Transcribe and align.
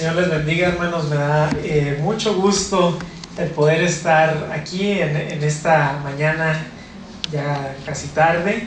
Señor 0.00 0.16
les 0.16 0.30
bendiga, 0.30 0.68
hermanos. 0.68 1.10
Me 1.10 1.16
da 1.16 1.50
eh, 1.62 1.98
mucho 2.00 2.34
gusto 2.34 2.98
el 3.36 3.50
poder 3.50 3.82
estar 3.82 4.48
aquí 4.50 4.92
en, 4.98 5.14
esta 5.44 6.00
mañana 6.02 6.58
ya 7.30 7.76
casi 7.84 8.06
tarde. 8.06 8.66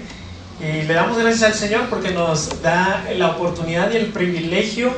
Y 0.59 0.83
le 0.83 0.93
damos 0.93 1.17
gracias 1.17 1.41
al 1.41 1.55
Señor 1.55 1.89
porque 1.89 2.11
nos 2.11 2.61
da 2.61 3.03
la 3.17 3.31
oportunidad 3.31 3.91
y 3.91 3.95
el 3.95 4.11
privilegio 4.11 4.93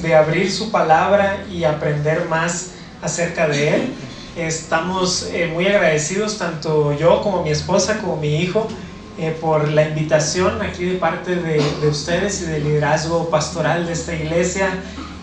de 0.00 0.14
abrir 0.14 0.52
su 0.52 0.70
palabra 0.70 1.44
y 1.50 1.64
aprender 1.64 2.28
más 2.28 2.74
acerca 3.02 3.48
de 3.48 3.74
Él. 3.74 3.94
Estamos 4.36 5.30
eh, 5.32 5.50
muy 5.52 5.66
agradecidos, 5.66 6.38
tanto 6.38 6.96
yo 6.96 7.22
como 7.22 7.42
mi 7.42 7.50
esposa, 7.50 7.98
como 7.98 8.18
mi 8.18 8.36
hijo, 8.36 8.68
eh, 9.18 9.36
por 9.40 9.66
la 9.68 9.82
invitación 9.82 10.62
aquí 10.62 10.84
de 10.84 10.98
parte 10.98 11.34
de 11.34 11.88
ustedes 11.88 12.40
y 12.42 12.44
del 12.44 12.62
liderazgo 12.62 13.28
pastoral 13.30 13.84
de 13.86 13.94
esta 13.94 14.14
iglesia 14.14 14.68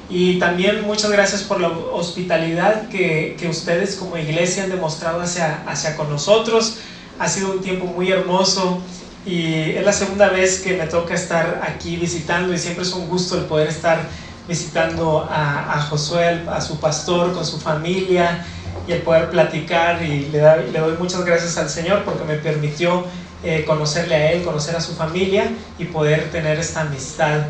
y 0.10 0.40
también 0.40 0.86
muchas 0.88 1.12
gracias 1.12 1.44
por 1.44 1.62
la 1.62 1.68
hospitalidad 1.68 2.90
que, 2.90 3.36
que, 3.40 3.48
ustedes 3.48 3.96
como 3.96 4.18
iglesia 4.18 4.64
han 4.64 4.72
demostrado 4.72 5.22
hacia, 5.22 5.64
hacia 5.68 5.96
con 5.96 6.10
nosotros. 6.10 6.78
Ha 7.20 7.28
sido 7.28 7.52
un 7.52 7.62
tiempo 7.62 7.86
muy 7.86 8.12
hermoso 8.12 8.82
y 9.24 9.72
es 9.72 9.86
la 9.86 9.94
segunda 9.94 10.30
vez 10.30 10.62
que 10.62 10.76
me 10.76 10.88
toca 10.88 11.14
estar 11.14 11.62
aquí 11.64 11.96
visitando 11.96 12.54
y 12.54 12.58
siempre 12.58 12.84
es 12.84 12.94
un 12.94 13.08
gusto 13.08 13.38
el 13.38 13.44
poder 13.44 13.68
estar 13.68 14.00
visitando 14.48 15.28
a, 15.30 15.76
a 15.76 15.82
Josué, 15.82 16.44
a 16.50 16.60
su 16.60 16.80
pastor, 16.80 17.34
con 17.34 17.46
su 17.46 17.60
familia 17.60 18.44
y 18.88 18.94
el 18.94 19.04
poder 19.04 19.30
platicar 19.30 20.02
y 20.02 20.30
le, 20.30 20.40
da, 20.40 20.58
le 20.58 20.80
doy 20.80 20.96
muchas 20.98 21.24
gracias 21.24 21.56
al 21.58 21.70
Señor 21.70 22.04
porque 22.04 22.24
me 22.24 22.36
permitió 22.36 23.06
eh, 23.44 23.64
conocerle 23.66 24.16
a 24.16 24.32
Él, 24.32 24.44
conocer 24.44 24.76
a 24.76 24.82
su 24.82 24.96
familia 24.96 25.52
y 25.78 25.86
poder 25.86 26.32
tener 26.32 26.58
esta 26.58 26.82
amistad 26.82 27.42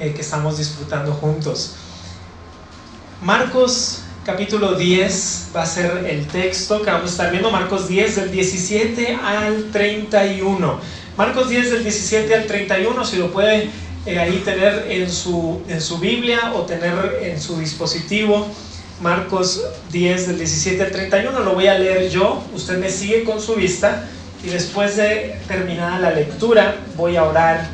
eh, 0.00 0.12
que 0.14 0.22
estamos 0.22 0.56
disfrutando 0.56 1.12
juntos. 1.12 1.76
Marcos 3.26 4.02
capítulo 4.24 4.76
10 4.76 5.50
va 5.52 5.62
a 5.62 5.66
ser 5.66 6.06
el 6.08 6.28
texto 6.28 6.80
que 6.82 6.92
vamos 6.92 7.08
a 7.08 7.10
estar 7.10 7.30
viendo, 7.32 7.50
Marcos 7.50 7.88
10 7.88 8.14
del 8.14 8.30
17 8.30 9.18
al 9.20 9.72
31. 9.72 10.78
Marcos 11.16 11.48
10 11.48 11.72
del 11.72 11.82
17 11.82 12.32
al 12.36 12.46
31, 12.46 13.04
si 13.04 13.16
lo 13.16 13.32
puede 13.32 13.68
eh, 14.06 14.20
ahí 14.20 14.40
tener 14.44 14.86
en 14.92 15.10
su, 15.10 15.60
en 15.66 15.80
su 15.80 15.98
Biblia 15.98 16.52
o 16.54 16.66
tener 16.66 17.18
en 17.20 17.40
su 17.40 17.58
dispositivo. 17.58 18.46
Marcos 19.00 19.60
10 19.90 20.28
del 20.28 20.38
17 20.38 20.84
al 20.84 20.92
31, 20.92 21.40
lo 21.40 21.54
voy 21.54 21.66
a 21.66 21.76
leer 21.76 22.08
yo, 22.08 22.44
usted 22.54 22.78
me 22.78 22.90
sigue 22.90 23.24
con 23.24 23.40
su 23.40 23.56
vista 23.56 24.08
y 24.44 24.50
después 24.50 24.96
de 24.96 25.36
terminada 25.48 25.98
la 25.98 26.12
lectura 26.12 26.76
voy 26.96 27.16
a 27.16 27.24
orar 27.24 27.66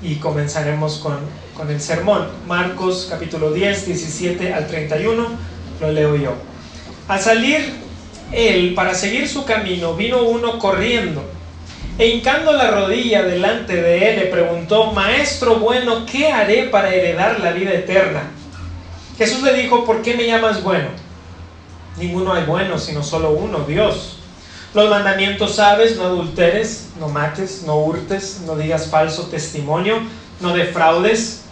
y 0.00 0.14
comenzaremos 0.20 0.98
con 0.98 1.18
con 1.56 1.70
el 1.70 1.80
sermón. 1.80 2.28
Marcos 2.46 3.06
capítulo 3.08 3.52
10, 3.52 3.86
17 3.86 4.52
al 4.52 4.66
31, 4.66 5.26
lo 5.80 5.92
leo 5.92 6.16
yo. 6.16 6.34
Al 7.08 7.20
salir 7.20 7.74
él 8.32 8.74
para 8.74 8.94
seguir 8.94 9.28
su 9.28 9.44
camino, 9.44 9.94
vino 9.94 10.22
uno 10.22 10.58
corriendo 10.58 11.24
e 11.98 12.08
hincando 12.08 12.52
la 12.52 12.70
rodilla 12.70 13.22
delante 13.22 13.80
de 13.80 14.10
él 14.10 14.20
le 14.20 14.26
preguntó, 14.26 14.92
Maestro 14.92 15.56
bueno, 15.56 16.04
¿qué 16.04 16.28
haré 16.30 16.64
para 16.64 16.94
heredar 16.94 17.40
la 17.40 17.52
vida 17.52 17.72
eterna? 17.72 18.24
Jesús 19.16 19.42
le 19.42 19.54
dijo, 19.54 19.84
¿por 19.86 20.02
qué 20.02 20.14
me 20.14 20.26
llamas 20.26 20.62
bueno? 20.62 20.88
Ninguno 21.96 22.34
hay 22.34 22.44
bueno, 22.44 22.78
sino 22.78 23.02
solo 23.02 23.30
uno, 23.30 23.60
Dios. 23.60 24.18
Los 24.74 24.90
mandamientos 24.90 25.54
sabes, 25.54 25.96
no 25.96 26.04
adulteres, 26.04 26.88
no 27.00 27.08
mates, 27.08 27.62
no 27.62 27.76
hurtes, 27.76 28.42
no 28.44 28.56
digas 28.56 28.88
falso 28.88 29.28
testimonio, 29.28 30.00
no 30.40 30.52
defraudes, 30.52 31.45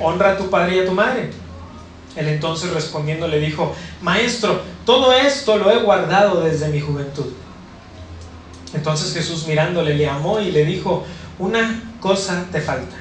honra 0.00 0.32
a 0.32 0.36
tu 0.36 0.50
padre 0.50 0.76
y 0.76 0.78
a 0.80 0.86
tu 0.86 0.92
madre. 0.92 1.30
Él 2.16 2.28
entonces 2.28 2.72
respondiendo 2.72 3.26
le 3.26 3.40
dijo, 3.40 3.74
Maestro, 4.00 4.62
todo 4.84 5.12
esto 5.12 5.58
lo 5.58 5.70
he 5.70 5.78
guardado 5.78 6.42
desde 6.42 6.68
mi 6.68 6.80
juventud. 6.80 7.26
Entonces 8.72 9.12
Jesús 9.12 9.46
mirándole 9.46 9.94
le 9.94 10.08
amó 10.08 10.40
y 10.40 10.50
le 10.50 10.64
dijo, 10.64 11.04
una 11.38 11.82
cosa 12.00 12.46
te 12.52 12.60
falta. 12.60 12.96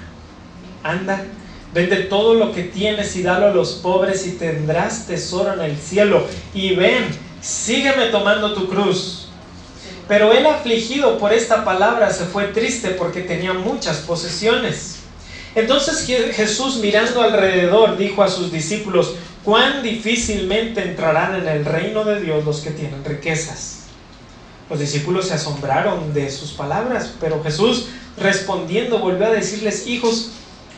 Anda, 0.83 1.23
vende 1.73 1.97
todo 1.97 2.35
lo 2.35 2.51
que 2.51 2.63
tienes 2.63 3.15
y 3.15 3.23
dalo 3.23 3.47
a 3.47 3.53
los 3.53 3.73
pobres 3.73 4.25
y 4.27 4.31
tendrás 4.33 5.07
tesoro 5.07 5.53
en 5.53 5.61
el 5.61 5.77
cielo. 5.77 6.25
Y 6.53 6.75
ven, 6.75 7.07
sígueme 7.41 8.07
tomando 8.07 8.53
tu 8.53 8.67
cruz. 8.67 9.27
Pero 10.07 10.33
él 10.33 10.45
afligido 10.45 11.17
por 11.17 11.33
esta 11.33 11.63
palabra 11.63 12.11
se 12.11 12.25
fue 12.25 12.45
triste 12.45 12.89
porque 12.89 13.21
tenía 13.21 13.53
muchas 13.53 13.97
posesiones. 13.97 14.92
Entonces 15.55 16.05
Jesús 16.33 16.77
mirando 16.77 17.21
alrededor 17.21 17.97
dijo 17.97 18.23
a 18.23 18.27
sus 18.27 18.51
discípulos, 18.51 19.15
cuán 19.43 19.83
difícilmente 19.83 20.81
entrarán 20.81 21.35
en 21.35 21.47
el 21.47 21.65
reino 21.65 22.03
de 22.03 22.21
Dios 22.21 22.45
los 22.45 22.61
que 22.61 22.71
tienen 22.71 23.03
riquezas. 23.05 23.81
Los 24.69 24.79
discípulos 24.79 25.27
se 25.27 25.35
asombraron 25.35 26.13
de 26.13 26.31
sus 26.31 26.53
palabras, 26.53 27.13
pero 27.19 27.43
Jesús 27.43 27.87
respondiendo 28.17 28.99
volvió 28.99 29.27
a 29.27 29.31
decirles, 29.31 29.87
hijos, 29.87 30.31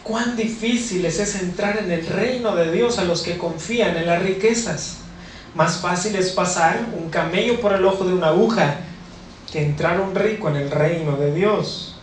cuán 0.04 0.36
difícil 0.36 1.06
es 1.06 1.36
entrar 1.36 1.78
en 1.78 1.92
el 1.92 2.06
reino 2.06 2.56
de 2.56 2.72
Dios 2.72 3.00
a 3.00 3.06
los 3.06 3.22
que 3.22 3.38
confían 3.38 3.96
en 3.96 4.08
las 4.08 4.22
riquezas. 4.22 4.98
Más 5.54 5.78
fácil 5.78 6.16
es 6.16 6.32
pasar 6.32 6.86
un 7.02 7.10
camello 7.10 7.62
por 7.62 7.74
el 7.74 7.86
ojo 7.86 8.04
de 8.04 8.14
una 8.14 8.28
aguja 8.28 8.78
que 9.52 9.64
entrar 9.64 10.02
un 10.02 10.14
rico 10.14 10.50
en 10.50 10.58
el 10.58 10.70
reino 10.70 11.16
de 11.16 11.34
Dios. 11.34 11.95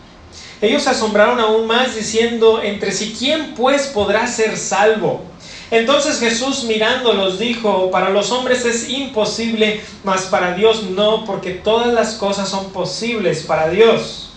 Ellos 0.63 0.87
asombraron 0.87 1.41
aún 1.41 1.67
más 1.67 1.93
diciendo 1.93 2.63
entre 2.63 2.93
sí, 2.93 3.13
¿quién 3.19 3.53
pues 3.53 3.87
podrá 3.87 4.25
ser 4.27 4.55
salvo? 4.55 5.21
Entonces 5.69 6.21
Jesús 6.21 6.63
mirándolos 6.63 7.37
dijo, 7.37 7.91
para 7.91 8.11
los 8.11 8.31
hombres 8.31 8.63
es 8.63 8.87
imposible, 8.87 9.81
mas 10.05 10.21
para 10.21 10.53
Dios 10.53 10.83
no, 10.83 11.25
porque 11.25 11.51
todas 11.51 11.93
las 11.93 12.13
cosas 12.13 12.47
son 12.47 12.71
posibles 12.71 13.43
para 13.43 13.67
Dios. 13.67 14.29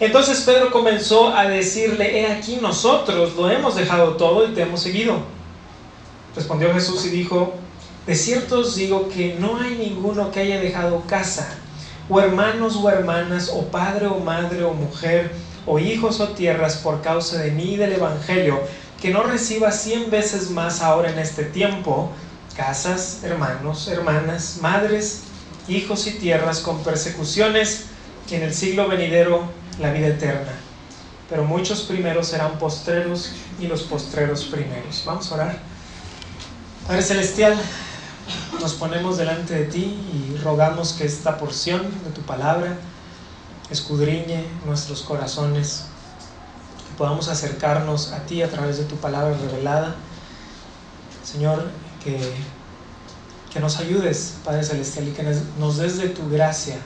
Entonces 0.00 0.40
Pedro 0.40 0.72
comenzó 0.72 1.28
a 1.28 1.44
decirle, 1.44 2.18
he 2.18 2.26
aquí 2.26 2.58
nosotros 2.60 3.36
lo 3.36 3.48
hemos 3.48 3.76
dejado 3.76 4.16
todo 4.16 4.48
y 4.48 4.54
te 4.54 4.62
hemos 4.62 4.82
seguido. 4.82 5.18
Respondió 6.34 6.74
Jesús 6.74 7.06
y 7.06 7.10
dijo, 7.10 7.54
de 8.04 8.16
cierto 8.16 8.58
os 8.58 8.74
digo 8.74 9.08
que 9.08 9.36
no 9.38 9.60
hay 9.60 9.76
ninguno 9.76 10.32
que 10.32 10.40
haya 10.40 10.58
dejado 10.58 11.04
casa, 11.06 11.56
o 12.08 12.18
hermanos 12.18 12.74
o 12.74 12.90
hermanas, 12.90 13.48
o 13.54 13.66
padre 13.66 14.08
o 14.08 14.18
madre 14.18 14.64
o 14.64 14.72
mujer, 14.72 15.30
o 15.66 15.78
hijos 15.78 16.20
o 16.20 16.28
tierras 16.28 16.76
por 16.76 17.02
causa 17.02 17.38
de 17.38 17.50
mí 17.50 17.74
y 17.74 17.76
del 17.76 17.92
Evangelio, 17.92 18.60
que 19.00 19.10
no 19.10 19.22
reciba 19.22 19.70
cien 19.72 20.10
veces 20.10 20.50
más 20.50 20.80
ahora 20.80 21.10
en 21.10 21.18
este 21.18 21.44
tiempo, 21.44 22.10
casas, 22.56 23.20
hermanos, 23.24 23.88
hermanas, 23.88 24.58
madres, 24.60 25.22
hijos 25.68 26.06
y 26.06 26.12
tierras 26.12 26.60
con 26.60 26.82
persecuciones, 26.82 27.86
y 28.30 28.34
en 28.34 28.42
el 28.44 28.54
siglo 28.54 28.88
venidero 28.88 29.42
la 29.78 29.92
vida 29.92 30.08
eterna. 30.08 30.52
Pero 31.28 31.44
muchos 31.44 31.82
primeros 31.82 32.28
serán 32.28 32.58
postreros 32.58 33.32
y 33.60 33.66
los 33.66 33.82
postreros 33.82 34.44
primeros. 34.44 35.02
Vamos 35.04 35.30
a 35.30 35.34
orar. 35.34 35.58
Padre 36.86 37.02
Celestial, 37.02 37.54
nos 38.60 38.72
ponemos 38.74 39.18
delante 39.18 39.54
de 39.54 39.64
ti 39.66 39.98
y 40.12 40.36
rogamos 40.38 40.94
que 40.94 41.04
esta 41.04 41.36
porción 41.36 41.82
de 42.04 42.10
tu 42.10 42.22
palabra 42.22 42.76
escudriñe 43.72 44.44
nuestros 44.66 45.02
corazones, 45.02 45.84
que 46.88 46.96
podamos 46.96 47.28
acercarnos 47.28 48.12
a 48.12 48.20
ti 48.26 48.42
a 48.42 48.50
través 48.50 48.78
de 48.78 48.84
tu 48.84 48.96
palabra 48.96 49.36
revelada. 49.36 49.96
Señor, 51.24 51.70
que, 52.04 52.20
que 53.52 53.60
nos 53.60 53.78
ayudes, 53.78 54.36
Padre 54.44 54.62
Celestial, 54.62 55.08
y 55.08 55.12
que 55.12 55.24
nos 55.58 55.78
des 55.78 55.98
de 55.98 56.08
tu 56.08 56.28
gracia 56.28 56.76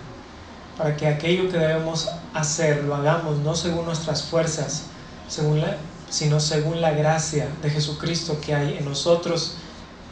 para 0.76 0.96
que 0.96 1.06
aquello 1.06 1.50
que 1.50 1.58
debemos 1.58 2.08
hacer 2.34 2.84
lo 2.84 2.94
hagamos 2.94 3.38
no 3.38 3.54
según 3.54 3.86
nuestras 3.86 4.22
fuerzas, 4.22 4.84
sino 6.08 6.40
según 6.40 6.80
la 6.80 6.90
gracia 6.90 7.48
de 7.62 7.70
Jesucristo 7.70 8.38
que 8.40 8.54
hay 8.54 8.76
en 8.76 8.84
nosotros, 8.84 9.54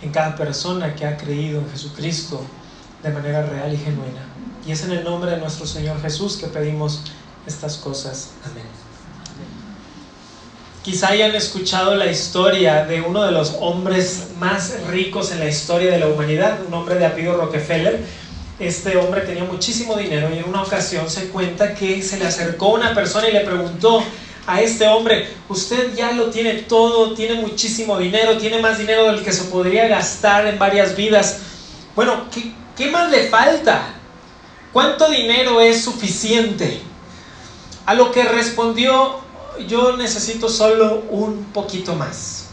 en 0.02 0.10
cada 0.10 0.34
persona 0.36 0.94
que 0.94 1.06
ha 1.06 1.16
creído 1.16 1.60
en 1.60 1.70
Jesucristo 1.70 2.40
de 3.04 3.10
manera 3.10 3.42
real 3.42 3.72
y 3.72 3.76
genuina. 3.76 4.22
Y 4.66 4.72
es 4.72 4.82
en 4.82 4.92
el 4.92 5.04
nombre 5.04 5.30
de 5.30 5.36
nuestro 5.36 5.66
Señor 5.66 6.00
Jesús 6.00 6.38
que 6.38 6.46
pedimos 6.46 7.02
estas 7.46 7.76
cosas. 7.76 8.30
Amén. 8.44 8.64
Quizá 10.82 11.08
hayan 11.08 11.34
escuchado 11.34 11.94
la 11.94 12.06
historia 12.06 12.84
de 12.86 13.02
uno 13.02 13.22
de 13.22 13.32
los 13.32 13.56
hombres 13.60 14.28
más 14.38 14.74
ricos 14.88 15.32
en 15.32 15.38
la 15.38 15.48
historia 15.48 15.90
de 15.90 15.98
la 15.98 16.08
humanidad, 16.08 16.58
un 16.66 16.72
hombre 16.74 16.96
de 16.96 17.06
apellido 17.06 17.36
Rockefeller. 17.36 18.00
Este 18.58 18.96
hombre 18.96 19.22
tenía 19.22 19.44
muchísimo 19.44 19.96
dinero 19.96 20.28
y 20.34 20.38
en 20.38 20.48
una 20.48 20.62
ocasión 20.62 21.08
se 21.10 21.28
cuenta 21.28 21.74
que 21.74 22.02
se 22.02 22.18
le 22.18 22.26
acercó 22.26 22.68
una 22.68 22.94
persona 22.94 23.28
y 23.28 23.32
le 23.32 23.40
preguntó 23.40 24.02
a 24.46 24.60
este 24.60 24.86
hombre, 24.86 25.26
usted 25.48 25.94
ya 25.94 26.12
lo 26.12 26.26
tiene 26.26 26.54
todo, 26.62 27.14
tiene 27.14 27.34
muchísimo 27.40 27.98
dinero, 27.98 28.36
tiene 28.36 28.60
más 28.60 28.78
dinero 28.78 29.04
del 29.10 29.22
que 29.24 29.32
se 29.32 29.44
podría 29.44 29.88
gastar 29.88 30.46
en 30.46 30.58
varias 30.58 30.94
vidas. 30.96 31.38
Bueno, 31.96 32.26
¿qué, 32.30 32.52
qué 32.76 32.90
más 32.90 33.10
le 33.10 33.28
falta? 33.28 33.94
¿Cuánto 34.72 35.08
dinero 35.08 35.60
es 35.60 35.82
suficiente? 35.82 36.80
A 37.86 37.94
lo 37.94 38.10
que 38.10 38.24
respondió, 38.24 39.20
yo 39.68 39.96
necesito 39.96 40.48
solo 40.48 41.04
un 41.10 41.44
poquito 41.52 41.94
más. 41.94 42.46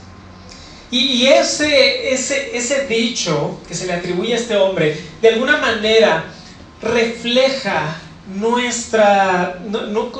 Y, 0.91 1.25
ese, 1.25 2.13
ese, 2.13 2.55
ese 2.55 2.85
dicho 2.85 3.57
que 3.65 3.73
se 3.73 3.87
le 3.87 3.93
atribuye 3.93 4.33
a 4.33 4.37
este 4.37 4.57
hombre, 4.57 5.01
de 5.21 5.29
alguna 5.29 5.57
manera 5.57 6.25
refleja 6.81 7.95
nuestra, 8.35 9.61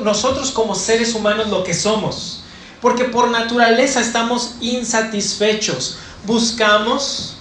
nosotros 0.02 0.52
como 0.52 0.74
seres 0.74 1.14
humanos 1.14 1.50
lo 1.50 1.64
que 1.64 1.74
somos. 1.74 2.44
Porque 2.80 3.04
por 3.04 3.30
naturaleza 3.30 4.00
estamos 4.00 4.56
insatisfechos. 4.62 5.98
Buscamos 6.26 7.41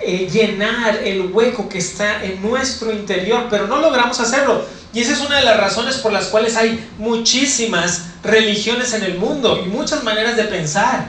eh, 0.00 0.28
llenar 0.30 0.96
el 1.04 1.32
hueco 1.32 1.68
que 1.68 1.78
está 1.78 2.24
en 2.24 2.42
nuestro 2.42 2.92
interior, 2.92 3.46
pero 3.50 3.66
no 3.66 3.78
logramos 3.78 4.20
hacerlo. 4.20 4.64
Y 4.92 5.00
esa 5.00 5.12
es 5.12 5.20
una 5.20 5.38
de 5.38 5.44
las 5.44 5.58
razones 5.58 5.96
por 5.96 6.12
las 6.12 6.26
cuales 6.26 6.56
hay 6.56 6.88
muchísimas 6.98 8.06
religiones 8.22 8.92
en 8.94 9.02
el 9.02 9.18
mundo 9.18 9.62
y 9.64 9.68
muchas 9.68 10.02
maneras 10.04 10.36
de 10.36 10.44
pensar. 10.44 11.08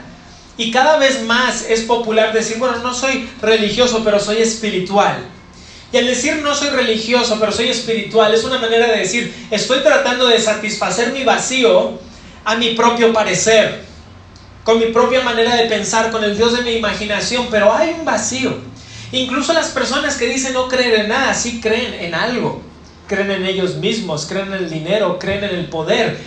Y 0.56 0.70
cada 0.70 0.98
vez 0.98 1.22
más 1.22 1.64
es 1.68 1.82
popular 1.82 2.32
decir, 2.32 2.58
bueno, 2.58 2.78
no 2.78 2.92
soy 2.92 3.28
religioso, 3.40 4.02
pero 4.04 4.18
soy 4.18 4.38
espiritual. 4.38 5.24
Y 5.92 5.96
al 5.96 6.06
decir 6.06 6.36
no 6.42 6.54
soy 6.54 6.68
religioso, 6.68 7.38
pero 7.40 7.52
soy 7.52 7.68
espiritual, 7.68 8.34
es 8.34 8.44
una 8.44 8.58
manera 8.58 8.88
de 8.88 8.98
decir, 8.98 9.34
estoy 9.50 9.80
tratando 9.80 10.26
de 10.26 10.38
satisfacer 10.38 11.12
mi 11.12 11.24
vacío 11.24 11.98
a 12.44 12.56
mi 12.56 12.74
propio 12.74 13.12
parecer, 13.12 13.84
con 14.64 14.78
mi 14.78 14.86
propia 14.86 15.22
manera 15.22 15.54
de 15.56 15.66
pensar, 15.66 16.10
con 16.10 16.24
el 16.24 16.36
Dios 16.36 16.56
de 16.56 16.62
mi 16.62 16.72
imaginación, 16.72 17.46
pero 17.50 17.72
hay 17.72 17.94
un 17.98 18.04
vacío. 18.04 18.58
Incluso 19.12 19.52
las 19.52 19.68
personas 19.68 20.16
que 20.16 20.26
dicen 20.26 20.52
no 20.52 20.68
creer 20.68 21.00
en 21.00 21.08
nada, 21.08 21.32
sí 21.34 21.60
creen 21.60 21.94
en 21.94 22.14
algo. 22.14 22.62
Creen 23.06 23.30
en 23.30 23.46
ellos 23.46 23.76
mismos, 23.76 24.26
creen 24.26 24.48
en 24.48 24.64
el 24.64 24.70
dinero, 24.70 25.18
creen 25.18 25.44
en 25.44 25.54
el 25.54 25.66
poder. 25.66 26.18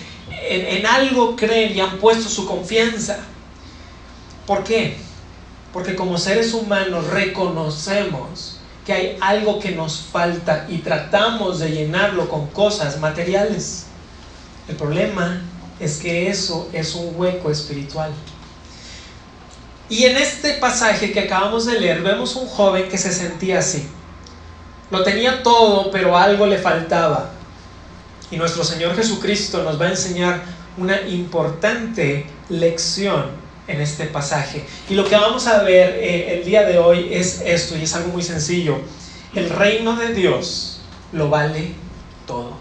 En, 0.49 0.77
en 0.77 0.85
algo 0.85 1.35
creen 1.35 1.75
y 1.75 1.79
han 1.79 1.97
puesto 1.99 2.27
su 2.27 2.47
confianza. 2.47 3.19
¿Por 4.47 4.63
qué? 4.63 4.97
Porque 5.71 5.95
como 5.95 6.17
seres 6.17 6.53
humanos 6.53 7.07
reconocemos 7.07 8.57
que 8.85 8.93
hay 8.93 9.17
algo 9.21 9.59
que 9.59 9.71
nos 9.71 10.01
falta 10.01 10.65
y 10.67 10.79
tratamos 10.79 11.59
de 11.59 11.71
llenarlo 11.71 12.27
con 12.29 12.47
cosas 12.47 12.99
materiales. 12.99 13.85
El 14.67 14.75
problema 14.75 15.41
es 15.79 15.97
que 15.97 16.29
eso 16.29 16.69
es 16.73 16.95
un 16.95 17.13
hueco 17.15 17.51
espiritual. 17.51 18.11
Y 19.91 20.05
en 20.05 20.15
este 20.15 20.53
pasaje 20.53 21.11
que 21.11 21.19
acabamos 21.19 21.65
de 21.65 21.77
leer 21.77 22.01
vemos 22.01 22.37
un 22.37 22.47
joven 22.47 22.87
que 22.87 22.97
se 22.97 23.11
sentía 23.11 23.59
así. 23.59 23.85
Lo 24.89 25.03
tenía 25.03 25.43
todo, 25.43 25.91
pero 25.91 26.17
algo 26.17 26.45
le 26.45 26.57
faltaba. 26.57 27.31
Y 28.31 28.37
nuestro 28.37 28.63
Señor 28.63 28.95
Jesucristo 28.95 29.61
nos 29.63 29.79
va 29.79 29.87
a 29.87 29.89
enseñar 29.89 30.43
una 30.77 31.01
importante 31.01 32.25
lección 32.47 33.31
en 33.67 33.81
este 33.81 34.05
pasaje. 34.05 34.65
Y 34.89 34.95
lo 34.95 35.03
que 35.03 35.17
vamos 35.17 35.45
a 35.47 35.61
ver 35.63 35.97
eh, 35.99 36.39
el 36.39 36.45
día 36.45 36.63
de 36.63 36.79
hoy 36.79 37.09
es 37.11 37.41
esto, 37.45 37.75
y 37.75 37.83
es 37.83 37.93
algo 37.93 38.13
muy 38.13 38.23
sencillo. 38.23 38.79
El 39.35 39.49
reino 39.49 39.97
de 39.97 40.13
Dios 40.13 40.79
lo 41.11 41.29
vale 41.29 41.73
todo. 42.25 42.53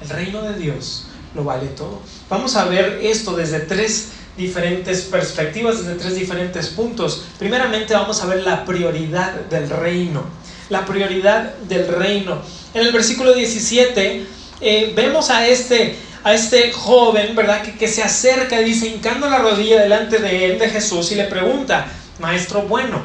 El 0.00 0.08
reino 0.08 0.42
de 0.42 0.54
Dios 0.54 1.08
lo 1.34 1.42
vale 1.42 1.66
todo. 1.66 2.00
Vamos 2.28 2.54
a 2.54 2.66
ver 2.66 3.00
esto 3.02 3.34
desde 3.34 3.58
tres 3.58 4.10
diferentes 4.40 5.02
perspectivas, 5.02 5.84
desde 5.84 6.00
tres 6.00 6.14
diferentes 6.14 6.68
puntos. 6.68 7.24
Primeramente 7.38 7.92
vamos 7.94 8.22
a 8.22 8.26
ver 8.26 8.42
la 8.42 8.64
prioridad 8.64 9.32
del 9.50 9.68
reino. 9.68 10.24
La 10.70 10.86
prioridad 10.86 11.54
del 11.68 11.86
reino. 11.86 12.40
En 12.72 12.86
el 12.86 12.92
versículo 12.92 13.34
17 13.34 14.26
eh, 14.60 14.92
vemos 14.96 15.28
a 15.30 15.46
este, 15.46 15.96
a 16.24 16.32
este 16.32 16.72
joven, 16.72 17.36
¿verdad? 17.36 17.62
Que, 17.62 17.86
se 17.86 18.02
acerca, 18.02 18.58
dice, 18.60 18.88
hincando 18.88 19.28
la 19.28 19.38
rodilla 19.38 19.80
delante 19.82 20.18
de 20.18 20.46
él, 20.46 20.58
de 20.58 20.70
Jesús, 20.70 21.12
y 21.12 21.16
le 21.16 21.24
pregunta, 21.24 21.86
Maestro 22.18 22.62
bueno, 22.62 23.02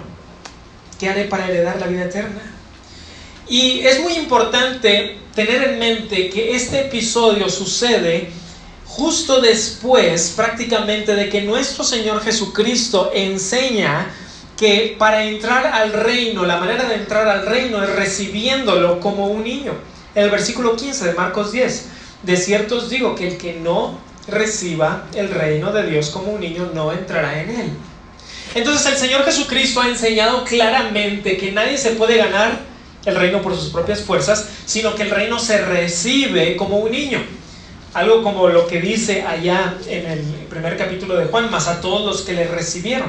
¿qué 0.99 1.09
haré 1.09 1.25
para 1.25 1.47
heredar 1.47 1.79
la 1.79 1.87
vida 1.87 2.05
eterna? 2.05 2.41
Y 3.49 3.81
es 3.81 3.99
muy 3.99 4.13
importante 4.13 5.17
tener 5.35 5.63
en 5.63 5.79
mente 5.79 6.29
que 6.29 6.55
este 6.55 6.81
episodio 6.81 7.49
sucede 7.49 8.29
justo 8.85 9.41
después 9.41 10.33
prácticamente 10.35 11.15
de 11.15 11.29
que 11.29 11.41
nuestro 11.41 11.83
Señor 11.83 12.21
Jesucristo 12.21 13.11
enseña 13.13 14.07
que 14.57 14.95
para 14.97 15.25
entrar 15.25 15.67
al 15.67 15.91
reino, 15.91 16.45
la 16.45 16.57
manera 16.57 16.87
de 16.87 16.95
entrar 16.95 17.27
al 17.27 17.45
reino 17.45 17.83
es 17.83 17.89
recibiéndolo 17.89 18.99
como 18.99 19.27
un 19.27 19.43
niño. 19.43 19.73
El 20.13 20.29
versículo 20.29 20.77
15 20.77 21.07
de 21.07 21.13
Marcos 21.13 21.51
10, 21.51 21.85
de 22.23 22.37
cierto 22.37 22.77
os 22.77 22.89
digo 22.89 23.15
que 23.15 23.27
el 23.27 23.37
que 23.37 23.53
no 23.53 23.99
reciba 24.27 25.07
el 25.13 25.29
reino 25.29 25.71
de 25.71 25.87
Dios 25.87 26.09
como 26.09 26.31
un 26.31 26.39
niño 26.39 26.71
no 26.73 26.91
entrará 26.93 27.41
en 27.41 27.49
él. 27.49 27.69
Entonces 28.55 28.93
el 28.93 28.97
Señor 28.97 29.25
Jesucristo 29.25 29.81
ha 29.81 29.89
enseñado 29.89 30.45
claramente 30.45 31.37
que 31.37 31.51
nadie 31.51 31.77
se 31.77 31.91
puede 31.91 32.17
ganar 32.17 32.61
el 33.05 33.15
reino 33.15 33.41
por 33.41 33.55
sus 33.55 33.69
propias 33.69 34.01
fuerzas, 34.01 34.47
sino 34.65 34.95
que 34.95 35.03
el 35.03 35.11
reino 35.11 35.37
se 35.37 35.57
recibe 35.57 36.55
como 36.55 36.77
un 36.77 36.91
niño. 36.91 37.21
Algo 37.95 38.23
como 38.23 38.49
lo 38.49 38.67
que 38.67 38.81
dice 38.81 39.21
allá 39.21 39.73
en 39.87 40.05
el 40.05 40.19
primer 40.49 40.77
capítulo 40.77 41.15
de 41.15 41.27
Juan, 41.27 41.49
más 41.49 41.69
a 41.69 41.79
todos 41.79 42.05
los 42.05 42.23
que 42.23 42.33
le 42.33 42.45
recibieron, 42.45 43.07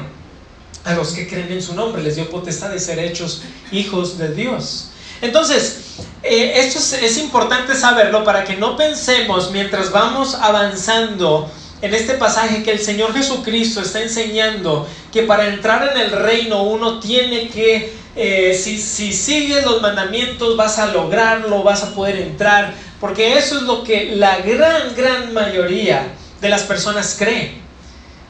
a 0.85 0.93
los 0.93 1.09
que 1.09 1.27
creen 1.27 1.51
en 1.51 1.61
su 1.61 1.75
nombre, 1.75 2.01
les 2.01 2.15
dio 2.15 2.29
potestad 2.29 2.69
de 2.69 2.79
ser 2.79 2.97
hechos 2.99 3.41
hijos 3.73 4.17
de 4.17 4.33
Dios. 4.33 4.91
Entonces, 5.21 5.97
eh, 6.23 6.53
esto 6.55 6.79
es, 6.79 7.17
importante 7.17 7.75
saberlo 7.75 8.23
para 8.23 8.45
que 8.45 8.55
no 8.55 8.77
pensemos 8.77 9.51
mientras 9.51 9.91
vamos 9.91 10.35
avanzando 10.35 11.51
en 11.81 11.93
este 11.93 12.13
pasaje 12.13 12.63
que 12.63 12.71
el 12.71 12.79
Señor 12.79 13.13
Jesucristo 13.13 13.81
está 13.81 14.01
enseñando 14.01 14.87
que 15.11 15.23
para 15.23 15.49
entrar 15.49 15.91
en 15.93 16.01
el 16.01 16.11
reino 16.11 16.63
uno 16.63 17.01
tiene 17.01 17.49
que, 17.49 17.93
eh, 18.15 18.57
si, 18.57 18.79
si 18.79 19.11
sigues 19.11 19.65
los 19.65 19.81
mandamientos 19.81 20.55
vas 20.55 20.79
a 20.79 20.93
lograrlo, 20.93 21.61
vas 21.61 21.83
a 21.83 21.93
poder 21.93 22.15
entrar. 22.21 22.86
Porque 22.99 23.37
eso 23.37 23.57
es 23.57 23.63
lo 23.63 23.83
que 23.83 24.15
la 24.15 24.39
gran, 24.39 24.95
gran 24.95 25.33
mayoría 25.33 26.13
de 26.41 26.49
las 26.49 26.63
personas 26.63 27.15
creen. 27.17 27.61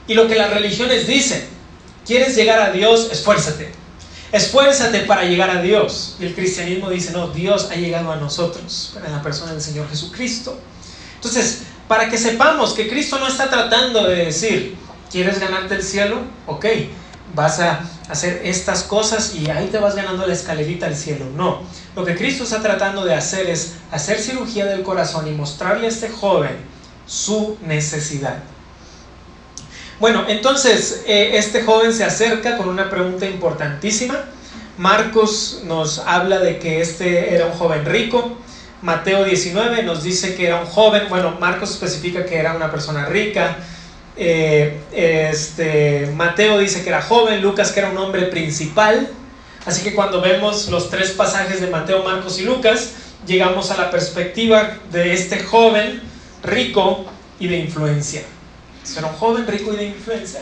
Y 0.08 0.14
lo 0.14 0.28
que 0.28 0.36
las 0.36 0.50
religiones 0.50 1.08
dicen. 1.08 1.46
¿Quieres 2.06 2.36
llegar 2.36 2.62
a 2.62 2.72
Dios? 2.72 3.10
Esfuérzate. 3.12 3.72
Esfuérzate 4.32 5.02
para 5.02 5.24
llegar 5.24 5.50
a 5.50 5.62
Dios. 5.62 6.16
Y 6.20 6.26
el 6.26 6.36
cristianismo 6.36 6.90
dice, 6.90 7.12
no, 7.12 7.30
Dios 7.30 7.70
ha 7.72 7.76
llegado 7.76 8.12
a 8.12 8.18
nosotros, 8.18 8.94
en 9.06 9.12
la 9.12 9.22
persona 9.22 9.54
del 9.54 9.62
Señor 9.62 9.90
Jesucristo. 9.90 10.60
Entonces, 11.16 11.64
para 11.88 12.10
que 12.10 12.18
sepamos 12.18 12.74
que 12.74 12.90
Cristo 12.90 13.18
no 13.20 13.28
está 13.28 13.50
tratando 13.50 14.08
de 14.08 14.26
decir, 14.26 14.76
¿quieres 15.12 15.40
ganarte 15.40 15.76
el 15.76 15.84
cielo? 15.84 16.22
Ok, 16.46 16.66
vas 17.38 17.60
a 17.60 17.82
hacer 18.10 18.42
estas 18.44 18.82
cosas 18.82 19.36
y 19.36 19.48
ahí 19.52 19.68
te 19.68 19.78
vas 19.78 19.96
ganando 19.96 20.26
la 20.26 20.34
escalerita 20.34 20.88
al 20.88 20.96
cielo. 20.96 21.26
No, 21.36 21.62
lo 21.96 22.04
que 22.04 22.16
Cristo 22.18 22.44
está 22.44 22.64
tratando 22.64 23.06
de 23.06 23.14
hacer 23.14 23.48
es 23.48 23.76
hacer 23.92 24.20
cirugía 24.20 24.66
del 24.66 24.82
corazón 24.82 25.28
y 25.28 25.32
mostrarle 25.32 25.86
a 25.86 25.90
este 25.90 26.10
joven 26.10 26.58
su 27.06 27.56
necesidad. 27.62 28.40
Bueno, 30.00 30.26
entonces 30.28 31.04
eh, 31.06 31.32
este 31.34 31.64
joven 31.64 31.94
se 31.94 32.04
acerca 32.04 32.58
con 32.58 32.70
una 32.70 32.90
pregunta 32.90 33.28
importantísima. 33.28 34.16
Marcos 34.80 35.62
nos 35.64 36.00
habla 36.00 36.40
de 36.40 36.58
que 36.58 36.82
este 36.82 37.36
era 37.36 37.46
un 37.46 37.52
joven 37.52 37.86
rico. 37.86 38.36
Mateo 38.82 39.24
19 39.24 39.84
nos 39.84 40.02
dice 40.02 40.34
que 40.36 40.48
era 40.48 40.60
un 40.60 40.68
joven. 40.68 41.04
Bueno, 41.08 41.38
Marcos 41.40 41.70
especifica 41.70 42.26
que 42.26 42.38
era 42.38 42.56
una 42.56 42.72
persona 42.72 43.06
rica. 43.06 43.58
Eh, 44.18 44.80
este, 44.94 46.12
Mateo 46.16 46.58
dice 46.58 46.84
que 46.84 46.90
era 46.90 47.02
joven, 47.02 47.42
Lucas 47.42 47.72
que 47.72 47.80
era 47.80 47.90
un 47.90 47.98
hombre 47.98 48.24
principal. 48.24 49.10
Así 49.66 49.84
que 49.84 49.94
cuando 49.94 50.22
vemos 50.22 50.70
los 50.70 50.90
tres 50.90 51.12
pasajes 51.12 51.62
de 51.62 51.68
Mateo, 51.68 52.04
Marcos 52.04 52.40
y 52.40 52.44
Lucas, 52.44 52.94
llegamos 53.28 53.70
a 53.72 53.78
la 53.78 53.92
perspectiva 53.92 54.78
de 54.92 55.14
este 55.14 55.40
joven 55.44 56.02
rico 56.44 57.06
y 57.40 57.48
de 57.48 57.58
influencia. 57.58 58.22
Era 58.98 59.08
un 59.08 59.16
joven 59.16 59.46
rico 59.46 59.74
y 59.74 59.78
de 59.78 59.86
influencia. 59.88 60.40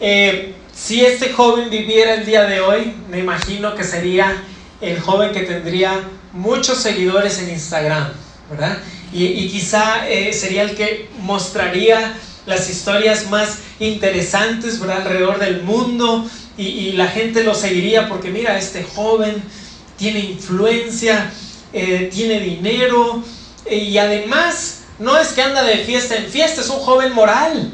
Eh, 0.00 0.54
si 0.74 1.04
este 1.04 1.32
joven 1.32 1.70
viviera 1.70 2.14
el 2.14 2.24
día 2.24 2.44
de 2.44 2.60
hoy, 2.60 2.94
me 3.10 3.18
imagino 3.18 3.74
que 3.74 3.84
sería 3.84 4.42
el 4.80 5.00
joven 5.00 5.32
que 5.32 5.40
tendría 5.40 6.00
muchos 6.32 6.78
seguidores 6.78 7.38
en 7.38 7.50
Instagram, 7.50 8.12
¿verdad? 8.50 8.78
Y, 9.12 9.48
quizá 9.48 10.08
eh, 10.08 10.32
sería 10.32 10.62
el 10.62 10.74
que 10.74 11.08
mostraría 11.20 12.14
las 12.46 12.68
historias 12.68 13.30
más 13.30 13.58
interesantes 13.80 14.80
alrededor 14.80 15.38
del 15.38 15.62
mundo 15.62 16.28
y, 16.56 16.92
la 16.92 17.08
gente 17.08 17.42
lo 17.42 17.54
seguiría 17.54 18.08
porque 18.08 18.30
mira, 18.30 18.56
este 18.56 18.84
joven 18.84 19.42
tiene 19.96 20.20
influencia, 20.20 21.32
eh, 21.72 22.08
tiene 22.12 22.38
dinero 22.40 23.22
eh, 23.66 23.76
y 23.76 23.98
además 23.98 24.82
no 24.98 25.18
es 25.18 25.32
que 25.32 25.42
anda 25.42 25.64
de 25.64 25.78
fiesta 25.78 26.16
en 26.16 26.26
fiesta, 26.26 26.60
es 26.60 26.68
un 26.68 26.78
joven 26.78 27.12
moral. 27.12 27.72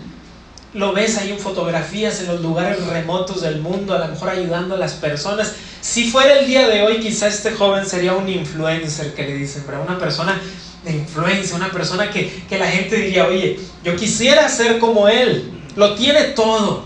Lo 0.72 0.92
ves 0.92 1.18
ahí 1.18 1.30
en 1.30 1.38
fotografías 1.38 2.20
en 2.20 2.28
los 2.28 2.40
lugares 2.40 2.86
remotos 2.86 3.42
del 3.42 3.60
mundo, 3.60 3.94
a 3.94 3.98
lo 3.98 4.08
mejor 4.08 4.30
ayudando 4.30 4.76
a 4.76 4.78
las 4.78 4.92
personas. 4.92 5.52
Si 5.80 6.10
fuera 6.10 6.38
el 6.38 6.46
día 6.46 6.68
de 6.68 6.82
hoy, 6.82 7.00
quizá 7.00 7.26
este 7.26 7.50
joven 7.50 7.84
sería 7.84 8.14
un 8.14 8.28
influencer 8.28 9.12
que 9.14 9.24
le 9.24 9.34
dicen, 9.34 9.64
pero 9.66 9.82
una 9.82 9.98
persona 9.98 10.40
de 10.84 10.92
influencia, 10.92 11.56
una 11.56 11.70
persona 11.70 12.10
que, 12.10 12.44
que 12.48 12.58
la 12.58 12.66
gente 12.66 12.96
diría, 12.96 13.26
oye, 13.26 13.58
yo 13.84 13.96
quisiera 13.96 14.48
ser 14.48 14.78
como 14.78 15.08
él, 15.08 15.62
lo 15.76 15.94
tiene 15.94 16.22
todo. 16.24 16.84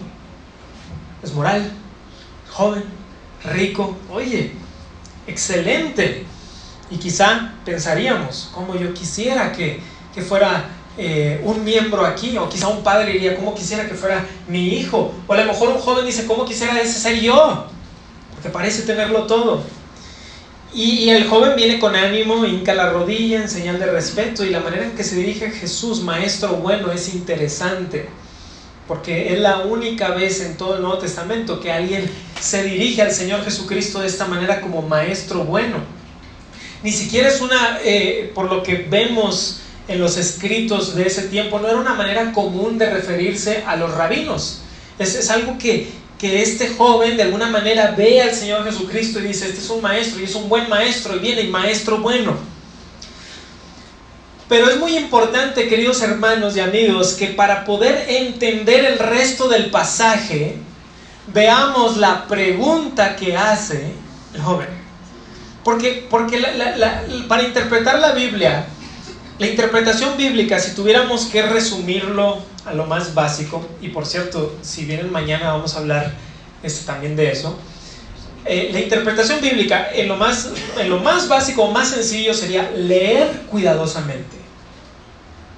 Es 1.22 1.32
moral, 1.32 1.72
joven, 2.50 2.84
rico, 3.44 3.96
oye, 4.10 4.52
excelente. 5.26 6.26
Y 6.90 6.96
quizá 6.96 7.54
pensaríamos, 7.64 8.50
como 8.54 8.74
yo 8.76 8.92
quisiera 8.92 9.52
que, 9.52 9.80
que 10.14 10.22
fuera 10.22 10.68
eh, 10.96 11.40
un 11.44 11.64
miembro 11.64 12.04
aquí, 12.04 12.36
o 12.36 12.48
quizá 12.48 12.68
un 12.68 12.82
padre 12.82 13.12
diría, 13.12 13.36
como 13.36 13.54
quisiera 13.54 13.88
que 13.88 13.94
fuera 13.94 14.24
mi 14.48 14.68
hijo, 14.74 15.14
o 15.26 15.32
a 15.32 15.36
lo 15.36 15.44
mejor 15.44 15.70
un 15.70 15.78
joven 15.78 16.04
dice, 16.04 16.26
¿cómo 16.26 16.44
quisiera 16.44 16.80
ese 16.80 17.00
ser 17.00 17.20
yo? 17.20 17.66
Porque 18.34 18.50
parece 18.50 18.82
tenerlo 18.82 19.26
todo. 19.26 19.62
Y, 20.74 21.08
el 21.10 21.28
joven 21.28 21.54
viene 21.54 21.78
con 21.78 21.94
ánimo, 21.94 22.44
hinca 22.44 22.74
la 22.74 22.90
rodilla 22.90 23.40
en 23.40 23.48
señal 23.48 23.78
de 23.78 23.86
respeto, 23.86 24.44
y 24.44 24.50
la 24.50 24.58
manera 24.58 24.84
en 24.84 24.96
que 24.96 25.04
se 25.04 25.14
dirige 25.14 25.46
a 25.46 25.50
Jesús, 25.50 26.02
maestro 26.02 26.56
bueno, 26.56 26.90
es 26.90 27.14
interesante, 27.14 28.08
porque 28.88 29.32
es 29.32 29.38
la 29.38 29.58
única 29.58 30.10
vez 30.10 30.40
en 30.40 30.56
todo 30.56 30.74
el 30.74 30.82
Nuevo 30.82 30.98
Testamento 30.98 31.60
que 31.60 31.70
alguien 31.70 32.10
se 32.40 32.64
dirige 32.64 33.02
al 33.02 33.12
Señor 33.12 33.44
Jesucristo 33.44 34.00
de 34.00 34.08
esta 34.08 34.26
manera 34.26 34.60
como 34.60 34.82
maestro 34.82 35.44
bueno. 35.44 35.76
Ni 36.82 36.90
siquiera 36.90 37.28
es 37.28 37.40
una, 37.40 37.78
eh, 37.84 38.32
por 38.34 38.50
lo 38.50 38.64
que 38.64 38.86
vemos, 38.90 39.60
en 39.86 40.00
los 40.00 40.16
escritos 40.16 40.96
de 40.96 41.06
ese 41.06 41.28
tiempo 41.28 41.58
no 41.58 41.68
era 41.68 41.76
una 41.76 41.94
manera 41.94 42.32
común 42.32 42.78
de 42.78 42.90
referirse 42.90 43.62
a 43.66 43.76
los 43.76 43.94
rabinos. 43.94 44.62
Es, 44.98 45.14
es 45.14 45.30
algo 45.30 45.56
que, 45.58 45.88
que 46.24 46.40
este 46.40 46.70
joven 46.70 47.18
de 47.18 47.24
alguna 47.24 47.50
manera 47.50 47.94
ve 47.94 48.22
al 48.22 48.32
Señor 48.32 48.64
Jesucristo 48.64 49.18
y 49.18 49.24
dice, 49.24 49.46
este 49.46 49.60
es 49.60 49.68
un 49.68 49.82
maestro 49.82 50.22
y 50.22 50.24
es 50.24 50.34
un 50.34 50.48
buen 50.48 50.70
maestro 50.70 51.14
y 51.14 51.18
viene 51.18 51.42
y 51.42 51.48
maestro 51.48 51.98
bueno. 51.98 52.34
Pero 54.48 54.70
es 54.70 54.78
muy 54.78 54.96
importante, 54.96 55.68
queridos 55.68 56.00
hermanos 56.00 56.56
y 56.56 56.60
amigos, 56.60 57.12
que 57.12 57.26
para 57.26 57.66
poder 57.66 58.06
entender 58.08 58.86
el 58.86 58.98
resto 59.00 59.50
del 59.50 59.70
pasaje, 59.70 60.56
veamos 61.26 61.98
la 61.98 62.26
pregunta 62.26 63.16
que 63.16 63.36
hace 63.36 63.92
el 64.32 64.40
joven. 64.40 64.68
Porque, 65.62 66.06
porque 66.08 66.42
para 67.28 67.42
interpretar 67.42 67.98
la 67.98 68.12
Biblia, 68.12 68.64
la 69.38 69.46
interpretación 69.46 70.16
bíblica, 70.16 70.60
si 70.60 70.74
tuviéramos 70.74 71.26
que 71.26 71.42
resumirlo 71.42 72.38
a 72.64 72.72
lo 72.72 72.86
más 72.86 73.14
básico, 73.14 73.66
y 73.80 73.88
por 73.88 74.06
cierto, 74.06 74.56
si 74.62 74.84
vienen 74.84 75.10
mañana 75.10 75.52
vamos 75.52 75.74
a 75.74 75.80
hablar 75.80 76.12
este, 76.62 76.86
también 76.86 77.16
de 77.16 77.32
eso, 77.32 77.58
eh, 78.44 78.70
la 78.72 78.80
interpretación 78.80 79.40
bíblica 79.40 79.88
en 79.92 80.06
lo, 80.06 80.16
más, 80.16 80.50
en 80.78 80.88
lo 80.88 80.98
más 80.98 81.28
básico, 81.28 81.68
más 81.70 81.88
sencillo 81.88 82.32
sería 82.34 82.70
leer 82.70 83.42
cuidadosamente. 83.50 84.36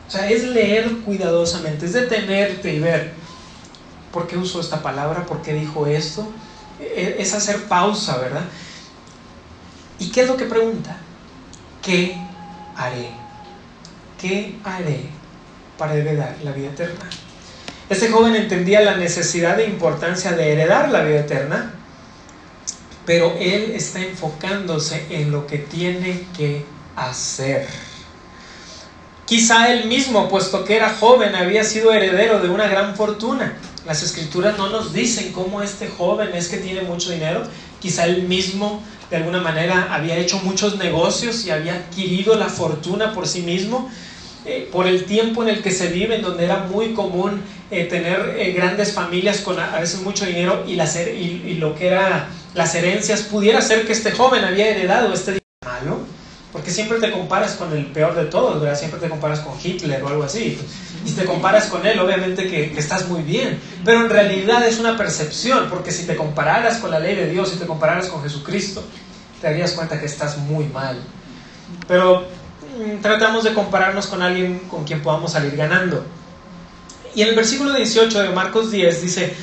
O 0.07 0.11
sea, 0.11 0.31
es 0.31 0.45
leer 0.45 0.99
cuidadosamente, 0.99 1.87
es 1.87 1.93
detenerte 1.93 2.73
y 2.73 2.79
ver 2.79 3.13
por 4.13 4.27
qué 4.27 4.39
usó 4.39 4.61
esta 4.61 4.83
palabra, 4.83 5.27
por 5.27 5.43
qué 5.43 5.53
dijo 5.53 5.87
esto. 5.87 6.27
E, 6.81 7.17
es 7.19 7.35
hacer 7.35 7.65
pausa, 7.65 8.17
¿verdad? 8.19 8.45
¿Y 9.99 10.11
qué 10.11 10.23
es 10.23 10.29
lo 10.29 10.37
que 10.37 10.45
pregunta? 10.45 10.97
¿Qué 11.83 12.17
haré? 12.77 13.26
¿Qué 14.21 14.57
haré 14.65 15.01
para 15.79 15.95
heredar 15.95 16.37
la 16.43 16.53
vida 16.53 16.69
eterna? 16.69 17.09
Este 17.89 18.09
joven 18.09 18.35
entendía 18.35 18.81
la 18.81 18.97
necesidad 18.97 19.61
e 19.61 19.67
importancia 19.67 20.33
de 20.33 20.53
heredar 20.53 20.91
la 20.91 21.03
vida 21.03 21.21
eterna, 21.21 21.73
pero 23.05 23.37
él 23.39 23.73
está 23.77 24.01
enfocándose 24.01 25.07
en 25.11 25.31
lo 25.31 25.47
que 25.47 25.59
tiene 25.59 26.25
que 26.37 26.65
hacer. 26.97 27.69
Quizá 29.25 29.73
él 29.73 29.87
mismo, 29.87 30.29
puesto 30.29 30.65
que 30.65 30.77
era 30.77 30.91
joven, 30.91 31.35
había 31.35 31.63
sido 31.63 31.93
heredero 31.93 32.41
de 32.41 32.49
una 32.49 32.67
gran 32.67 32.97
fortuna. 32.97 33.57
Las 33.87 34.03
escrituras 34.03 34.59
no 34.59 34.69
nos 34.69 34.93
dicen 34.93 35.33
cómo 35.33 35.63
este 35.63 35.89
joven 35.89 36.31
es 36.35 36.49
que 36.49 36.57
tiene 36.57 36.83
mucho 36.83 37.13
dinero. 37.13 37.43
Quizá 37.81 38.07
él 38.07 38.25
mismo 38.25 38.83
de 39.11 39.17
alguna 39.17 39.41
manera 39.41 39.89
había 39.93 40.17
hecho 40.17 40.41
muchos 40.43 40.77
negocios 40.77 41.47
y 41.47 41.51
había 41.51 41.77
adquirido 41.77 42.35
la 42.35 42.49
fortuna 42.49 43.13
por 43.13 43.29
sí 43.29 43.43
mismo. 43.43 43.89
Eh, 44.45 44.69
por 44.71 44.87
el 44.87 45.05
tiempo 45.05 45.43
en 45.43 45.49
el 45.49 45.63
que 45.63 45.73
se 45.73 45.89
vive, 45.89 46.17
en 46.17 46.23
donde 46.23 46.45
era 46.45 46.59
muy 46.71 46.95
común 46.95 47.43
eh, 47.71 47.85
tener 47.85 48.37
eh, 48.39 48.53
grandes 48.53 48.93
familias 48.93 49.39
con 49.41 49.59
a, 49.59 49.79
veces 49.81 50.03
mucho 50.03 50.25
dinero 50.25 50.65
y, 50.69 50.75
y, 50.75 51.55
lo 51.59 51.75
que 51.75 51.89
era 51.89 52.29
las 52.55 52.73
herencias, 52.77 53.23
pudiera 53.23 53.61
ser 53.61 53.87
que 53.87 53.93
este 53.93 54.13
joven 54.13 54.45
había 54.45 54.69
heredado 54.69 55.13
este 55.13 55.33
dinero 55.33 55.46
porque 56.67 56.75
siempre 56.75 56.99
te 56.99 57.13
comparas 57.13 57.53
con 57.53 57.73
el 57.73 57.87
peor 57.87 58.15
de 58.17 58.25
todos, 58.25 58.61
¿verdad? 58.61 58.77
Siempre 58.77 58.99
te 58.99 59.09
comparas 59.09 59.39
con 59.41 59.55
Hitler 59.63 60.03
o 60.03 60.09
algo 60.09 60.25
así. 60.25 60.59
Y 61.05 61.09
si 61.09 61.15
te 61.15 61.25
comparas 61.25 61.67
con 61.67 61.87
él, 61.87 61.99
obviamente 62.01 62.49
que, 62.49 62.77
estás 62.77 63.07
muy 63.09 63.23
bien, 63.23 63.61
pero 63.85 64.01
en 64.01 64.11
realidad 64.11 64.67
es 64.67 64.81
una 64.81 64.97
percepción, 64.97 65.69
porque 65.71 65.93
si 65.93 66.07
te 66.07 66.17
compararas 66.17 66.79
con 66.79 66.91
la 66.91 66.99
ley 66.99 67.15
de 67.15 67.31
Dios, 67.31 67.51
si 67.51 67.57
te 67.57 67.67
compararas 67.67 68.09
con 68.09 68.21
Jesucristo, 68.23 68.83
te 69.41 69.47
darías 69.47 69.73
cuenta 69.73 70.01
que 70.01 70.07
estás 70.07 70.39
muy 70.39 70.65
mal. 70.65 70.99
Pero 71.87 72.27
Mm, 72.77 73.01
tratamos 73.01 73.45
de 73.45 73.55
compararnos 73.55 74.07
con 74.07 74.23
alguien 74.23 74.61
con 74.69 74.85
quien 74.85 75.03
podamos 75.03 75.33
salir 75.33 75.57
ganando. 75.57 76.05
Y 77.15 77.23
en 77.23 77.29
el 77.29 77.35
versículo 77.35 77.73
18 77.73 78.23
de 78.23 78.31
Marcos 78.31 78.71
10 78.71 79.03
dice, 79.03 79.35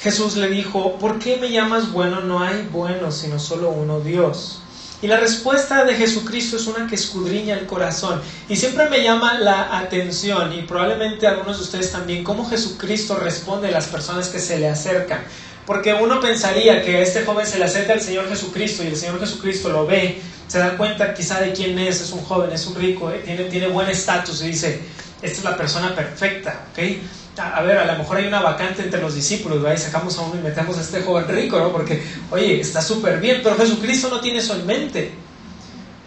Jesús 0.00 0.36
le 0.36 0.48
dijo, 0.48 0.98
¿por 0.98 1.20
qué 1.20 1.36
me 1.36 1.50
llamas 1.50 1.92
bueno? 1.92 2.20
No 2.22 2.40
hay 2.40 2.68
bueno, 2.72 3.12
sino 3.12 3.38
solo 3.38 3.70
uno 3.70 4.00
Dios. 4.00 4.62
Y 5.02 5.06
la 5.06 5.18
respuesta 5.18 5.84
de 5.84 5.94
Jesucristo 5.94 6.56
es 6.56 6.66
una 6.66 6.86
que 6.86 6.94
escudriña 6.94 7.54
el 7.54 7.66
corazón. 7.66 8.20
Y 8.48 8.56
siempre 8.56 8.88
me 8.88 9.02
llama 9.02 9.38
la 9.38 9.76
atención, 9.78 10.52
y 10.52 10.62
probablemente 10.62 11.26
algunos 11.26 11.58
de 11.58 11.64
ustedes 11.64 11.92
también, 11.92 12.24
cómo 12.24 12.48
Jesucristo 12.48 13.16
responde 13.16 13.68
a 13.68 13.72
las 13.72 13.86
personas 13.86 14.28
que 14.28 14.38
se 14.38 14.58
le 14.58 14.68
acercan. 14.68 15.20
Porque 15.66 15.92
uno 15.92 16.20
pensaría 16.20 16.82
que 16.82 17.02
este 17.02 17.24
joven 17.24 17.46
se 17.46 17.58
le 17.58 17.64
acerca 17.64 17.92
al 17.92 18.00
Señor 18.00 18.28
Jesucristo 18.28 18.84
y 18.84 18.88
el 18.88 18.96
Señor 18.96 19.20
Jesucristo 19.20 19.68
lo 19.68 19.86
ve 19.86 20.20
se 20.46 20.58
da 20.58 20.76
cuenta 20.76 21.12
quizá 21.12 21.40
de 21.40 21.52
quién 21.52 21.78
es, 21.78 22.00
es 22.00 22.12
un 22.12 22.22
joven, 22.22 22.52
es 22.52 22.66
un 22.66 22.76
rico, 22.76 23.10
eh, 23.10 23.22
tiene, 23.24 23.44
tiene 23.44 23.68
buen 23.68 23.88
estatus 23.88 24.42
y 24.42 24.48
dice, 24.48 24.80
esta 25.22 25.38
es 25.38 25.44
la 25.44 25.56
persona 25.56 25.94
perfecta, 25.94 26.66
¿ok? 26.72 26.78
A, 27.38 27.62
ver, 27.62 27.78
a 27.78 27.84
lo 27.84 27.98
mejor 27.98 28.16
hay 28.16 28.26
una 28.26 28.40
vacante 28.40 28.82
entre 28.82 29.00
los 29.00 29.14
discípulos. 29.14 29.62
Y 29.74 29.78
sacamos 29.78 30.16
a 30.18 30.22
uno 30.22 30.40
y 30.40 30.42
metemos 30.42 30.78
a 30.78 30.80
este 30.80 31.02
joven 31.02 31.28
rico, 31.28 31.58
¿no? 31.58 31.70
Porque, 31.70 32.02
oye, 32.30 32.60
está 32.60 32.80
súper 32.80 33.20
bien, 33.20 33.40
pero 33.42 33.56
Jesucristo 33.56 34.08
no 34.08 34.20
tiene 34.20 34.38
eso 34.38 34.54
en 34.54 34.66
mente. 34.66 35.12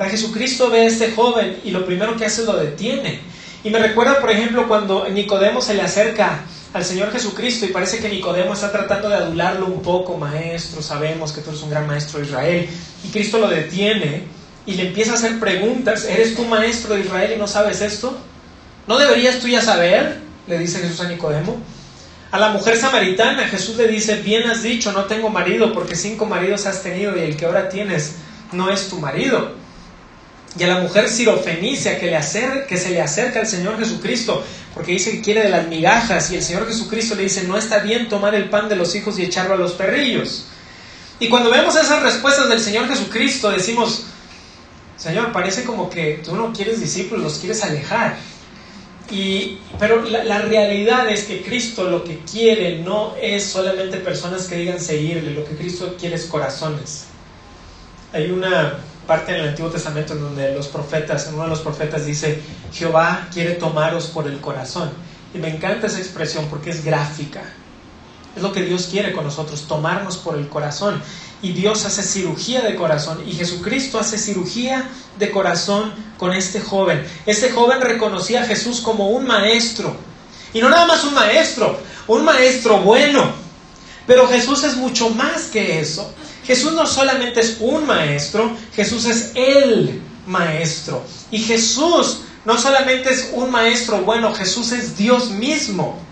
Jesucristo 0.07 0.69
ve 0.69 0.81
a 0.81 0.85
este 0.85 1.11
joven 1.11 1.59
y 1.63 1.71
lo 1.71 1.85
primero 1.85 2.15
que 2.15 2.25
hace 2.25 2.45
lo 2.45 2.55
detiene. 2.55 3.19
Y 3.63 3.69
me 3.69 3.79
recuerda, 3.79 4.21
por 4.21 4.31
ejemplo, 4.31 4.67
cuando 4.67 5.09
Nicodemo 5.09 5.61
se 5.61 5.73
le 5.73 5.81
acerca 5.81 6.41
al 6.73 6.85
Señor 6.85 7.11
Jesucristo 7.11 7.65
y 7.65 7.69
parece 7.69 7.99
que 7.99 8.07
Nicodemo 8.07 8.53
está 8.53 8.71
tratando 8.71 9.09
de 9.09 9.15
adularlo 9.15 9.65
un 9.65 9.81
poco, 9.81 10.17
maestro, 10.17 10.81
sabemos 10.81 11.33
que 11.33 11.41
tú 11.41 11.49
eres 11.49 11.61
un 11.63 11.69
gran 11.69 11.87
maestro 11.87 12.19
de 12.19 12.27
Israel, 12.27 12.69
y 13.03 13.09
Cristo 13.09 13.39
lo 13.39 13.47
detiene 13.47 14.23
y 14.65 14.75
le 14.75 14.87
empieza 14.87 15.13
a 15.13 15.15
hacer 15.15 15.39
preguntas, 15.39 16.05
¿eres 16.05 16.35
tú 16.35 16.45
maestro 16.45 16.95
de 16.95 17.01
Israel 17.01 17.33
y 17.35 17.39
no 17.39 17.47
sabes 17.47 17.81
esto? 17.81 18.17
¿No 18.87 18.97
deberías 18.97 19.39
tú 19.39 19.47
ya 19.47 19.61
saber? 19.61 20.19
Le 20.49 20.59
dice 20.59 20.79
Jesús 20.79 20.99
a 21.01 21.07
Nicodemo. 21.07 21.57
A 22.31 22.39
la 22.39 22.49
mujer 22.49 22.77
samaritana 22.77 23.47
Jesús 23.47 23.77
le 23.77 23.87
dice, 23.87 24.17
bien 24.17 24.49
has 24.49 24.61
dicho, 24.61 24.91
no 24.91 25.05
tengo 25.05 25.29
marido, 25.29 25.73
porque 25.73 25.95
cinco 25.95 26.25
maridos 26.25 26.65
has 26.65 26.83
tenido 26.83 27.15
y 27.15 27.21
el 27.21 27.37
que 27.37 27.45
ahora 27.45 27.69
tienes 27.69 28.15
no 28.51 28.69
es 28.69 28.89
tu 28.89 28.99
marido 28.99 29.59
y 30.57 30.63
a 30.63 30.67
la 30.67 30.79
mujer 30.79 31.09
sirofenicia 31.09 31.99
que, 31.99 32.07
le 32.07 32.19
que 32.67 32.77
se 32.77 32.89
le 32.89 33.01
acerca 33.01 33.39
al 33.39 33.47
Señor 33.47 33.77
Jesucristo, 33.77 34.43
porque 34.73 34.93
dice 34.93 35.11
que 35.11 35.21
quiere 35.21 35.43
de 35.43 35.49
las 35.49 35.67
migajas, 35.67 36.31
y 36.31 36.37
el 36.37 36.43
Señor 36.43 36.67
Jesucristo 36.67 37.15
le 37.15 37.23
dice, 37.23 37.43
no 37.43 37.57
está 37.57 37.79
bien 37.79 38.09
tomar 38.09 38.33
el 38.33 38.49
pan 38.49 38.67
de 38.67 38.75
los 38.75 38.95
hijos 38.95 39.19
y 39.19 39.23
echarlo 39.23 39.53
a 39.53 39.57
los 39.57 39.73
perrillos. 39.73 40.45
Y 41.19 41.29
cuando 41.29 41.51
vemos 41.51 41.75
esas 41.75 42.01
respuestas 42.01 42.49
del 42.49 42.59
Señor 42.59 42.87
Jesucristo, 42.87 43.51
decimos, 43.51 44.05
Señor, 44.97 45.31
parece 45.31 45.63
como 45.63 45.89
que 45.89 46.21
tú 46.25 46.35
no 46.35 46.51
quieres 46.51 46.81
discípulos, 46.81 47.23
los 47.23 47.37
quieres 47.37 47.63
alejar. 47.63 48.17
Y, 49.11 49.57
pero 49.79 50.03
la, 50.03 50.41
realidad 50.41 51.09
es 51.09 51.23
que 51.23 51.41
Cristo 51.41 51.89
lo 51.89 52.03
que 52.03 52.19
quiere 52.19 52.79
no 52.79 53.15
es 53.19 53.43
solamente 53.43 53.97
personas 53.97 54.45
que 54.45 54.55
digan 54.55 54.79
seguirle, 54.79 55.31
lo 55.31 55.45
que 55.45 55.55
Cristo 55.55 55.95
quiere 55.99 56.15
es 56.15 56.25
corazones. 56.25 57.05
Hay 58.13 58.29
una 58.29 58.79
parte 59.07 59.33
en 59.33 59.41
el 59.41 59.49
Antiguo 59.49 59.71
Testamento 59.71 60.13
en 60.13 60.21
donde 60.21 60.53
los 60.53 60.67
profetas, 60.67 61.29
uno 61.33 61.43
de 61.43 61.49
los 61.49 61.61
profetas 61.61 62.05
dice, 62.05 62.39
Jehová 62.71 63.27
quiere 63.33 63.55
tomaros 63.55 64.07
por 64.07 64.27
el 64.27 64.39
corazón. 64.39 64.91
Y 65.33 65.39
me 65.39 65.49
encanta 65.49 65.87
esa 65.87 65.99
expresión 65.99 66.47
porque 66.49 66.69
es 66.69 66.83
gráfica. 66.83 67.41
Es 68.39 68.43
lo 68.43 68.53
que 68.53 68.63
Dios 68.63 68.87
quiere 68.89 69.11
con 69.11 69.25
nosotros, 69.25 69.65
tomarnos 69.67 70.15
por 70.15 70.37
el 70.37 70.47
corazón. 70.47 71.03
Y 71.41 71.51
Dios 71.51 71.83
hace 71.83 72.01
cirugía 72.01 72.61
de 72.61 72.73
corazón 72.73 73.21
y 73.27 73.33
Jesucristo 73.33 73.99
hace 73.99 74.17
cirugía 74.17 74.89
de 75.17 75.29
corazón 75.29 75.91
con 76.17 76.31
este 76.31 76.61
joven. 76.61 77.05
Este 77.25 77.51
joven 77.51 77.81
reconocía 77.81 78.43
a 78.43 78.45
Jesús 78.45 78.79
como 78.79 79.09
un 79.09 79.27
maestro. 79.27 79.93
Y 80.53 80.61
no 80.61 80.69
nada 80.69 80.85
más 80.85 81.03
un 81.03 81.15
maestro, 81.15 81.81
un 82.07 82.23
maestro 82.23 82.77
bueno. 82.77 83.29
Pero 84.07 84.25
Jesús 84.29 84.63
es 84.63 84.77
mucho 84.77 85.09
más 85.09 85.47
que 85.51 85.81
eso. 85.81 86.13
Jesús 86.45 86.71
no 86.71 86.87
solamente 86.87 87.41
es 87.41 87.57
un 87.59 87.85
maestro, 87.85 88.55
Jesús 88.73 89.03
es 89.03 89.33
el 89.35 90.01
maestro. 90.27 91.03
Y 91.29 91.39
Jesús 91.39 92.19
no 92.45 92.57
solamente 92.57 93.11
es 93.11 93.31
un 93.33 93.51
maestro 93.51 94.03
bueno, 94.03 94.33
Jesús 94.33 94.71
es 94.71 94.95
Dios 94.95 95.29
mismo. 95.29 96.07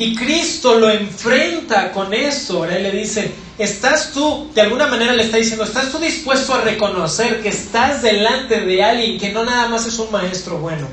Y 0.00 0.14
Cristo 0.14 0.80
lo 0.80 0.88
enfrenta 0.88 1.92
con 1.92 2.14
eso, 2.14 2.64
Él 2.64 2.84
le 2.84 2.90
dice, 2.90 3.32
¿estás 3.58 4.12
tú, 4.12 4.50
de 4.54 4.62
alguna 4.62 4.86
manera 4.86 5.12
le 5.12 5.24
está 5.24 5.36
diciendo, 5.36 5.64
¿estás 5.64 5.92
tú 5.92 5.98
dispuesto 5.98 6.54
a 6.54 6.62
reconocer 6.62 7.42
que 7.42 7.50
estás 7.50 8.00
delante 8.00 8.62
de 8.62 8.82
alguien 8.82 9.20
que 9.20 9.30
no 9.30 9.44
nada 9.44 9.68
más 9.68 9.84
es 9.84 9.98
un 9.98 10.10
maestro 10.10 10.56
bueno? 10.56 10.88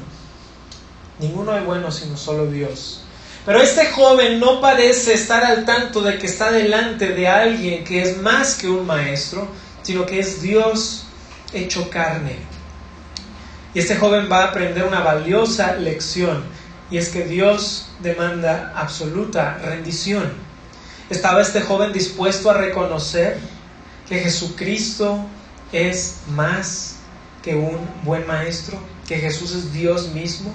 Ninguno 1.20 1.56
es 1.56 1.66
bueno 1.66 1.90
sino 1.90 2.18
solo 2.18 2.48
Dios. 2.48 3.00
Pero 3.46 3.62
este 3.62 3.86
joven 3.92 4.42
no 4.42 4.60
parece 4.60 5.14
estar 5.14 5.42
al 5.42 5.64
tanto 5.64 6.02
de 6.02 6.18
que 6.18 6.28
está 6.28 6.52
delante 6.52 7.08
de 7.08 7.30
alguien 7.30 7.86
que 7.86 8.02
es 8.02 8.18
más 8.18 8.56
que 8.56 8.68
un 8.68 8.86
maestro, 8.86 9.48
sino 9.84 10.06
que 10.06 10.20
es 10.20 10.42
Dios 10.42 11.06
hecho 11.54 11.90
carne. 11.90 12.36
Y 13.74 13.80
este 13.80 13.96
joven 13.96 14.28
va 14.30 14.42
a 14.42 14.48
aprender 14.48 14.84
una 14.84 15.00
valiosa 15.00 15.78
lección, 15.78 16.44
y 16.90 16.98
es 16.98 17.10
que 17.10 17.26
Dios 17.26 17.90
demanda 18.00 18.74
absoluta 18.76 19.58
rendición. 19.58 20.32
¿Estaba 21.10 21.42
este 21.42 21.62
joven 21.62 21.94
dispuesto 21.94 22.50
a 22.50 22.54
reconocer 22.54 23.38
que 24.08 24.20
Jesucristo 24.20 25.26
es 25.72 26.18
más 26.30 26.96
que 27.44 27.56
un 27.56 27.78
buen 28.04 28.26
maestro? 28.28 28.80
¿Que 29.08 29.18
Jesús 29.18 29.54
es 29.54 29.74
Dios 29.74 30.10
mismo? 30.10 30.54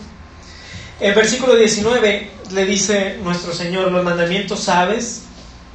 En 1.01 1.15
versículo 1.15 1.57
19 1.57 2.31
le 2.53 2.65
dice 2.65 3.19
nuestro 3.23 3.53
Señor, 3.53 3.91
los 3.91 4.05
mandamientos 4.05 4.61
sabes, 4.61 5.23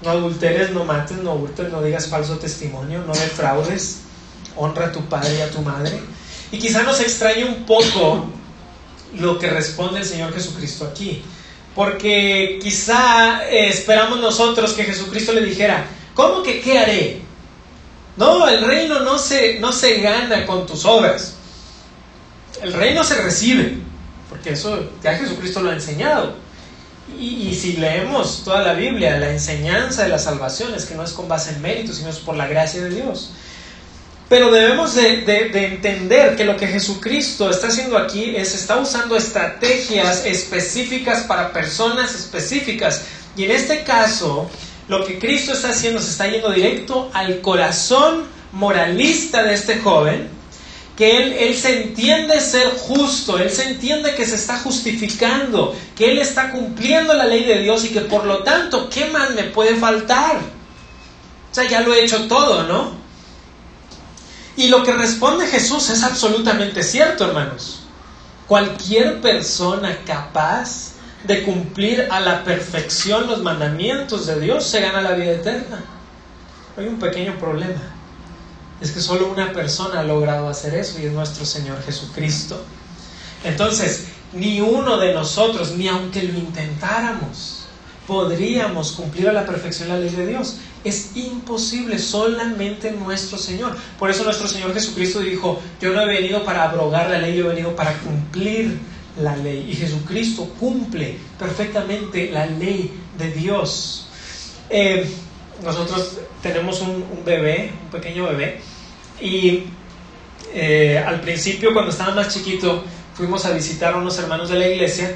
no 0.04 0.12
adulteres, 0.12 0.72
no 0.72 0.86
mates, 0.86 1.18
no 1.18 1.34
hurtes, 1.34 1.72
no 1.72 1.82
digas 1.82 2.08
falso 2.08 2.38
testimonio, 2.38 3.04
no 3.06 3.14
defraudes, 3.14 4.02
honra 4.56 4.88
a 4.88 4.92
tu 4.92 5.04
padre 5.06 5.38
y 5.38 5.42
a 5.42 5.50
tu 5.50 5.62
madre. 5.62 6.00
Y 6.52 6.60
quizá 6.60 6.84
nos 6.84 7.02
extrañe 7.02 7.44
un 7.44 7.66
poco 7.66 8.28
lo 9.16 9.40
que 9.40 9.50
responde 9.50 10.00
el 10.00 10.06
Señor 10.06 10.34
Jesucristo 10.34 10.86
aquí, 10.86 11.22
porque 11.76 12.60
quizá 12.62 13.48
eh, 13.50 13.70
esperamos 13.70 14.20
nosotros 14.20 14.74
que 14.74 14.84
Jesucristo 14.84 15.34
le 15.34 15.42
dijera, 15.42 15.86
¿cómo 16.14 16.44
que 16.44 16.62
qué 16.62 16.80
haré? 16.80 17.22
No, 18.16 18.48
el 18.48 18.66
reino 18.66 19.00
no 19.02 19.20
se, 19.20 19.60
no 19.60 19.72
se 19.72 20.00
gana 20.02 20.46
con 20.46 20.66
tus 20.66 20.86
obras, 20.86 21.36
el 22.62 22.74
reino 22.74 23.04
se 23.04 23.22
recibe 23.22 23.88
porque 24.30 24.52
eso 24.52 24.90
ya 25.04 25.16
Jesucristo 25.16 25.62
lo 25.62 25.70
ha 25.70 25.74
enseñado. 25.74 26.36
Y, 27.18 27.56
si 27.56 27.78
leemos 27.78 28.44
toda 28.44 28.62
la 28.62 28.74
Biblia, 28.74 29.18
la 29.18 29.32
enseñanza 29.32 30.04
de 30.04 30.10
la 30.10 30.20
salvación 30.20 30.74
es 30.74 30.86
que 30.86 30.96
no 30.96 31.04
es 31.04 31.14
con 31.14 31.30
base 31.30 31.52
en 31.52 31.62
mérito, 31.62 31.94
sino 31.94 32.10
es 32.10 32.18
por 32.18 32.36
la 32.36 32.48
gracia 32.48 32.84
de 32.84 32.90
Dios. 32.90 33.32
Pero 34.29 34.51
debemos 34.51 34.93
de, 34.96 35.22
de, 35.22 35.65
entender 35.67 36.36
que 36.36 36.43
lo 36.43 36.57
que 36.57 36.67
Jesucristo 36.67 37.50
está 37.50 37.67
haciendo 37.67 37.98
aquí 37.98 38.36
es, 38.36 38.53
está 38.55 38.77
usando 38.77 39.15
estrategias 39.15 40.25
específicas 40.25 41.22
para 41.24 41.53
personas 41.53 42.13
específicas. 42.13 43.03
Y 43.38 43.46
en 43.46 43.51
este 43.51 43.84
caso, 43.84 44.50
lo 44.89 45.05
que 45.05 45.17
Cristo 45.17 45.53
está 45.53 45.69
haciendo 45.69 46.01
se 46.01 46.12
está 46.12 46.27
yendo 46.27 46.51
directo 46.51 47.10
al 47.13 47.39
corazón 47.39 48.25
moralista 48.51 49.43
de 49.43 49.53
este 49.53 49.79
joven 49.79 50.38
que 50.98 51.48
él, 51.48 51.55
se 51.55 51.84
entiende 51.84 52.41
ser 52.41 52.69
justo, 52.72 53.38
él 53.38 53.51
se 53.51 53.69
entiende 53.69 54.15
que 54.15 54.25
se 54.25 54.36
está 54.36 54.57
justificando, 54.57 55.75
que 55.96 56.10
él 56.10 56.17
está 56.17 56.51
cumpliendo 56.51 57.13
la 57.13 57.25
ley 57.25 57.43
de 57.43 57.60
Dios 57.60 57.86
y 57.86 57.89
que 57.89 58.01
por 58.01 58.25
lo 58.25 58.39
tanto, 58.39 58.89
¿qué 58.89 59.05
más 59.05 59.29
me 59.29 59.43
puede 59.43 59.75
faltar? 59.75 60.38
O 60.38 61.53
sea, 61.53 61.65
ya 61.67 61.81
lo 61.81 61.93
he 61.93 62.03
hecho 62.03 62.27
todo, 62.27 62.63
¿no? 62.63 63.07
Y 64.58 64.68
lo 64.68 64.84
que 64.84 64.92
responde 64.92 65.48
Jesús 65.48 65.90
es 65.90 66.04
absolutamente 66.04 66.84
cierto, 66.84 67.26
hermanos. 67.26 67.84
Cualquier 68.48 69.22
persona 69.22 70.00
capaz 70.06 70.94
de 71.24 71.44
cumplir 71.44 72.08
a 72.12 72.20
la 72.20 72.43
perfección 72.43 73.28
los 73.28 73.41
mandamientos 73.41 74.26
de 74.26 74.39
Dios 74.39 74.65
se 74.65 74.82
gana 74.82 75.02
la 75.02 75.12
vida 75.12 75.32
eterna. 75.32 75.84
Hay 76.76 76.88
un 76.88 77.00
pequeño 77.00 77.38
problema 77.38 77.98
es 78.82 78.91
que 78.91 79.02
solo 79.02 79.32
una 79.32 79.52
persona 79.54 80.02
ha 80.02 80.04
logrado 80.04 80.50
hacer 80.50 80.76
eso 80.76 81.00
y 81.00 81.06
es 81.06 81.12
nuestro 81.12 81.46
Señor 81.46 81.82
Jesucristo. 81.84 82.62
Entonces, 83.43 84.06
ni 84.34 84.62
uno 84.62 84.98
de 84.98 85.13
nosotros, 85.13 85.72
ni 85.72 85.88
aunque 85.88 86.24
lo 86.24 86.38
intentáramos, 86.38 87.65
podríamos 88.06 88.91
cumplir 88.91 89.30
a 89.30 89.34
la 89.34 89.46
perfección 89.46 89.89
la 89.89 89.98
ley 89.98 90.10
de 90.10 90.28
Dios. 90.28 90.58
Es 90.84 91.16
imposible, 91.16 92.00
solamente 92.00 92.92
nuestro 92.92 93.38
Señor. 93.38 93.76
Por 94.00 94.10
eso 94.10 94.24
nuestro 94.24 94.48
Señor 94.48 94.74
Jesucristo 94.74 95.20
dijo, 95.20 95.62
yo 95.82 95.92
no 95.92 96.02
he 96.02 96.06
venido 96.06 96.44
para 96.44 96.63
abrogar 96.63 97.10
la 97.10 97.20
ley, 97.20 97.38
yo 97.38 97.46
he 97.46 97.56
venido 97.56 97.76
para 97.76 97.94
cumplir 98.00 98.80
la 99.22 99.36
ley. 99.36 99.68
Y 99.70 99.76
Jesucristo 99.76 100.46
cumple 100.60 101.18
perfectamente 101.40 102.32
la 102.32 102.46
ley 102.46 102.92
de 103.18 103.32
Dios. 103.32 104.08
Eh, 104.70 105.10
nosotros 105.63 106.20
tenemos 106.42 106.82
un, 106.82 107.04
bebé, 107.26 107.72
un 107.84 107.90
pequeño 107.90 108.28
bebé, 108.28 108.62
y 109.20 109.63
eh, 110.54 111.04
al 111.06 111.22
principio 111.22 111.74
cuando 111.74 111.92
estaba 111.92 112.13
más 112.13 112.34
chiquito 112.34 112.84
fuimos 113.16 113.46
a 113.46 113.52
visitar 113.52 113.96
a 113.96 113.98
unos 113.98 114.18
hermanos 114.20 114.50
de 114.50 114.60
la 114.60 114.68
iglesia 114.68 115.16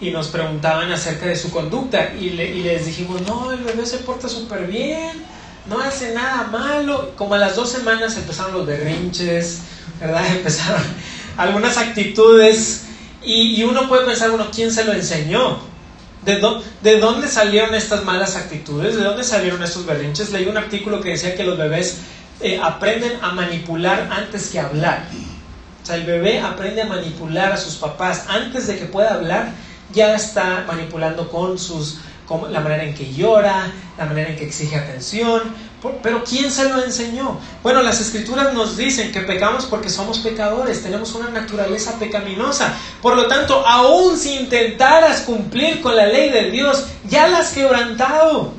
y 0.00 0.10
nos 0.10 0.28
preguntaban 0.28 0.92
acerca 0.92 1.26
de 1.26 1.36
su 1.36 1.50
conducta 1.50 2.12
y, 2.18 2.26
y 2.26 2.62
les 2.62 2.86
dijimos, 2.86 3.22
no, 3.22 3.50
el 3.50 3.60
bebé 3.60 3.84
se 3.84 3.98
porta 3.98 4.28
súper 4.28 4.66
bien, 4.66 5.24
no 5.66 5.80
hace 5.80 6.14
nada 6.14 6.44
malo. 6.44 7.12
Como 7.16 7.34
a 7.34 7.38
las 7.38 7.56
dos 7.56 7.70
semanas 7.70 8.16
empezaron 8.16 8.52
los 8.52 8.66
berrinches, 8.66 9.60
¿verdad? 10.00 10.26
Empezaron 10.36 10.82
algunas 11.36 11.76
actitudes 11.76 12.84
y, 13.24 13.60
y 13.60 13.64
uno 13.64 13.88
puede 13.88 14.06
pensar, 14.06 14.30
bueno, 14.30 14.48
¿quién 14.52 14.72
se 14.72 14.84
lo 14.84 14.92
enseñó? 14.92 15.58
¿De, 16.24 16.98
dónde 16.98 17.28
salieron 17.28 17.74
estas 17.74 18.04
malas 18.04 18.36
actitudes? 18.36 18.96
¿De 18.96 19.02
dónde 19.02 19.24
salieron 19.24 19.62
estos 19.62 19.86
berrinches? 19.86 20.30
Leí 20.30 20.46
un 20.46 20.56
artículo 20.56 21.00
que 21.00 21.10
decía 21.10 21.34
que 21.34 21.44
los 21.44 21.56
bebés 21.56 21.98
eh, 22.40 22.60
aprenden 22.62 23.12
a 23.22 23.32
manipular 23.32 24.10
antes 24.12 24.48
que 24.48 24.60
hablar. 24.60 25.06
O 25.82 25.86
sea, 25.86 25.96
el 25.96 26.04
bebé 26.04 26.40
aprende 26.40 26.82
a 26.82 26.86
manipular 26.86 27.52
a 27.52 27.56
sus 27.56 27.76
papás 27.76 28.24
antes 28.28 28.66
de 28.66 28.78
que 28.78 28.84
pueda 28.84 29.14
hablar, 29.14 29.52
ya 29.92 30.14
está 30.14 30.64
manipulando 30.66 31.30
con 31.30 31.58
sus 31.58 31.98
la 32.50 32.60
manera 32.60 32.84
en 32.84 32.94
que 32.94 33.10
llora, 33.12 33.72
la 33.96 34.04
manera 34.04 34.30
en 34.30 34.36
que 34.36 34.44
exige 34.44 34.76
atención. 34.76 35.42
Pero 36.02 36.24
¿quién 36.24 36.50
se 36.50 36.68
lo 36.68 36.82
enseñó? 36.82 37.38
Bueno, 37.62 37.82
las 37.82 38.00
escrituras 38.00 38.52
nos 38.52 38.76
dicen 38.76 39.12
que 39.12 39.20
pecamos 39.20 39.64
porque 39.64 39.88
somos 39.88 40.18
pecadores, 40.18 40.82
tenemos 40.82 41.14
una 41.14 41.30
naturaleza 41.30 41.98
pecaminosa. 41.98 42.74
Por 43.00 43.16
lo 43.16 43.28
tanto, 43.28 43.66
aún 43.66 44.18
si 44.18 44.34
intentaras 44.34 45.20
cumplir 45.20 45.80
con 45.80 45.96
la 45.96 46.06
ley 46.06 46.30
de 46.30 46.50
Dios, 46.50 46.86
ya 47.08 47.28
la 47.28 47.38
has 47.38 47.52
quebrantado. 47.52 48.52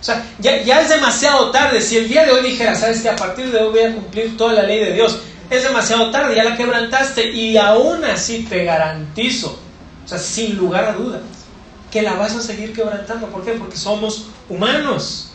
O 0.00 0.04
sea, 0.04 0.24
ya, 0.38 0.62
ya 0.62 0.82
es 0.82 0.90
demasiado 0.90 1.50
tarde. 1.50 1.80
Si 1.80 1.96
el 1.96 2.08
día 2.08 2.26
de 2.26 2.32
hoy 2.32 2.42
dijera, 2.42 2.74
sabes 2.74 3.00
que 3.00 3.08
a 3.08 3.16
partir 3.16 3.50
de 3.50 3.58
hoy 3.58 3.70
voy 3.70 3.80
a 3.80 3.94
cumplir 3.94 4.36
toda 4.36 4.52
la 4.52 4.62
ley 4.62 4.80
de 4.80 4.92
Dios, 4.92 5.18
es 5.48 5.62
demasiado 5.62 6.10
tarde, 6.10 6.36
ya 6.36 6.44
la 6.44 6.56
quebrantaste 6.56 7.30
y 7.30 7.56
aún 7.56 8.04
así 8.04 8.44
te 8.48 8.64
garantizo, 8.64 9.58
o 10.04 10.08
sea, 10.08 10.18
sin 10.18 10.56
lugar 10.56 10.84
a 10.84 10.92
dudas, 10.92 11.22
que 11.90 12.02
la 12.02 12.14
vas 12.14 12.34
a 12.34 12.42
seguir 12.42 12.72
quebrantando. 12.72 13.28
¿Por 13.28 13.44
qué? 13.44 13.52
Porque 13.52 13.76
somos 13.76 14.26
humanos. 14.48 15.30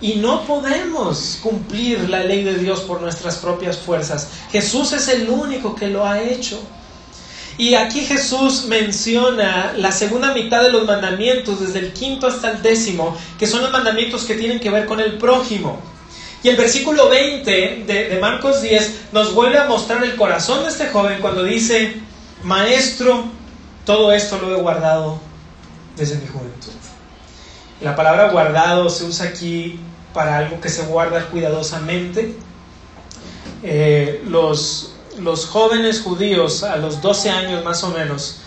Y 0.00 0.14
no 0.14 0.44
podemos 0.44 1.38
cumplir 1.42 2.10
la 2.10 2.24
ley 2.24 2.42
de 2.42 2.58
Dios 2.58 2.80
por 2.80 3.00
nuestras 3.00 3.36
propias 3.36 3.78
fuerzas. 3.78 4.28
Jesús 4.50 4.92
es 4.92 5.06
el 5.08 5.28
único 5.30 5.76
que 5.76 5.86
lo 5.86 6.04
ha 6.04 6.20
hecho. 6.20 6.60
Y 7.56 7.74
aquí 7.74 8.00
Jesús 8.00 8.64
menciona 8.64 9.74
la 9.76 9.92
segunda 9.92 10.34
mitad 10.34 10.62
de 10.62 10.72
los 10.72 10.86
mandamientos, 10.86 11.60
desde 11.60 11.78
el 11.78 11.92
quinto 11.92 12.26
hasta 12.26 12.50
el 12.50 12.62
décimo, 12.62 13.16
que 13.38 13.46
son 13.46 13.62
los 13.62 13.70
mandamientos 13.70 14.24
que 14.24 14.34
tienen 14.34 14.58
que 14.58 14.70
ver 14.70 14.86
con 14.86 14.98
el 14.98 15.18
prójimo. 15.18 15.78
Y 16.42 16.48
el 16.48 16.56
versículo 16.56 17.08
20 17.08 17.84
de, 17.86 18.08
de 18.08 18.18
Marcos 18.18 18.62
10 18.62 19.12
nos 19.12 19.32
vuelve 19.34 19.58
a 19.58 19.66
mostrar 19.66 20.02
el 20.02 20.16
corazón 20.16 20.64
de 20.64 20.70
este 20.70 20.88
joven 20.88 21.20
cuando 21.20 21.44
dice, 21.44 21.94
Maestro, 22.42 23.26
todo 23.84 24.12
esto 24.12 24.38
lo 24.38 24.56
he 24.56 24.60
guardado 24.60 25.18
desde 25.96 26.16
mi 26.16 26.26
juventud. 26.26 26.72
La 27.80 27.96
palabra 27.96 28.30
guardado 28.30 28.88
se 28.88 29.04
usa 29.04 29.26
aquí 29.26 29.80
para 30.14 30.38
algo 30.38 30.60
que 30.60 30.68
se 30.68 30.82
guarda 30.82 31.26
cuidadosamente. 31.26 32.34
Eh, 33.64 34.22
los, 34.28 34.94
los 35.18 35.46
jóvenes 35.46 36.00
judíos 36.00 36.62
a 36.62 36.76
los 36.76 37.00
12 37.02 37.30
años 37.30 37.64
más 37.64 37.82
o 37.82 37.90
menos 37.90 38.38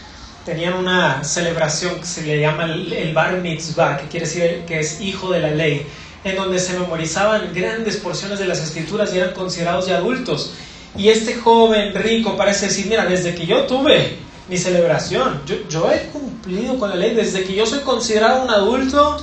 tenían 0.46 0.74
una 0.74 1.24
celebración 1.24 1.96
que 1.96 2.06
se 2.06 2.22
le 2.22 2.40
llama 2.40 2.66
el 2.66 3.14
bar 3.14 3.42
mitzvah, 3.42 3.98
que 3.98 4.08
quiere 4.08 4.26
decir 4.26 4.64
que 4.66 4.80
es 4.80 5.02
hijo 5.02 5.32
de 5.32 5.40
la 5.40 5.50
ley, 5.50 5.86
en 6.24 6.36
donde 6.36 6.60
se 6.60 6.80
memorizaban 6.80 7.54
grandes 7.54 7.98
porciones 7.98 8.40
de 8.40 8.46
las 8.46 8.60
escrituras 8.60 9.14
y 9.14 9.18
eran 9.18 9.34
considerados 9.34 9.88
ya 9.88 9.98
adultos. 9.98 10.54
Y 10.96 11.10
este 11.10 11.36
joven 11.36 11.94
rico 11.94 12.38
parece 12.38 12.68
decir, 12.68 12.86
mira, 12.88 13.06
desde 13.06 13.36
que 13.36 13.46
yo 13.46 13.64
tuve 13.66 14.18
mi 14.48 14.58
celebración. 14.58 15.42
Yo, 15.70 15.92
he 15.92 16.08
cumplido 16.10 16.78
con 16.78 16.90
la 16.90 16.96
ley. 16.96 17.16
Desde 17.16 17.44
que 17.44 17.56
yo 17.56 17.66
soy 17.66 17.80
considerado 17.80 18.44
un 18.44 18.50
adulto, 18.50 19.18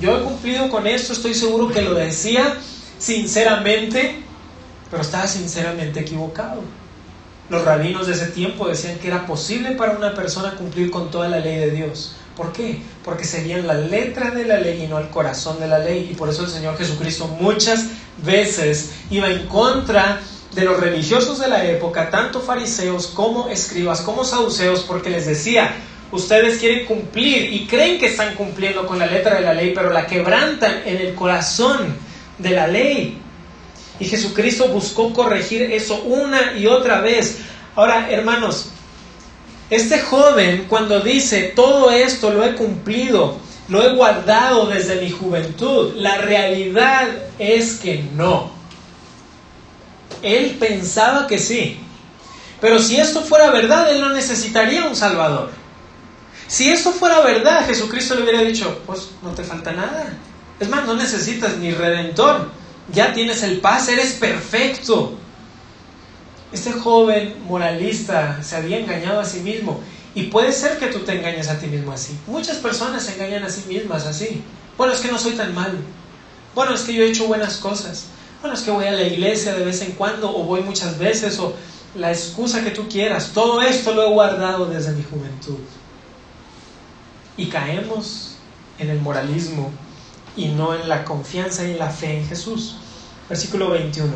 yo 0.00 0.18
he 0.18 0.22
cumplido 0.22 0.68
con 0.70 0.86
esto. 0.86 1.12
Estoy 1.12 1.34
seguro 1.34 1.68
que 1.68 1.82
lo 1.82 1.94
decía 1.94 2.56
sinceramente, 2.98 4.22
pero 4.90 5.02
estaba 5.02 5.26
sinceramente 5.26 6.00
equivocado. 6.00 6.62
Los 7.48 7.64
rabinos 7.64 8.06
de 8.06 8.14
ese 8.14 8.26
tiempo 8.26 8.66
decían 8.66 8.98
que 8.98 9.06
era 9.06 9.24
posible 9.26 9.72
para 9.72 9.92
una 9.92 10.14
persona 10.14 10.56
cumplir 10.56 10.90
con 10.90 11.10
toda 11.10 11.28
la 11.28 11.38
ley 11.38 11.58
de 11.58 11.70
Dios. 11.70 12.16
¿Por 12.36 12.52
qué? 12.52 12.82
Porque 13.04 13.24
seguían 13.24 13.66
la 13.66 13.74
letra 13.74 14.30
de 14.30 14.44
la 14.44 14.58
ley 14.58 14.82
y 14.82 14.88
no 14.88 14.98
el 14.98 15.08
corazón 15.08 15.58
de 15.58 15.68
la 15.68 15.78
ley. 15.78 16.08
Y 16.10 16.14
por 16.14 16.28
eso 16.28 16.42
el 16.42 16.50
Señor 16.50 16.76
Jesucristo 16.76 17.28
muchas 17.40 17.86
veces 18.22 18.90
iba 19.10 19.30
en 19.30 19.46
contra 19.46 20.20
de 20.20 20.35
los 20.64 20.80
religiosos 20.80 21.38
de 21.38 21.48
la 21.48 21.64
época, 21.66 22.10
tanto 22.10 22.40
fariseos 22.40 23.08
como 23.08 23.48
escribas, 23.48 24.00
como 24.00 24.24
saduceos, 24.24 24.80
porque 24.80 25.10
les 25.10 25.26
decía, 25.26 25.72
ustedes 26.12 26.58
quieren 26.58 26.86
cumplir 26.86 27.52
y 27.52 27.66
creen 27.66 27.98
que 27.98 28.06
están 28.06 28.34
cumpliendo 28.34 28.86
con 28.86 28.98
la 28.98 29.06
letra 29.06 29.36
de 29.36 29.42
la 29.42 29.54
ley, 29.54 29.72
pero 29.74 29.90
la 29.90 30.06
quebrantan 30.06 30.82
en 30.86 30.96
el 30.96 31.14
corazón 31.14 31.96
de 32.38 32.50
la 32.50 32.66
ley. 32.66 33.18
Y 33.98 34.04
Jesucristo 34.04 34.68
buscó 34.68 35.12
corregir 35.12 35.62
eso 35.62 36.02
una 36.02 36.56
y 36.56 36.66
otra 36.66 37.00
vez. 37.00 37.38
Ahora, 37.74 38.10
hermanos, 38.10 38.70
este 39.68 40.00
joven 40.00 40.66
cuando 40.68 41.00
dice, 41.00 41.52
todo 41.54 41.90
esto 41.90 42.32
lo 42.32 42.44
he 42.44 42.54
cumplido, 42.54 43.36
lo 43.68 43.82
he 43.82 43.94
guardado 43.94 44.66
desde 44.66 45.00
mi 45.00 45.10
juventud, 45.10 45.94
la 45.96 46.18
realidad 46.18 47.08
es 47.38 47.74
que 47.74 48.04
no. 48.14 48.55
Él 50.22 50.56
pensaba 50.58 51.26
que 51.26 51.38
sí. 51.38 51.78
Pero 52.60 52.78
si 52.78 52.96
esto 52.96 53.22
fuera 53.22 53.50
verdad, 53.50 53.90
él 53.90 54.00
no 54.00 54.10
necesitaría 54.10 54.86
un 54.86 54.96
Salvador. 54.96 55.50
Si 56.48 56.68
esto 56.68 56.92
fuera 56.92 57.20
verdad, 57.20 57.66
Jesucristo 57.66 58.14
le 58.14 58.22
hubiera 58.22 58.42
dicho, 58.42 58.82
pues 58.86 59.10
no 59.22 59.30
te 59.30 59.42
falta 59.42 59.72
nada. 59.72 60.16
Es 60.60 60.68
más, 60.68 60.86
no 60.86 60.94
necesitas 60.94 61.56
ni 61.58 61.72
redentor. 61.72 62.50
Ya 62.92 63.12
tienes 63.12 63.42
el 63.42 63.60
paz, 63.60 63.88
eres 63.88 64.12
perfecto. 64.12 65.18
Este 66.52 66.72
joven 66.72 67.36
moralista 67.46 68.42
se 68.42 68.56
había 68.56 68.78
engañado 68.78 69.20
a 69.20 69.24
sí 69.24 69.40
mismo. 69.40 69.80
Y 70.14 70.24
puede 70.24 70.52
ser 70.52 70.78
que 70.78 70.86
tú 70.86 71.00
te 71.00 71.12
engañes 71.18 71.48
a 71.48 71.58
ti 71.58 71.66
mismo 71.66 71.92
así. 71.92 72.16
Muchas 72.26 72.56
personas 72.56 73.02
se 73.02 73.14
engañan 73.14 73.42
a 73.42 73.50
sí 73.50 73.64
mismas 73.68 74.06
así. 74.06 74.42
Bueno, 74.78 74.94
es 74.94 75.00
que 75.00 75.10
no 75.10 75.18
soy 75.18 75.32
tan 75.32 75.54
malo. 75.54 75.78
Bueno, 76.54 76.74
es 76.74 76.82
que 76.82 76.94
yo 76.94 77.02
he 77.02 77.10
hecho 77.10 77.26
buenas 77.26 77.58
cosas. 77.58 78.06
Bueno, 78.40 78.56
es 78.56 78.62
que 78.62 78.70
voy 78.70 78.86
a 78.86 78.92
la 78.92 79.02
iglesia 79.02 79.54
de 79.54 79.64
vez 79.64 79.80
en 79.82 79.92
cuando 79.92 80.34
o 80.34 80.44
voy 80.44 80.60
muchas 80.60 80.98
veces 80.98 81.38
o 81.38 81.54
la 81.94 82.10
excusa 82.10 82.62
que 82.62 82.70
tú 82.70 82.88
quieras. 82.88 83.30
Todo 83.32 83.62
esto 83.62 83.94
lo 83.94 84.02
he 84.02 84.12
guardado 84.12 84.66
desde 84.66 84.92
mi 84.92 85.02
juventud. 85.02 85.58
Y 87.36 87.46
caemos 87.46 88.36
en 88.78 88.90
el 88.90 89.00
moralismo 89.00 89.70
y 90.36 90.48
no 90.48 90.74
en 90.74 90.88
la 90.88 91.04
confianza 91.04 91.64
y 91.64 91.74
la 91.74 91.90
fe 91.90 92.18
en 92.18 92.28
Jesús. 92.28 92.76
Versículo 93.28 93.70
21. 93.70 94.12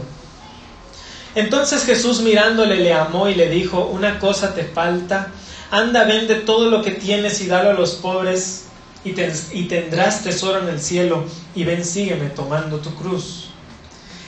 Entonces 1.34 1.84
Jesús 1.84 2.20
mirándole 2.20 2.76
le 2.76 2.92
amó 2.92 3.28
y 3.28 3.34
le 3.34 3.48
dijo, 3.48 3.86
una 3.86 4.18
cosa 4.18 4.54
te 4.54 4.64
falta, 4.64 5.30
anda, 5.70 6.04
vende 6.04 6.34
todo 6.36 6.70
lo 6.70 6.82
que 6.82 6.90
tienes 6.90 7.40
y 7.40 7.46
dalo 7.46 7.70
a 7.70 7.74
los 7.74 7.92
pobres 7.94 8.66
y, 9.04 9.14
y 9.52 9.68
tendrás 9.68 10.24
tesoro 10.24 10.60
en 10.60 10.68
el 10.68 10.80
cielo 10.80 11.24
y 11.54 11.64
ven, 11.64 11.84
sígueme 11.84 12.30
tomando 12.30 12.78
tu 12.78 12.94
cruz. 12.94 13.49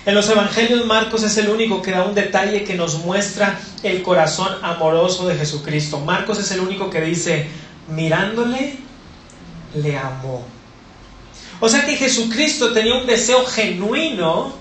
En 0.05 0.15
los 0.15 0.29
Evangelios 0.29 0.85
Marcos 0.85 1.23
es 1.23 1.37
el 1.37 1.49
único 1.49 1.81
que 1.81 1.93
da 1.93 2.05
un 2.05 2.15
detalle 2.15 2.65
que 2.65 2.75
nos 2.75 2.99
muestra 2.99 3.61
el 3.85 4.03
corazón 4.03 4.53
amoroso 4.63 5.29
de 5.29 5.37
Jesucristo. 5.37 6.01
Marcos 6.01 6.39
es 6.39 6.51
el 6.51 6.61
único 6.61 6.91
que 6.91 7.01
dice, 7.01 7.47
mirándole, 7.89 8.79
le 9.75 9.97
amó. 9.97 10.45
O 11.61 11.69
sea 11.69 11.87
que 11.87 11.97
Jesucristo 11.97 12.73
tenía 12.73 12.95
un 12.97 13.07
deseo 13.07 13.45
genuino 13.47 14.53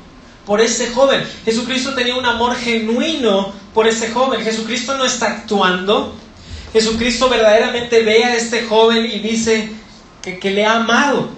por 0.45 0.62
ese 0.62 0.91
joven. 0.91 1.23
Jesucristo 1.43 1.95
tenía 1.95 2.15
un 2.15 2.25
amor 2.25 2.56
genuino 2.56 3.51
por 3.73 3.88
ese 3.88 4.12
joven. 4.12 4.41
Jesucristo 4.41 4.95
no 4.97 5.06
está 5.06 5.27
actuando. 5.27 6.15
Jesucristo 6.73 7.30
verdaderamente 7.30 8.04
ve 8.04 8.23
a 8.23 8.36
este 8.36 8.63
joven 8.65 9.06
y 9.06 9.17
dice 9.19 9.71
que, 10.21 10.51
le 10.51 10.65
ha 10.65 10.77
amado. 10.77 11.30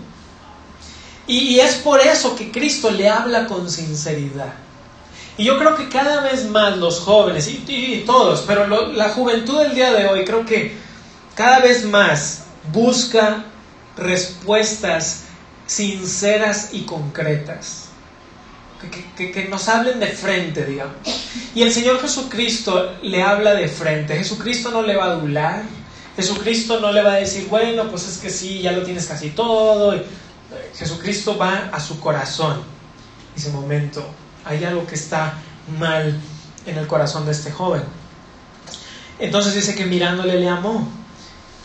Y, 1.27 1.59
es 1.59 1.75
por 1.75 2.01
eso 2.01 2.35
que 2.35 2.51
Cristo 2.51 2.91
le 2.91 3.07
habla 3.07 3.45
con 3.47 3.69
sinceridad. 3.69 4.53
Y 5.37 5.45
yo 5.45 5.57
creo 5.57 5.75
que 5.75 5.89
cada 5.89 6.21
vez 6.21 6.45
más 6.49 6.77
los 6.77 6.99
jóvenes, 6.99 7.47
y, 7.47 8.03
todos, 8.05 8.43
pero 8.45 8.67
la 8.93 9.09
juventud 9.09 9.59
del 9.59 9.73
día 9.73 9.93
de 9.93 10.05
hoy 10.05 10.25
creo 10.25 10.45
que 10.45 10.75
cada 11.35 11.59
vez 11.59 11.85
más 11.85 12.43
busca 12.71 13.45
respuestas 13.97 15.23
sinceras 15.65 16.69
y 16.73 16.81
concretas. 16.81 17.89
Que, 19.15 19.47
nos 19.49 19.69
hablen 19.69 19.99
de 19.99 20.07
frente, 20.07 20.65
digamos. 20.65 20.95
Y 21.55 21.61
el 21.61 21.71
Señor 21.71 22.01
Jesucristo 22.01 22.97
le 23.01 23.23
habla 23.23 23.53
de 23.53 23.69
frente. 23.69 24.15
Jesucristo 24.15 24.71
no 24.71 24.81
le 24.81 24.97
va 24.97 25.05
a 25.05 25.11
adular. 25.13 25.63
Jesucristo 26.17 26.81
no 26.81 26.91
le 26.91 27.01
va 27.01 27.13
a 27.13 27.17
decir, 27.17 27.47
bueno, 27.49 27.89
pues 27.89 28.07
es 28.07 28.17
que 28.17 28.29
sí, 28.29 28.59
ya 28.59 28.73
lo 28.73 28.83
tienes 28.83 29.05
casi 29.07 29.29
todo. 29.29 29.95
Jesucristo 30.75 31.37
va 31.37 31.69
a 31.71 31.79
su 31.79 31.99
corazón. 31.99 32.61
Dice, 33.35 33.49
momento, 33.51 34.05
hay 34.45 34.63
algo 34.63 34.85
que 34.85 34.95
está 34.95 35.35
mal 35.79 36.19
en 36.65 36.77
el 36.77 36.87
corazón 36.87 37.25
de 37.25 37.31
este 37.31 37.51
joven. 37.51 37.83
Entonces 39.19 39.53
dice 39.55 39.75
que 39.75 39.85
mirándole 39.85 40.39
le 40.39 40.49
amó. 40.49 40.87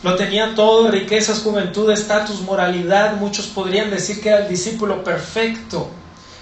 Lo 0.01 0.15
tenía 0.15 0.55
todo, 0.55 0.89
riquezas, 0.89 1.39
juventud, 1.39 1.91
estatus, 1.91 2.41
moralidad. 2.41 3.17
Muchos 3.17 3.47
podrían 3.47 3.89
decir 3.89 4.21
que 4.21 4.29
era 4.29 4.39
el 4.39 4.49
discípulo 4.49 5.03
perfecto. 5.03 5.89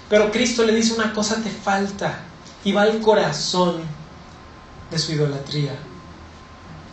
Pero 0.08 0.30
Cristo 0.30 0.64
le 0.64 0.74
dice 0.74 0.94
una 0.94 1.12
cosa 1.12 1.42
te 1.42 1.50
falta 1.50 2.20
y 2.64 2.72
va 2.72 2.82
al 2.82 3.00
corazón 3.00 3.82
de 4.90 4.98
su 4.98 5.12
idolatría, 5.12 5.72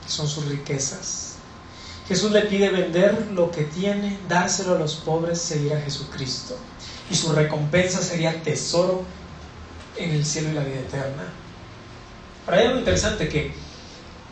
son 0.06 0.28
sus 0.28 0.46
riquezas. 0.46 1.25
Jesús 2.08 2.32
le 2.32 2.42
pide 2.42 2.70
vender 2.70 3.30
lo 3.32 3.50
que 3.50 3.64
tiene, 3.64 4.20
dárselo 4.30 4.76
a 4.76 4.80
los 4.80 4.96
pobres, 4.96 5.42
seguir 5.42 5.74
a 5.74 5.82
Jesucristo. 5.82 6.56
Y 7.10 7.16
su 7.16 7.34
recompensa 7.34 8.02
sería 8.02 8.44
tesoro 8.44 9.04
en 9.98 10.12
el 10.12 10.26
cielo 10.26 10.50
y 10.50 10.54
la 10.54 10.64
vida 10.64 10.80
eterna. 10.80 11.24
Ahora 12.46 12.60
hay 12.60 12.68
algo 12.68 12.80
interesante 12.80 13.28
que 13.28 13.54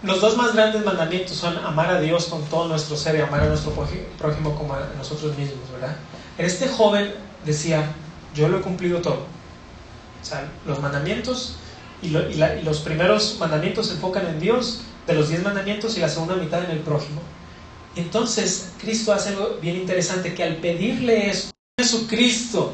los 0.04 0.22
dos 0.22 0.38
más 0.38 0.54
grandes 0.54 0.84
mandamientos 0.84 1.36
son 1.36 1.58
amar 1.58 1.90
a 1.90 2.00
Dios 2.00 2.26
con 2.26 2.44
todo 2.44 2.68
nuestro 2.68 2.96
ser 2.96 3.16
y 3.16 3.22
amar 3.22 3.42
a 3.42 3.48
nuestro 3.48 3.72
prójimo 3.72 4.56
como 4.56 4.74
a 4.74 4.90
nosotros 4.98 5.36
mismos, 5.38 5.72
¿verdad? 5.72 5.96
Este 6.38 6.68
joven 6.68 7.14
decía, 7.46 7.92
yo 8.36 8.50
lo 8.50 8.60
he 8.60 8.62
cumplido 8.62 9.02
todo. 9.02 9.26
O 10.22 10.26
sea, 10.26 10.50
los 10.66 10.80
mandamientos 10.80 11.56
y, 12.02 12.10
los 12.10 12.80
primeros 12.80 13.38
mandamientos 13.40 13.88
se 13.88 13.94
enfocan 13.94 14.28
en 14.28 14.40
Dios, 14.40 14.82
de 15.08 15.14
los 15.14 15.30
diez 15.30 15.42
mandamientos 15.42 15.98
y 15.98 16.02
la 16.02 16.10
segunda 16.10 16.36
mitad 16.36 16.64
en 16.64 16.72
el 16.72 16.80
prójimo. 16.80 17.22
Entonces, 17.96 18.72
Cristo 18.82 19.14
hace 19.14 19.30
algo 19.30 19.58
bien 19.62 19.76
interesante, 19.76 20.34
que 20.34 20.44
al 20.44 20.58
pedirle 20.58 21.30
eso, 21.30 21.52
Jesucristo, 21.80 22.74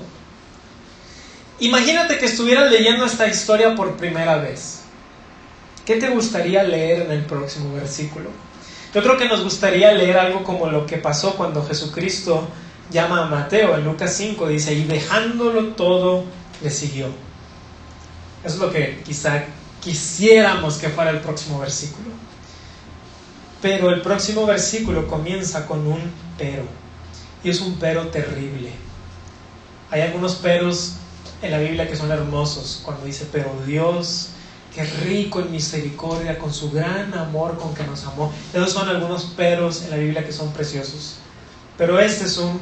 imagínate 1.59 2.17
que 2.17 2.25
estuvieras 2.25 2.71
leyendo 2.71 3.05
esta 3.05 3.27
historia 3.27 3.75
por 3.75 3.97
primera 3.97 4.37
vez. 4.37 4.81
¿Qué 5.85 5.95
te 5.95 6.09
gustaría 6.09 6.63
leer 6.63 7.03
en 7.03 7.11
el 7.11 7.25
próximo 7.25 7.73
versículo? 7.73 8.29
Yo 8.93 9.03
creo 9.03 9.17
que 9.17 9.27
nos 9.27 9.43
gustaría 9.43 9.91
leer 9.91 10.17
algo 10.17 10.43
como 10.43 10.67
lo 10.67 10.85
que 10.85 10.97
pasó 10.97 11.35
cuando 11.35 11.65
Jesucristo 11.65 12.47
llama 12.91 13.23
a 13.23 13.27
Mateo 13.27 13.75
en 13.75 13.85
Lucas 13.85 14.13
5, 14.15 14.47
dice, 14.47 14.73
y 14.73 14.83
dejándolo 14.85 15.73
todo, 15.73 16.23
le 16.61 16.69
siguió. 16.69 17.07
Eso 18.43 18.55
es 18.55 18.61
lo 18.61 18.71
que 18.71 19.01
quizá 19.05 19.43
quisiéramos 19.81 20.77
que 20.77 20.89
fuera 20.89 21.11
el 21.11 21.19
próximo 21.19 21.59
versículo. 21.59 22.09
Pero 23.61 23.89
el 23.89 24.01
próximo 24.01 24.45
versículo 24.45 25.07
comienza 25.07 25.65
con 25.65 25.85
un 25.85 26.11
pero. 26.37 26.63
Y 27.43 27.49
es 27.49 27.61
un 27.61 27.75
pero 27.75 28.07
terrible. 28.07 28.71
Hay 29.91 30.01
algunos 30.01 30.35
peros 30.35 30.93
en 31.41 31.51
la 31.51 31.59
Biblia 31.59 31.87
que 31.87 31.95
son 31.95 32.11
hermosos. 32.11 32.81
Cuando 32.83 33.05
dice, 33.05 33.27
pero 33.31 33.51
Dios, 33.65 34.29
que 34.73 34.83
rico 34.83 35.39
en 35.39 35.51
misericordia, 35.51 36.37
con 36.37 36.53
su 36.53 36.71
gran 36.71 37.13
amor 37.13 37.57
con 37.57 37.73
que 37.73 37.83
nos 37.83 38.05
amó. 38.05 38.31
Esos 38.53 38.71
son 38.71 38.87
algunos 38.87 39.25
peros 39.25 39.83
en 39.83 39.91
la 39.91 39.97
Biblia 39.97 40.25
que 40.25 40.31
son 40.31 40.51
preciosos. 40.53 41.15
Pero 41.77 41.99
este 41.99 42.25
es 42.25 42.37
un 42.37 42.59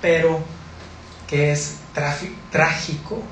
pero 0.00 0.40
que 1.26 1.52
es 1.52 1.76
trágico. 2.50 3.22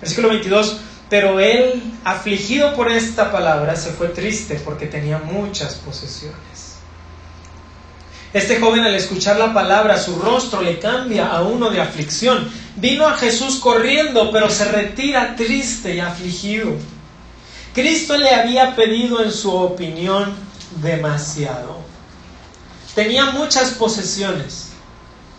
Versículo 0.00 0.28
22, 0.28 0.80
pero 1.12 1.40
él, 1.40 1.82
afligido 2.04 2.74
por 2.74 2.90
esta 2.90 3.30
palabra, 3.30 3.76
se 3.76 3.90
fue 3.90 4.08
triste 4.08 4.58
porque 4.64 4.86
tenía 4.86 5.18
muchas 5.18 5.74
posesiones. 5.74 6.78
Este 8.32 8.58
joven 8.58 8.82
al 8.84 8.94
escuchar 8.94 9.38
la 9.38 9.52
palabra, 9.52 9.98
su 9.98 10.16
rostro 10.16 10.62
le 10.62 10.78
cambia 10.78 11.26
a 11.26 11.42
uno 11.42 11.68
de 11.68 11.82
aflicción. 11.82 12.50
Vino 12.76 13.06
a 13.06 13.18
Jesús 13.18 13.56
corriendo, 13.56 14.30
pero 14.32 14.48
se 14.48 14.64
retira 14.64 15.36
triste 15.36 15.96
y 15.96 16.00
afligido. 16.00 16.72
Cristo 17.74 18.16
le 18.16 18.30
había 18.30 18.74
pedido 18.74 19.22
en 19.22 19.32
su 19.32 19.54
opinión 19.54 20.32
demasiado. 20.80 21.76
Tenía 22.94 23.32
muchas 23.32 23.72
posesiones 23.72 24.70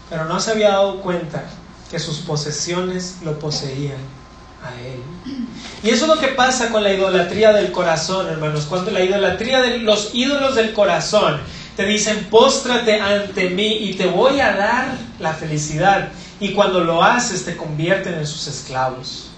pero 0.07 0.25
no 0.25 0.39
se 0.39 0.51
había 0.51 0.69
dado 0.69 1.01
cuenta 1.01 1.43
que 1.89 1.97
sus 1.97 2.19
posesiones 2.19 3.15
lo 3.23 3.39
poseían 3.39 3.97
Y 5.83 5.89
eso 5.89 6.05
es 6.05 6.15
lo 6.15 6.19
que 6.19 6.29
pasa 6.29 6.69
con 6.69 6.81
la 6.81 6.93
idolatría 6.93 7.51
del 7.51 7.71
corazón, 7.71 8.27
hermanos. 8.29 8.65
Cuando 8.69 8.89
la 8.91 9.03
idolatría 9.03 9.61
de 9.61 9.79
los 9.79 10.11
ídolos 10.13 10.55
del 10.55 10.71
corazón 10.71 11.41
te 11.75 11.85
dicen, 11.85 12.27
póstrate 12.29 13.01
ante 13.01 13.49
mí 13.49 13.79
y 13.81 13.93
te 13.95 14.05
voy 14.05 14.39
a 14.39 14.55
dar 14.55 14.97
la 15.19 15.33
felicidad. 15.33 16.09
Y 16.39 16.53
cuando 16.53 16.79
lo 16.79 17.03
haces 17.03 17.43
te 17.43 17.57
convierten 17.57 18.13
en 18.13 18.25
sus 18.25 18.47
esclavos. 18.47 19.29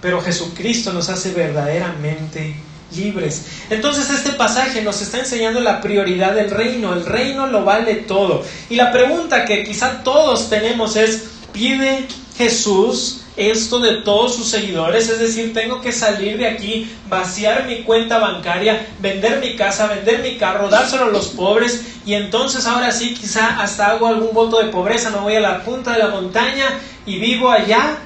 Pero 0.00 0.20
Jesucristo 0.20 0.92
nos 0.92 1.08
hace 1.08 1.32
verdaderamente 1.32 2.54
libres. 2.94 3.46
Entonces 3.68 4.10
este 4.10 4.32
pasaje 4.32 4.82
nos 4.82 5.02
está 5.02 5.18
enseñando 5.18 5.58
la 5.58 5.80
prioridad 5.80 6.34
del 6.34 6.50
reino. 6.50 6.92
El 6.92 7.04
reino 7.04 7.48
lo 7.48 7.64
vale 7.64 7.96
todo. 7.96 8.44
Y 8.70 8.76
la 8.76 8.92
pregunta 8.92 9.44
que 9.44 9.64
quizá 9.64 10.04
todos 10.04 10.50
tenemos 10.50 10.94
es, 10.94 11.24
¿pide 11.52 12.06
Jesús 12.36 13.21
esto 13.36 13.80
de 13.80 14.02
todos 14.02 14.34
sus 14.34 14.48
seguidores, 14.48 15.08
es 15.08 15.18
decir, 15.18 15.54
tengo 15.54 15.80
que 15.80 15.92
salir 15.92 16.36
de 16.36 16.46
aquí, 16.46 16.90
vaciar 17.08 17.66
mi 17.66 17.82
cuenta 17.82 18.18
bancaria, 18.18 18.86
vender 19.00 19.40
mi 19.40 19.56
casa, 19.56 19.86
vender 19.86 20.20
mi 20.20 20.36
carro, 20.36 20.68
dárselo 20.68 21.04
a 21.04 21.08
los 21.08 21.28
pobres 21.28 21.86
y 22.04 22.14
entonces 22.14 22.66
ahora 22.66 22.92
sí 22.92 23.14
quizá 23.14 23.62
hasta 23.62 23.86
hago 23.86 24.06
algún 24.06 24.34
voto 24.34 24.62
de 24.62 24.70
pobreza, 24.70 25.10
me 25.10 25.18
voy 25.18 25.34
a 25.34 25.40
la 25.40 25.64
punta 25.64 25.92
de 25.92 25.98
la 26.00 26.08
montaña 26.08 26.78
y 27.06 27.18
vivo 27.18 27.50
allá. 27.50 27.98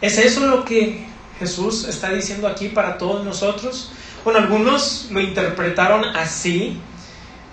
¿Es 0.00 0.18
eso 0.18 0.46
lo 0.46 0.64
que 0.64 1.06
Jesús 1.38 1.84
está 1.84 2.10
diciendo 2.10 2.48
aquí 2.48 2.68
para 2.68 2.96
todos 2.96 3.24
nosotros? 3.24 3.90
Bueno, 4.24 4.40
algunos 4.40 5.08
lo 5.10 5.20
interpretaron 5.20 6.04
así, 6.16 6.78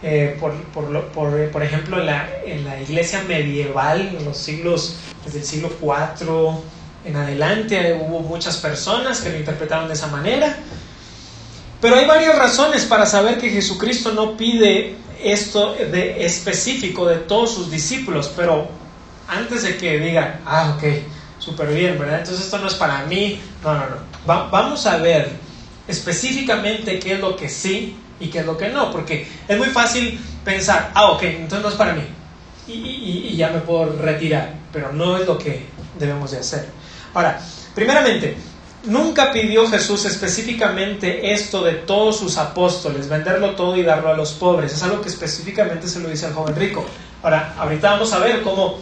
eh, 0.01 0.37
por, 0.39 0.53
por, 1.11 1.63
ejemplo, 1.63 1.99
en 1.99 2.05
la, 2.05 2.29
en 2.45 2.65
la 2.65 2.81
iglesia 2.81 3.23
medieval, 3.27 4.15
en 4.17 4.25
los 4.25 4.37
siglos, 4.37 4.95
desde 5.25 5.39
el 5.39 5.45
siglo 5.45 5.71
IV, 5.81 6.63
en 7.05 7.15
adelante 7.15 7.99
hubo 7.99 8.21
muchas 8.21 8.57
personas 8.57 9.21
que 9.21 9.29
lo 9.29 9.37
interpretaron 9.37 9.87
de 9.87 9.93
esa 9.93 10.07
manera. 10.07 10.57
Pero 11.81 11.97
hay 11.97 12.05
varias 12.05 12.37
razones 12.37 12.85
para 12.85 13.05
saber 13.05 13.37
que 13.37 13.49
Jesucristo 13.49 14.13
no 14.13 14.37
pide 14.37 14.95
esto 15.21 15.73
de 15.73 16.25
específico 16.25 17.05
de 17.05 17.17
todos 17.17 17.53
sus 17.53 17.69
discípulos, 17.69 18.31
pero 18.35 18.67
antes 19.27 19.63
de 19.63 19.77
que 19.77 19.99
digan, 19.99 20.41
ah, 20.45 20.75
ok, 20.77 20.83
súper 21.39 21.73
bien, 21.73 21.99
¿verdad? 21.99 22.19
Entonces 22.19 22.45
esto 22.45 22.57
no 22.57 22.67
es 22.67 22.75
para 22.75 23.05
mí, 23.05 23.41
no, 23.63 23.73
no, 23.73 23.85
no. 23.89 24.49
vamos 24.49 24.85
a 24.85 24.97
ver 24.97 25.29
específicamente 25.87 26.99
qué 26.99 27.13
es 27.13 27.19
lo 27.19 27.35
que 27.35 27.49
sí 27.49 27.97
y 28.19 28.27
qué 28.27 28.39
es 28.39 28.45
lo 28.45 28.57
que 28.57 28.69
no, 28.69 28.91
porque 28.91 29.27
es 29.47 29.57
muy 29.57 29.69
fácil 29.69 30.19
pensar, 30.45 30.91
ah, 30.93 31.11
ok, 31.11 31.23
entonces 31.23 31.61
no 31.61 31.69
es 31.69 31.75
para 31.75 31.93
mí, 31.93 32.03
y, 32.67 33.29
y 33.29 33.35
ya 33.35 33.49
me 33.49 33.59
puedo 33.59 33.97
retirar, 33.97 34.53
pero 34.71 34.93
no 34.93 35.17
es 35.17 35.27
lo 35.27 35.37
que 35.37 35.65
debemos 35.99 36.31
de 36.31 36.37
hacer. 36.37 36.82
Ahora, 37.13 37.39
primeramente, 37.75 38.37
nunca 38.85 39.31
pidió 39.31 39.67
Jesús 39.67 40.05
específicamente 40.05 41.31
esto 41.33 41.63
de 41.63 41.73
todos 41.73 42.17
sus 42.17 42.37
apóstoles, 42.37 43.07
venderlo 43.07 43.55
todo 43.55 43.77
y 43.77 43.83
darlo 43.83 44.09
a 44.09 44.17
los 44.17 44.33
pobres. 44.33 44.73
Es 44.73 44.83
algo 44.83 45.01
que 45.01 45.09
específicamente 45.09 45.87
se 45.87 45.99
lo 45.99 46.09
dice 46.09 46.25
al 46.25 46.33
joven 46.33 46.55
rico. 46.55 46.85
Ahora, 47.21 47.53
ahorita 47.57 47.91
vamos 47.91 48.11
a 48.13 48.19
ver 48.19 48.41
cómo 48.41 48.79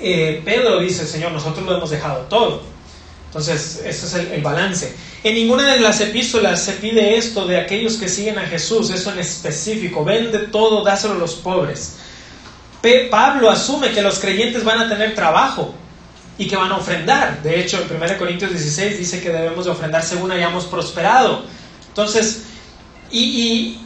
eh, 0.00 0.40
Pedro 0.44 0.80
dice, 0.80 1.06
Señor, 1.06 1.32
nosotros 1.32 1.66
lo 1.66 1.76
hemos 1.76 1.90
dejado 1.90 2.20
todo. 2.22 2.62
Entonces, 3.26 3.82
ese 3.84 4.06
es 4.06 4.14
el, 4.14 4.42
balance. 4.42 4.92
En 5.22 5.34
ninguna 5.34 5.72
de 5.72 5.80
las 5.80 6.00
epístolas 6.00 6.62
se 6.62 6.72
pide 6.72 7.16
esto 7.16 7.46
de 7.46 7.58
aquellos 7.60 7.94
que 7.96 8.08
siguen 8.08 8.38
a 8.38 8.46
Jesús, 8.46 8.90
eso 8.90 9.12
en 9.12 9.20
específico. 9.20 10.04
Vende 10.04 10.38
todo, 10.38 10.82
dáselo 10.82 11.14
a 11.14 11.18
los 11.18 11.34
pobres. 11.34 11.96
Pablo 13.10 13.50
asume 13.50 13.92
que 13.92 14.02
los 14.02 14.18
creyentes 14.18 14.64
van 14.64 14.80
a 14.80 14.88
tener 14.88 15.14
trabajo 15.14 15.74
y 16.40 16.48
que 16.48 16.56
van 16.56 16.72
a 16.72 16.78
ofrendar. 16.78 17.42
De 17.42 17.60
hecho, 17.60 17.78
en 17.78 18.02
1 18.02 18.18
Corintios 18.18 18.50
16 18.50 18.98
dice 18.98 19.20
que 19.20 19.28
debemos 19.28 19.66
de 19.66 19.72
ofrendar 19.72 20.02
según 20.02 20.32
hayamos 20.32 20.64
prosperado. 20.64 21.42
Entonces, 21.88 22.44
y, 23.10 23.78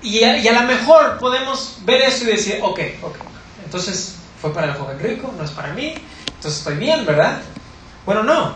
y, 0.00 0.22
a, 0.22 0.38
y, 0.38 0.46
a, 0.46 0.62
lo 0.62 0.68
mejor 0.68 1.18
podemos 1.18 1.78
ver 1.84 2.02
eso 2.02 2.22
y 2.22 2.28
decir, 2.28 2.60
ok, 2.62 2.78
ok, 3.02 3.16
entonces 3.64 4.14
fue 4.40 4.54
para 4.54 4.68
el 4.68 4.74
joven 4.74 5.00
rico, 5.00 5.34
no 5.36 5.44
es 5.44 5.50
para 5.50 5.72
mí, 5.72 5.94
entonces 6.26 6.58
estoy 6.58 6.76
bien, 6.76 7.04
¿verdad? 7.04 7.42
Bueno, 8.06 8.22
no, 8.22 8.54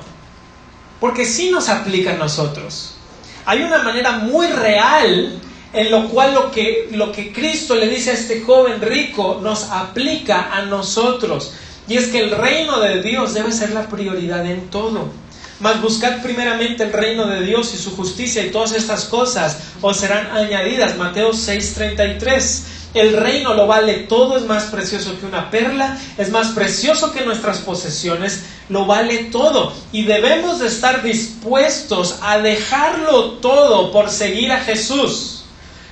porque 1.00 1.24
sí 1.24 1.50
nos 1.50 1.68
aplica 1.68 2.12
a 2.12 2.16
nosotros. 2.16 2.94
Hay 3.44 3.60
una 3.60 3.82
manera 3.82 4.12
muy 4.12 4.46
real 4.46 5.40
en 5.72 5.90
lo 5.90 6.08
cual 6.10 6.32
lo 6.32 6.52
que, 6.52 6.90
lo 6.92 7.10
que 7.10 7.32
Cristo 7.32 7.74
le 7.74 7.88
dice 7.88 8.12
a 8.12 8.14
este 8.14 8.42
joven 8.42 8.80
rico 8.80 9.40
nos 9.42 9.64
aplica 9.64 10.52
a 10.52 10.62
nosotros. 10.62 11.54
Y 11.88 11.96
es 11.96 12.08
que 12.08 12.20
el 12.20 12.30
reino 12.32 12.80
de 12.80 13.02
Dios 13.02 13.34
debe 13.34 13.52
ser 13.52 13.70
la 13.70 13.88
prioridad 13.88 14.44
en 14.46 14.68
todo. 14.70 15.08
Mas 15.60 15.80
buscad 15.80 16.22
primeramente 16.22 16.82
el 16.82 16.92
reino 16.92 17.26
de 17.26 17.42
Dios 17.42 17.72
y 17.74 17.78
su 17.78 17.96
justicia 17.96 18.44
y 18.44 18.50
todas 18.50 18.72
estas 18.72 19.04
cosas 19.04 19.58
os 19.80 19.96
serán 19.96 20.26
añadidas. 20.32 20.96
Mateo 20.96 21.32
6:33. 21.32 22.62
El 22.94 23.14
reino 23.14 23.52
lo 23.54 23.66
vale 23.66 23.94
todo, 24.08 24.38
es 24.38 24.44
más 24.44 24.64
precioso 24.64 25.18
que 25.20 25.26
una 25.26 25.50
perla, 25.50 25.98
es 26.16 26.30
más 26.30 26.48
precioso 26.48 27.12
que 27.12 27.26
nuestras 27.26 27.58
posesiones, 27.58 28.44
lo 28.70 28.86
vale 28.86 29.24
todo. 29.24 29.72
Y 29.92 30.04
debemos 30.04 30.60
de 30.60 30.68
estar 30.68 31.02
dispuestos 31.02 32.18
a 32.22 32.38
dejarlo 32.38 33.32
todo 33.32 33.92
por 33.92 34.08
seguir 34.08 34.50
a 34.50 34.60
Jesús. 34.60 35.44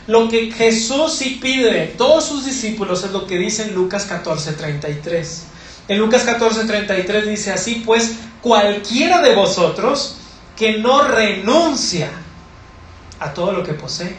Lo 0.06 0.28
que 0.28 0.50
Jesús 0.50 1.14
sí 1.14 1.38
pide 1.40 1.72
de 1.72 1.86
todos 1.88 2.24
sus 2.24 2.44
discípulos 2.44 3.04
es 3.04 3.12
lo 3.12 3.26
que 3.26 3.38
dice 3.38 3.64
en 3.64 3.74
Lucas 3.74 4.06
14:33. 4.08 5.53
En 5.86 5.98
Lucas 5.98 6.22
14, 6.22 6.64
33 6.64 7.28
dice 7.28 7.52
así, 7.52 7.82
pues 7.84 8.16
cualquiera 8.40 9.20
de 9.20 9.34
vosotros 9.34 10.16
que 10.56 10.78
no 10.78 11.06
renuncia 11.06 12.10
a 13.20 13.34
todo 13.34 13.52
lo 13.52 13.62
que 13.62 13.74
posee, 13.74 14.16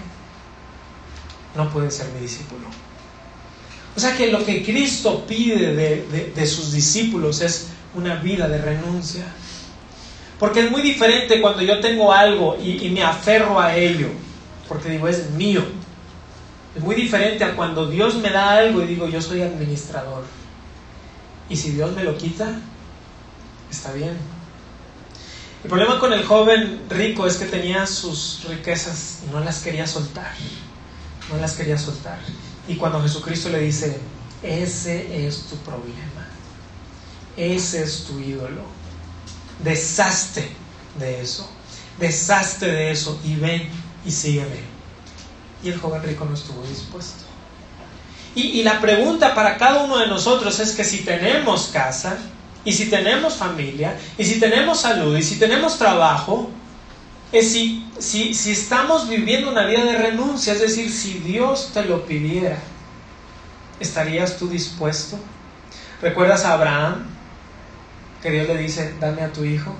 no 1.55 1.69
puede 1.69 1.89
ser 1.89 2.07
mi 2.09 2.19
discípulo. 2.19 2.67
O 3.95 3.99
sea 3.99 4.15
que 4.15 4.31
lo 4.31 4.45
que 4.45 4.63
Cristo 4.63 5.25
pide 5.25 5.73
de, 6.35 6.47
sus 6.47 6.73
discípulos 6.73 7.41
es 7.41 7.69
una 7.95 8.15
vida 8.15 8.47
de 8.47 8.57
renuncia. 8.59 9.23
Porque 10.37 10.65
es 10.65 10.71
muy 10.71 10.81
diferente 10.81 11.39
cuando 11.39 11.61
yo 11.61 11.79
tengo 11.79 12.11
algo 12.11 12.57
y, 12.61 12.85
y 12.85 12.89
me 12.89 13.01
aferro 13.01 13.59
a 13.59 13.75
ello, 13.75 14.09
porque 14.67 14.89
digo, 14.89 15.07
es 15.07 15.29
mío. 15.31 15.63
Es 16.75 16.83
muy 16.83 16.93
diferente 16.93 17.45
a 17.45 17.55
cuando 17.55 17.87
Dios 17.87 18.15
me 18.15 18.29
da 18.29 18.51
algo 18.51 18.83
y 18.83 18.87
digo, 18.87 19.07
yo 19.07 19.21
soy 19.21 19.41
administrador. 19.41 20.25
Y 21.49 21.55
si 21.55 21.71
Dios 21.71 21.95
me 21.95 22.03
lo 22.03 22.17
quita, 22.17 22.59
está 23.69 23.91
bien. 23.93 24.17
El 25.63 25.69
problema 25.69 25.99
con 25.99 26.13
el 26.13 26.23
joven 26.23 26.83
rico 26.89 27.25
es 27.25 27.37
que 27.37 27.45
tenía 27.45 27.87
sus 27.87 28.45
riquezas 28.47 29.21
y 29.27 29.31
no 29.31 29.39
las 29.39 29.59
quería 29.59 29.87
soltar. 29.87 30.31
No 31.31 31.37
las 31.37 31.53
quería 31.53 31.77
soltar. 31.77 32.19
Y 32.67 32.75
cuando 32.75 33.01
Jesucristo 33.01 33.49
le 33.49 33.59
dice, 33.59 33.99
ese 34.43 35.25
es 35.25 35.43
tu 35.47 35.55
problema, 35.57 36.27
ese 37.35 37.83
es 37.83 38.03
tu 38.05 38.19
ídolo, 38.19 38.61
deshazte 39.63 40.49
de 40.99 41.21
eso, 41.21 41.49
deshazte 41.99 42.67
de 42.67 42.91
eso 42.91 43.19
y 43.23 43.35
ven 43.35 43.69
y 44.05 44.11
sígueme. 44.11 44.61
Y 45.63 45.69
el 45.69 45.79
joven 45.79 46.03
rico 46.03 46.25
no 46.25 46.35
estuvo 46.35 46.61
dispuesto. 46.67 47.24
Y, 48.35 48.63
la 48.63 48.81
pregunta 48.81 49.33
para 49.33 49.57
cada 49.57 49.85
uno 49.85 49.97
de 49.97 50.07
nosotros 50.07 50.59
es 50.59 50.73
que 50.73 50.83
si 50.83 51.05
tenemos 51.05 51.69
casa, 51.71 52.17
y 52.65 52.73
si 52.73 52.89
tenemos 52.89 53.35
familia, 53.35 53.97
y 54.17 54.25
si 54.25 54.39
tenemos 54.41 54.81
salud, 54.81 55.15
y 55.17 55.23
si 55.23 55.39
tenemos 55.39 55.77
trabajo, 55.77 56.49
es 57.31 57.53
si, 57.53 57.87
si, 57.97 58.33
si 58.33 58.51
estamos 58.51 59.07
viviendo 59.07 59.49
una 59.49 59.65
vida 59.65 59.85
de 59.85 59.97
renuncia, 59.97 60.51
es 60.51 60.59
decir, 60.59 60.91
si 60.91 61.19
Dios 61.19 61.71
te 61.73 61.85
lo 61.85 62.05
pidiera, 62.05 62.57
¿estarías 63.79 64.37
tú 64.37 64.49
dispuesto? 64.49 65.17
¿Recuerdas 66.01 66.43
a 66.43 66.53
Abraham? 66.53 67.05
Que 68.21 68.31
Dios 68.31 68.47
le 68.47 68.57
dice, 68.57 68.95
dame 68.99 69.21
a 69.21 69.31
tu 69.31 69.45
hijo. 69.45 69.73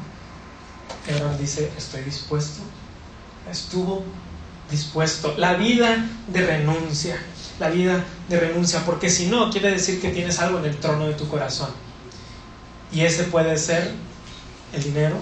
Y 1.09 1.13
Abraham 1.13 1.37
dice, 1.39 1.69
estoy 1.77 2.03
dispuesto. 2.03 2.61
Estuvo 3.51 4.05
dispuesto. 4.71 5.35
La 5.37 5.55
vida 5.55 6.05
de 6.27 6.45
renuncia 6.45 7.19
la 7.59 7.69
vida 7.69 8.03
de 8.29 8.39
renuncia, 8.39 8.83
porque 8.85 9.09
si 9.09 9.27
no, 9.27 9.49
quiere 9.49 9.71
decir 9.71 10.01
que 10.01 10.09
tienes 10.09 10.39
algo 10.39 10.59
en 10.59 10.65
el 10.65 10.77
trono 10.77 11.07
de 11.07 11.13
tu 11.13 11.27
corazón. 11.27 11.69
Y 12.91 13.01
ese 13.01 13.23
puede 13.23 13.57
ser 13.57 13.91
el 14.73 14.83
dinero, 14.83 15.17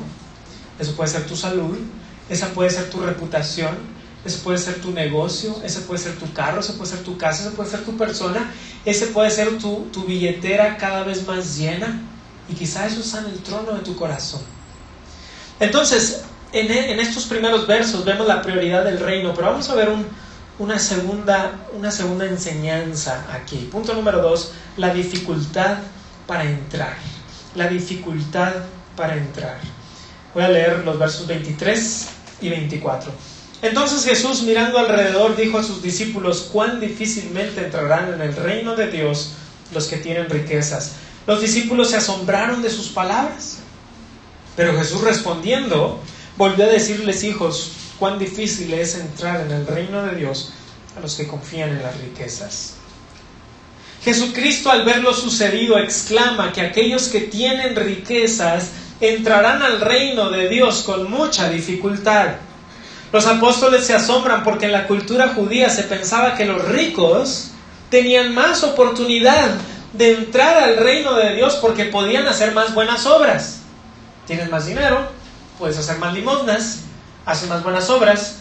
eso 0.79 0.95
puede 0.95 1.09
ser 1.09 1.25
tu 1.25 1.35
salud, 1.35 1.77
esa 2.29 2.49
puede 2.49 2.69
ser 2.69 2.89
tu 2.89 2.99
reputación, 3.01 3.77
ese 4.25 4.37
puede 4.39 4.57
ser 4.57 4.75
tu 4.81 4.91
negocio, 4.91 5.61
ese 5.63 5.81
puede 5.81 6.01
ser 6.01 6.17
tu 6.17 6.31
carro, 6.33 6.61
ese 6.61 6.73
puede 6.73 6.91
ser 6.91 7.03
tu 7.03 7.17
casa, 7.17 7.43
ese 7.43 7.51
puede 7.51 7.69
ser 7.69 7.83
tu 7.83 7.97
persona, 7.97 8.51
ese 8.85 9.07
puede 9.07 9.29
ser 9.29 9.57
tu, 9.57 9.87
tu 9.91 10.05
billetera 10.05 10.77
cada 10.77 11.03
vez 11.03 11.27
más 11.27 11.57
llena 11.57 12.01
y 12.49 12.53
quizá 12.53 12.87
eso 12.87 13.01
está 13.01 13.19
en 13.19 13.25
el 13.27 13.39
trono 13.39 13.73
de 13.73 13.79
tu 13.79 13.95
corazón. 13.95 14.41
Entonces, 15.59 16.23
en, 16.51 16.71
en 16.71 16.99
estos 16.99 17.25
primeros 17.25 17.67
versos 17.67 18.05
vemos 18.05 18.27
la 18.27 18.41
prioridad 18.41 18.83
del 18.83 18.99
reino, 18.99 19.33
pero 19.33 19.47
vamos 19.47 19.69
a 19.69 19.75
ver 19.75 19.89
un, 19.89 20.05
una 20.59 20.79
segunda, 20.79 21.67
una 21.73 21.91
segunda 21.91 22.25
enseñanza 22.25 23.25
aquí. 23.31 23.69
Punto 23.71 23.93
número 23.93 24.21
dos, 24.21 24.51
la 24.77 24.93
dificultad 24.93 25.77
para 26.27 26.43
entrar. 26.43 26.95
La 27.55 27.67
dificultad 27.67 28.53
para 28.95 29.15
entrar. 29.17 29.57
Voy 30.33 30.43
a 30.43 30.49
leer 30.49 30.79
los 30.85 30.97
versos 30.97 31.27
23 31.27 32.07
y 32.41 32.49
24. 32.49 33.11
Entonces 33.61 34.03
Jesús 34.03 34.43
mirando 34.43 34.77
alrededor 34.77 35.35
dijo 35.35 35.57
a 35.57 35.63
sus 35.63 35.81
discípulos, 35.81 36.49
cuán 36.51 36.79
difícilmente 36.79 37.63
entrarán 37.63 38.13
en 38.13 38.21
el 38.21 38.35
reino 38.35 38.75
de 38.75 38.91
Dios 38.91 39.33
los 39.73 39.87
que 39.87 39.97
tienen 39.97 40.29
riquezas. 40.29 40.93
Los 41.25 41.41
discípulos 41.41 41.91
se 41.91 41.97
asombraron 41.97 42.61
de 42.61 42.69
sus 42.69 42.89
palabras. 42.89 43.59
Pero 44.55 44.77
Jesús 44.77 45.01
respondiendo, 45.01 45.99
volvió 46.37 46.65
a 46.65 46.67
decirles, 46.67 47.23
hijos, 47.23 47.71
cuán 47.99 48.19
difícil 48.19 48.73
es 48.73 48.95
entrar 48.95 49.41
en 49.41 49.51
el 49.51 49.67
reino 49.67 50.03
de 50.03 50.15
Dios 50.15 50.53
a 50.97 50.99
los 50.99 51.15
que 51.15 51.27
confían 51.27 51.69
en 51.69 51.84
las 51.84 51.97
riquezas. 51.99 52.75
Jesucristo 54.03 54.69
al 54.69 54.84
ver 54.84 54.99
lo 54.99 55.13
sucedido 55.13 55.77
exclama 55.77 56.51
que 56.51 56.62
aquellos 56.62 57.08
que 57.08 57.21
tienen 57.21 57.75
riquezas 57.75 58.71
entrarán 58.99 59.62
al 59.62 59.79
reino 59.79 60.29
de 60.29 60.49
Dios 60.49 60.84
con 60.84 61.10
mucha 61.10 61.49
dificultad. 61.49 62.36
Los 63.13 63.25
apóstoles 63.27 63.86
se 63.86 63.93
asombran 63.93 64.43
porque 64.43 64.65
en 64.65 64.71
la 64.71 64.88
cultura 64.88 65.29
judía 65.29 65.69
se 65.69 65.84
pensaba 65.84 66.36
que 66.36 66.45
los 66.45 66.63
ricos 66.65 67.51
tenían 67.89 68.34
más 68.34 68.63
oportunidad 68.63 69.51
de 69.93 70.13
entrar 70.13 70.63
al 70.63 70.77
reino 70.77 71.13
de 71.13 71.36
Dios 71.36 71.56
porque 71.62 71.86
podían 71.86 72.27
hacer 72.27 72.53
más 72.53 72.73
buenas 72.73 73.06
obras. 73.06 73.60
Tienes 74.25 74.49
más 74.49 74.65
dinero, 74.65 75.08
puedes 75.60 75.77
hacer 75.77 75.97
más 75.99 76.13
limosnas, 76.13 76.79
haces 77.25 77.49
más 77.49 77.63
buenas 77.63 77.89
obras, 77.89 78.38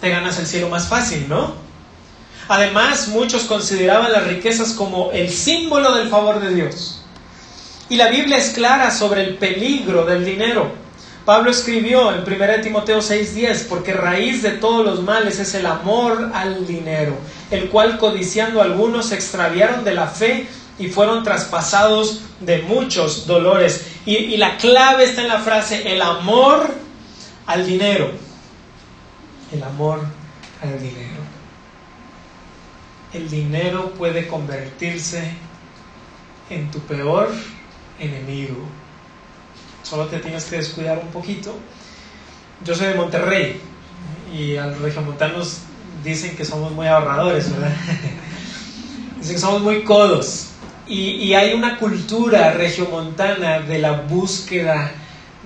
te 0.00 0.10
ganas 0.10 0.38
el 0.38 0.46
cielo 0.46 0.68
más 0.68 0.88
fácil, 0.88 1.28
¿no? 1.28 1.54
Además, 2.48 3.08
muchos 3.08 3.44
consideraban 3.44 4.12
las 4.12 4.26
riquezas 4.26 4.72
como 4.72 5.12
el 5.12 5.30
símbolo 5.30 5.94
del 5.94 6.08
favor 6.08 6.40
de 6.40 6.54
Dios. 6.54 7.02
Y 7.90 7.96
la 7.96 8.08
Biblia 8.08 8.38
es 8.38 8.50
clara 8.50 8.90
sobre 8.90 9.22
el 9.22 9.36
peligro 9.36 10.04
del 10.04 10.24
dinero. 10.24 10.70
Pablo 11.24 11.50
escribió 11.50 12.10
en 12.14 12.22
1 12.22 12.60
Timoteo 12.62 13.00
6:10, 13.00 13.66
porque 13.68 13.92
raíz 13.92 14.42
de 14.42 14.52
todos 14.52 14.84
los 14.84 15.02
males 15.02 15.38
es 15.38 15.54
el 15.54 15.66
amor 15.66 16.30
al 16.32 16.66
dinero, 16.66 17.16
el 17.50 17.68
cual 17.68 17.98
codiciando 17.98 18.62
algunos 18.62 19.06
se 19.06 19.14
extraviaron 19.14 19.84
de 19.84 19.92
la 19.92 20.06
fe 20.06 20.46
y 20.78 20.88
fueron 20.88 21.24
traspasados 21.24 22.20
de 22.40 22.62
muchos 22.62 23.26
dolores. 23.26 23.84
Y, 24.06 24.16
y 24.16 24.36
la 24.38 24.56
clave 24.56 25.04
está 25.04 25.20
en 25.20 25.28
la 25.28 25.40
frase, 25.40 25.92
el 25.92 26.00
amor 26.00 26.70
al 27.48 27.66
dinero. 27.66 28.12
El 29.50 29.62
amor 29.64 30.00
al 30.62 30.80
dinero. 30.80 31.20
El 33.12 33.28
dinero 33.28 33.90
puede 33.94 34.28
convertirse 34.28 35.32
en 36.48 36.70
tu 36.70 36.78
peor 36.80 37.30
enemigo 37.98 38.78
solo 39.88 40.06
te 40.06 40.18
tienes 40.18 40.44
que 40.44 40.56
descuidar 40.56 40.98
un 40.98 41.08
poquito. 41.08 41.54
Yo 42.64 42.74
soy 42.74 42.88
de 42.88 42.94
Monterrey 42.94 43.60
y 44.36 44.56
a 44.56 44.66
los 44.66 44.80
regiomontanos 44.80 45.60
dicen 46.04 46.36
que 46.36 46.44
somos 46.44 46.72
muy 46.72 46.86
ahorradores, 46.86 47.50
¿verdad? 47.52 47.72
dicen 49.18 49.34
que 49.36 49.40
somos 49.40 49.62
muy 49.62 49.84
codos. 49.84 50.48
Y, 50.86 51.10
y 51.10 51.34
hay 51.34 51.54
una 51.54 51.78
cultura 51.78 52.52
regiomontana 52.52 53.60
de 53.60 53.78
la 53.78 53.92
búsqueda 53.92 54.92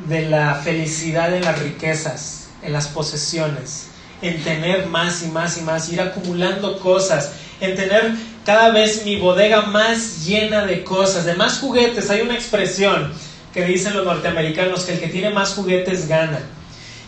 de 0.08 0.28
la 0.28 0.54
felicidad 0.56 1.34
en 1.34 1.44
las 1.44 1.58
riquezas, 1.58 2.48
en 2.62 2.72
las 2.72 2.88
posesiones, 2.88 3.88
en 4.22 4.42
tener 4.42 4.86
más 4.86 5.22
y 5.22 5.26
más 5.26 5.58
y 5.58 5.62
más, 5.62 5.92
ir 5.92 6.00
acumulando 6.00 6.78
cosas, 6.78 7.32
en 7.60 7.76
tener 7.76 8.14
cada 8.44 8.70
vez 8.70 9.04
mi 9.04 9.16
bodega 9.16 9.62
más 9.62 10.24
llena 10.24 10.66
de 10.66 10.82
cosas, 10.84 11.24
de 11.24 11.34
más 11.34 11.58
juguetes. 11.58 12.10
Hay 12.10 12.20
una 12.22 12.34
expresión 12.34 13.12
que 13.52 13.64
dicen 13.64 13.94
los 13.94 14.04
norteamericanos 14.04 14.84
que 14.84 14.92
el 14.94 15.00
que 15.00 15.08
tiene 15.08 15.30
más 15.30 15.54
juguetes 15.54 16.08
gana. 16.08 16.40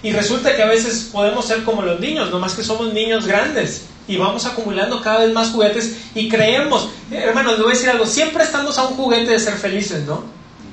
Y 0.03 0.12
resulta 0.12 0.55
que 0.55 0.62
a 0.62 0.66
veces 0.66 1.09
podemos 1.11 1.47
ser 1.47 1.64
como 1.64 1.83
los 1.83 1.99
niños, 1.99 2.31
nomás 2.31 2.53
que 2.53 2.62
somos 2.62 2.92
niños 2.92 3.27
grandes 3.27 3.87
y 4.07 4.18
vamos 4.18 4.44
acumulando 4.44 5.01
cada 5.01 5.20
vez 5.20 5.33
más 5.33 5.49
juguetes 5.49 5.97
y 6.14 6.29
creemos, 6.29 6.90
hermanos, 7.11 7.57
le 7.57 7.62
voy 7.62 7.73
a 7.73 7.75
decir 7.75 7.88
algo, 7.88 8.05
siempre 8.05 8.44
estamos 8.44 8.77
a 8.77 8.87
un 8.87 8.97
juguete 8.97 9.31
de 9.31 9.40
ser 9.40 9.55
felices, 9.55 10.05
¿no? 10.05 10.25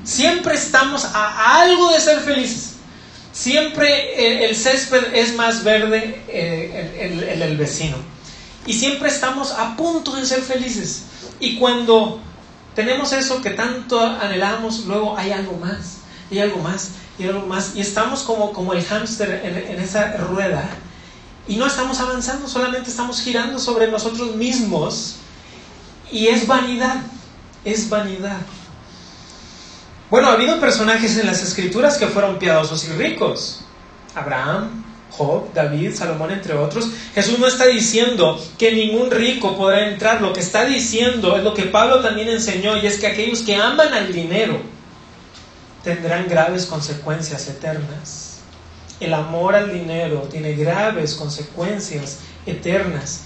Siempre 0.03 0.55
estamos 0.55 1.05
a 1.05 1.61
algo 1.61 1.91
de 1.91 1.99
ser 1.99 2.19
felices. 2.21 2.75
Siempre 3.31 4.45
el, 4.45 4.55
césped 4.55 5.13
es 5.13 5.35
más 5.35 5.63
verde 5.63 6.21
eh, 6.27 7.09
el, 7.31 7.41
el 7.41 7.57
vecino. 7.57 7.97
Y 8.65 8.73
siempre 8.73 9.09
estamos 9.09 9.51
a 9.51 9.75
punto 9.75 10.15
de 10.15 10.25
ser 10.25 10.41
felices. 10.41 11.03
Y 11.39 11.57
cuando 11.57 12.19
tenemos 12.75 13.11
eso 13.11 13.41
que 13.41 13.51
tanto 13.51 13.99
anhelamos, 13.99 14.85
luego 14.85 15.17
hay 15.17 15.31
algo 15.31 15.53
más, 15.57 15.97
y 16.29 16.39
algo 16.39 16.59
más, 16.59 16.91
y 17.17 17.25
algo 17.25 17.45
más, 17.45 17.75
y 17.75 17.81
estamos 17.81 18.23
como, 18.23 18.53
como 18.53 18.73
el 18.73 18.83
hámster 18.83 19.41
en, 19.43 19.79
esa 19.79 20.17
rueda, 20.17 20.69
y 21.47 21.55
no 21.55 21.65
estamos 21.65 21.99
avanzando, 21.99 22.47
solamente 22.47 22.89
estamos 22.89 23.21
girando 23.21 23.59
sobre 23.59 23.89
nosotros 23.89 24.35
mismos, 24.35 25.15
y 26.11 26.27
es 26.27 26.47
vanidad, 26.47 27.01
es 27.65 27.89
vanidad. 27.89 28.39
Bueno, 30.11 30.27
ha 30.27 30.33
habido 30.33 30.59
personajes 30.59 31.17
en 31.17 31.25
las 31.25 31.41
escrituras 31.41 31.97
que 31.97 32.05
fueron 32.05 32.37
piadosos 32.37 32.85
y 32.85 32.91
ricos. 32.91 33.61
Abraham, 34.13 34.83
Job, 35.09 35.53
David, 35.53 35.95
Salomón, 35.95 36.31
entre 36.31 36.53
otros. 36.53 36.89
Jesús 37.15 37.39
no 37.39 37.47
está 37.47 37.65
diciendo 37.67 38.37
que 38.57 38.73
ningún 38.73 39.09
rico 39.09 39.55
podrá 39.55 39.87
entrar. 39.87 40.21
Lo 40.21 40.33
que 40.33 40.41
está 40.41 40.65
diciendo 40.65 41.37
es 41.37 41.43
lo 41.45 41.53
que 41.53 41.63
Pablo 41.63 42.01
también 42.01 42.27
enseñó 42.27 42.75
y 42.75 42.87
es 42.87 42.99
que 42.99 43.07
aquellos 43.07 43.41
que 43.41 43.55
aman 43.55 43.93
al 43.93 44.11
dinero 44.11 44.59
tendrán 45.81 46.27
graves 46.27 46.65
consecuencias 46.65 47.47
eternas. 47.47 48.39
El 48.99 49.13
amor 49.13 49.55
al 49.55 49.71
dinero 49.71 50.27
tiene 50.29 50.55
graves 50.55 51.15
consecuencias 51.15 52.19
eternas. 52.45 53.21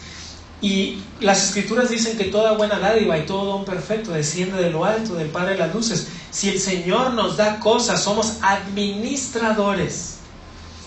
Y 0.61 0.99
las 1.19 1.43
escrituras 1.45 1.89
dicen 1.89 2.17
que 2.17 2.25
toda 2.25 2.53
buena 2.53 2.79
dádiva 2.79 3.17
y 3.17 3.25
todo 3.25 3.45
don 3.45 3.65
perfecto 3.65 4.11
desciende 4.11 4.61
de 4.61 4.69
lo 4.69 4.85
alto, 4.85 5.15
del 5.15 5.29
Padre 5.29 5.53
de 5.53 5.59
las 5.59 5.73
Luces. 5.73 6.07
Si 6.35 6.49
el 6.49 6.59
Señor 6.59 7.13
nos 7.13 7.37
da 7.37 7.59
cosas, 7.61 8.03
somos 8.03 8.33
administradores 8.41 10.15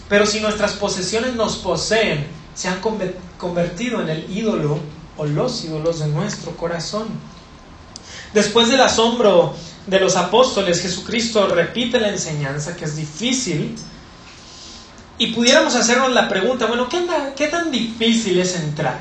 pero 0.09 0.27
si 0.27 0.41
nuestras 0.41 0.73
posesiones 0.73 1.35
nos 1.35 1.57
poseen, 1.57 2.27
se 2.55 2.69
han 2.69 2.81
convertido 2.81 4.01
en 4.01 4.09
el 4.09 4.31
ídolo 4.31 4.81
o 5.17 5.27
los 5.27 5.65
ídolos 5.65 6.01
de 6.01 6.09
nuestro 6.09 6.57
corazón. 6.57 7.09
Después 8.33 8.69
del 8.69 8.81
asombro 8.81 9.55
de 9.87 10.01
los 10.01 10.17
apóstoles, 10.17 10.81
Jesucristo 10.81 11.47
repite 11.49 12.01
la 12.01 12.09
enseñanza 12.09 12.75
que 12.75 12.87
es 12.87 12.97
difícil. 12.97 13.77
Y 15.19 15.29
pudiéramos 15.29 15.75
hacernos 15.75 16.13
la 16.13 16.29
pregunta, 16.29 16.67
bueno, 16.67 16.89
¿qué, 16.89 17.05
¿qué 17.37 17.49
tan 17.49 17.71
difícil 17.71 18.39
es 18.39 18.55
entrar? 18.57 19.01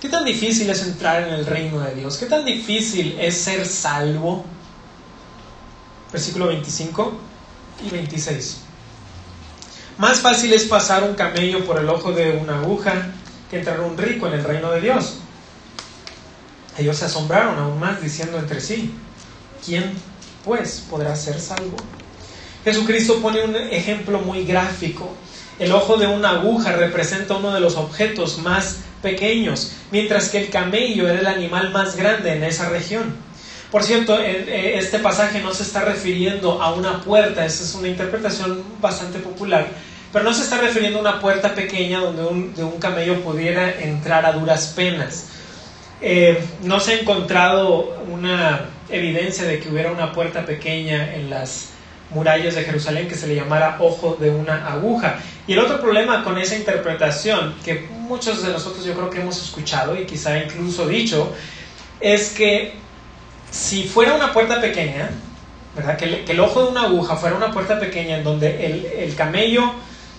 ¿Qué 0.00 0.08
tan 0.08 0.24
difícil 0.24 0.70
es 0.70 0.82
entrar 0.82 1.24
en 1.24 1.34
el 1.34 1.44
reino 1.44 1.80
de 1.80 1.94
Dios? 1.94 2.16
¿Qué 2.16 2.26
tan 2.26 2.44
difícil 2.44 3.16
es 3.20 3.36
ser 3.36 3.66
salvo? 3.66 4.44
Versículo 6.12 6.46
25 6.48 7.12
y 7.86 7.90
26. 7.90 8.58
Más 9.98 10.20
fácil 10.20 10.52
es 10.52 10.64
pasar 10.64 11.02
un 11.02 11.14
camello 11.14 11.64
por 11.64 11.78
el 11.78 11.88
ojo 11.88 12.12
de 12.12 12.32
una 12.32 12.60
aguja 12.60 13.12
que 13.50 13.58
entrar 13.58 13.80
un 13.80 13.98
rico 13.98 14.26
en 14.26 14.34
el 14.34 14.44
reino 14.44 14.70
de 14.70 14.80
Dios. 14.80 15.16
Ellos 16.78 16.96
se 16.96 17.06
asombraron 17.06 17.58
aún 17.58 17.80
más 17.80 18.00
diciendo 18.00 18.38
entre 18.38 18.60
sí, 18.60 18.94
¿quién 19.64 19.92
pues 20.44 20.84
podrá 20.88 21.16
ser 21.16 21.40
salvo? 21.40 21.76
Jesucristo 22.64 23.20
pone 23.20 23.42
un 23.42 23.56
ejemplo 23.56 24.20
muy 24.20 24.44
gráfico. 24.44 25.12
El 25.58 25.72
ojo 25.72 25.96
de 25.96 26.06
una 26.06 26.30
aguja 26.30 26.72
representa 26.72 27.36
uno 27.36 27.52
de 27.52 27.60
los 27.60 27.76
objetos 27.76 28.38
más 28.38 28.78
pequeños, 29.02 29.72
mientras 29.90 30.28
que 30.28 30.38
el 30.38 30.50
camello 30.50 31.08
era 31.08 31.18
el 31.18 31.26
animal 31.26 31.70
más 31.70 31.96
grande 31.96 32.32
en 32.32 32.44
esa 32.44 32.68
región. 32.68 33.16
Por 33.70 33.82
cierto, 33.82 34.18
eh, 34.18 34.78
este 34.78 34.98
pasaje 34.98 35.40
no 35.40 35.52
se 35.52 35.62
está 35.62 35.84
refiriendo 35.84 36.62
a 36.62 36.72
una 36.72 37.02
puerta, 37.02 37.44
esa 37.44 37.64
es 37.64 37.74
una 37.74 37.88
interpretación 37.88 38.62
bastante 38.80 39.18
popular, 39.18 39.66
pero 40.10 40.24
no 40.24 40.32
se 40.32 40.42
está 40.42 40.58
refiriendo 40.58 40.98
a 40.98 41.00
una 41.02 41.20
puerta 41.20 41.54
pequeña 41.54 42.00
donde 42.00 42.24
un, 42.24 42.54
de 42.54 42.64
un 42.64 42.78
camello 42.78 43.20
pudiera 43.20 43.78
entrar 43.78 44.24
a 44.24 44.32
duras 44.32 44.72
penas. 44.74 45.26
Eh, 46.00 46.42
no 46.62 46.80
se 46.80 46.92
ha 46.92 47.00
encontrado 47.00 47.98
una 48.10 48.66
evidencia 48.88 49.44
de 49.44 49.58
que 49.58 49.68
hubiera 49.68 49.92
una 49.92 50.12
puerta 50.12 50.46
pequeña 50.46 51.14
en 51.14 51.28
las 51.28 51.70
murallas 52.10 52.54
de 52.54 52.64
Jerusalén 52.64 53.06
que 53.06 53.16
se 53.16 53.26
le 53.26 53.34
llamara 53.34 53.76
ojo 53.80 54.16
de 54.18 54.30
una 54.30 54.66
aguja. 54.66 55.18
Y 55.46 55.52
el 55.52 55.58
otro 55.58 55.78
problema 55.80 56.24
con 56.24 56.38
esa 56.38 56.56
interpretación, 56.56 57.54
que 57.64 57.86
muchos 57.90 58.42
de 58.42 58.52
nosotros 58.52 58.84
yo 58.84 58.94
creo 58.94 59.10
que 59.10 59.20
hemos 59.20 59.42
escuchado 59.42 59.94
y 60.00 60.06
quizá 60.06 60.38
incluso 60.38 60.86
dicho, 60.86 61.34
es 62.00 62.30
que 62.30 62.87
si 63.50 63.84
fuera 63.84 64.14
una 64.14 64.32
puerta 64.32 64.60
pequeña, 64.60 65.10
¿verdad? 65.74 65.96
Que, 65.96 66.24
el 66.26 66.40
ojo 66.40 66.62
de 66.62 66.68
una 66.70 66.82
aguja 66.82 67.16
fuera 67.16 67.36
una 67.36 67.52
puerta 67.52 67.78
pequeña 67.78 68.18
en 68.18 68.24
donde 68.24 68.66
el, 68.66 68.86
el 68.86 69.14
camello 69.14 69.72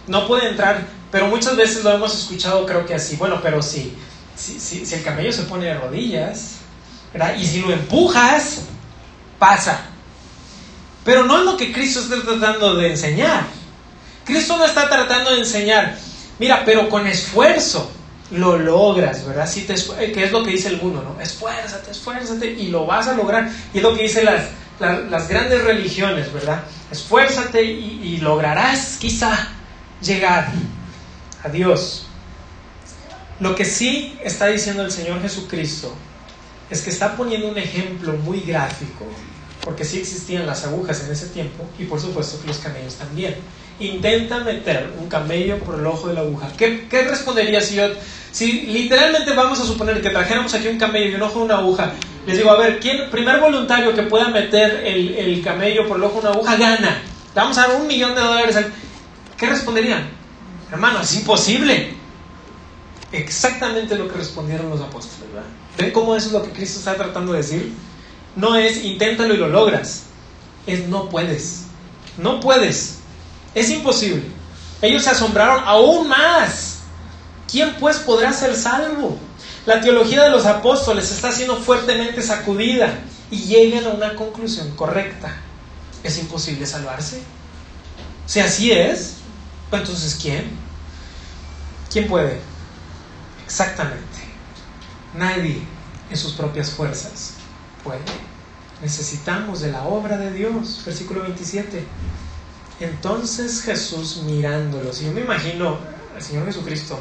no 0.07 0.27
puede 0.27 0.49
entrar, 0.49 0.85
pero 1.11 1.27
muchas 1.27 1.55
veces 1.55 1.83
lo 1.83 1.91
hemos 1.91 2.17
escuchado 2.17 2.65
creo 2.65 2.85
que 2.85 2.95
así, 2.95 3.15
bueno, 3.15 3.39
pero 3.41 3.61
si, 3.61 3.95
si, 4.35 4.59
si, 4.59 4.95
el 4.95 5.03
camello 5.03 5.31
se 5.31 5.43
pone 5.43 5.65
de 5.65 5.75
rodillas, 5.75 6.57
¿verdad? 7.13 7.35
Y 7.37 7.45
si 7.45 7.61
lo 7.61 7.71
empujas, 7.71 8.61
pasa. 9.37 9.81
Pero 11.05 11.23
no 11.25 11.39
es 11.39 11.45
lo 11.45 11.57
que 11.57 11.71
Cristo 11.71 12.01
está 12.01 12.21
tratando 12.21 12.75
de 12.75 12.89
enseñar. 12.91 13.43
Cristo 14.25 14.57
no 14.57 14.65
está 14.65 14.89
tratando 14.89 15.31
de 15.31 15.39
enseñar, 15.39 15.97
Mira, 16.39 16.63
pero 16.63 16.89
con 16.89 17.05
esfuerzo 17.05 17.91
lo 18.31 18.57
logras, 18.57 19.25
¿verdad? 19.25 19.49
Si 19.49 19.61
te, 19.61 19.73
que 19.73 20.23
es 20.23 20.31
lo 20.31 20.43
que 20.43 20.51
dice 20.51 20.69
el 20.69 20.81
mundo, 20.81 21.03
¿no? 21.03 21.19
Esfuérzate, 21.21 21.91
esfuérzate 21.91 22.51
y 22.51 22.67
lo 22.67 22.85
vas 22.85 23.07
a 23.07 23.13
lograr. 23.13 23.49
Y 23.73 23.77
es 23.77 23.83
lo 23.83 23.95
que 23.95 24.03
dicen 24.03 24.25
las, 24.25 24.45
las, 25.09 25.27
grandes 25.27 25.63
religiones, 25.63 26.31
¿verdad? 26.31 26.63
Esfuérzate 26.91 27.63
y, 27.63 28.01
y 28.03 28.17
lograrás 28.17 28.97
quizá 28.99 29.49
llegar 30.01 30.51
a 31.43 31.49
Dios. 31.49 32.05
Lo 33.39 33.55
que 33.55 33.65
sí 33.65 34.17
está 34.23 34.47
diciendo 34.47 34.83
el 34.83 34.91
Señor 34.91 35.21
Jesucristo 35.21 35.93
es 36.69 36.81
que 36.81 36.89
está 36.89 37.15
poniendo 37.15 37.47
un 37.47 37.57
ejemplo 37.57 38.13
muy 38.13 38.41
gráfico, 38.41 39.05
porque 39.63 39.85
sí 39.85 39.99
existían 39.99 40.45
las 40.45 40.65
agujas 40.65 41.03
en 41.03 41.11
ese 41.11 41.27
tiempo 41.27 41.65
y 41.77 41.85
por 41.85 41.99
supuesto 41.99 42.39
que 42.41 42.47
los 42.47 42.57
camellos 42.57 42.95
también. 42.95 43.35
Intenta 43.79 44.39
meter 44.39 44.91
un 44.99 45.07
camello 45.07 45.57
por 45.59 45.79
el 45.79 45.85
ojo 45.85 46.09
de 46.09 46.13
la 46.13 46.21
aguja. 46.21 46.49
¿Qué, 46.57 46.87
respondería 47.07 47.61
si 47.61 47.75
yo, 47.75 47.83
si 48.31 48.63
literalmente 48.63 49.33
vamos 49.33 49.59
a 49.59 49.65
suponer 49.65 50.01
que 50.01 50.09
trajéramos 50.09 50.53
aquí 50.53 50.67
un 50.67 50.77
camello 50.77 51.11
y 51.11 51.15
un 51.15 51.21
ojo 51.21 51.39
de 51.39 51.45
una 51.45 51.57
aguja? 51.57 51.93
Les 52.25 52.37
digo, 52.37 52.51
a 52.51 52.57
ver, 52.57 52.79
¿quién, 52.79 53.09
primer 53.09 53.39
voluntario 53.39 53.93
que 53.95 54.03
pueda 54.03 54.27
meter 54.27 54.83
el, 54.85 55.15
el 55.15 55.41
camello 55.41 55.87
por 55.87 55.97
el 55.97 56.03
ojo 56.03 56.15
de 56.15 56.27
una 56.27 56.29
aguja 56.31 56.57
gana. 56.57 57.01
Le 57.33 57.41
vamos 57.41 57.57
a 57.57 57.67
dar 57.67 57.79
un 57.79 57.87
millón 57.87 58.15
de 58.15 58.21
dólares. 58.21 58.57
¿Qué 59.37 59.45
responderían? 59.45 60.09
Hermano, 60.71 61.01
es 61.01 61.15
imposible. 61.15 61.93
Exactamente 63.11 63.95
lo 63.95 64.07
que 64.07 64.15
respondieron 64.15 64.69
los 64.69 64.81
apóstoles. 64.81 65.31
¿verdad? 65.33 65.47
¿Ven 65.77 65.91
cómo 65.91 66.15
eso 66.15 66.27
es 66.27 66.33
lo 66.33 66.43
que 66.43 66.51
Cristo 66.51 66.79
está 66.79 66.95
tratando 66.95 67.31
de 67.31 67.39
decir? 67.39 67.73
No 68.35 68.55
es 68.55 68.83
inténtalo 68.83 69.33
y 69.33 69.37
lo 69.37 69.47
logras. 69.47 70.03
Es 70.67 70.87
no 70.87 71.09
puedes. 71.09 71.65
No 72.17 72.39
puedes. 72.39 72.98
Es 73.55 73.69
imposible. 73.69 74.23
Ellos 74.81 75.03
se 75.03 75.09
asombraron 75.09 75.63
aún 75.65 76.07
más. 76.07 76.79
¿Quién 77.49 77.75
pues 77.79 77.97
podrá 77.97 78.31
ser 78.31 78.55
salvo? 78.55 79.17
La 79.65 79.81
teología 79.81 80.23
de 80.23 80.29
los 80.29 80.45
apóstoles 80.45 81.11
está 81.11 81.31
siendo 81.31 81.57
fuertemente 81.57 82.21
sacudida 82.21 82.99
y 83.31 83.37
llegan 83.43 83.85
a 83.85 83.89
una 83.89 84.15
conclusión 84.15 84.71
correcta. 84.75 85.35
Es 86.03 86.17
imposible 86.17 86.65
salvarse. 86.65 87.21
Si 88.25 88.39
así 88.39 88.71
es, 88.71 89.15
pues 89.69 89.81
entonces 89.81 90.17
¿quién? 90.21 90.49
¿Quién 91.91 92.07
puede? 92.07 92.39
Exactamente. 93.43 94.05
Nadie 95.15 95.61
en 96.09 96.17
sus 96.17 96.33
propias 96.33 96.69
fuerzas 96.69 97.33
puede. 97.83 97.99
Necesitamos 98.81 99.61
de 99.61 99.71
la 99.71 99.83
obra 99.83 100.17
de 100.17 100.31
Dios. 100.31 100.81
Versículo 100.85 101.23
27. 101.23 101.85
Entonces 102.79 103.61
Jesús 103.61 104.23
mirándolos, 104.25 105.01
y 105.01 105.05
yo 105.05 105.11
me 105.11 105.21
imagino 105.21 105.77
al 106.15 106.21
Señor 106.21 106.45
Jesucristo 106.45 106.99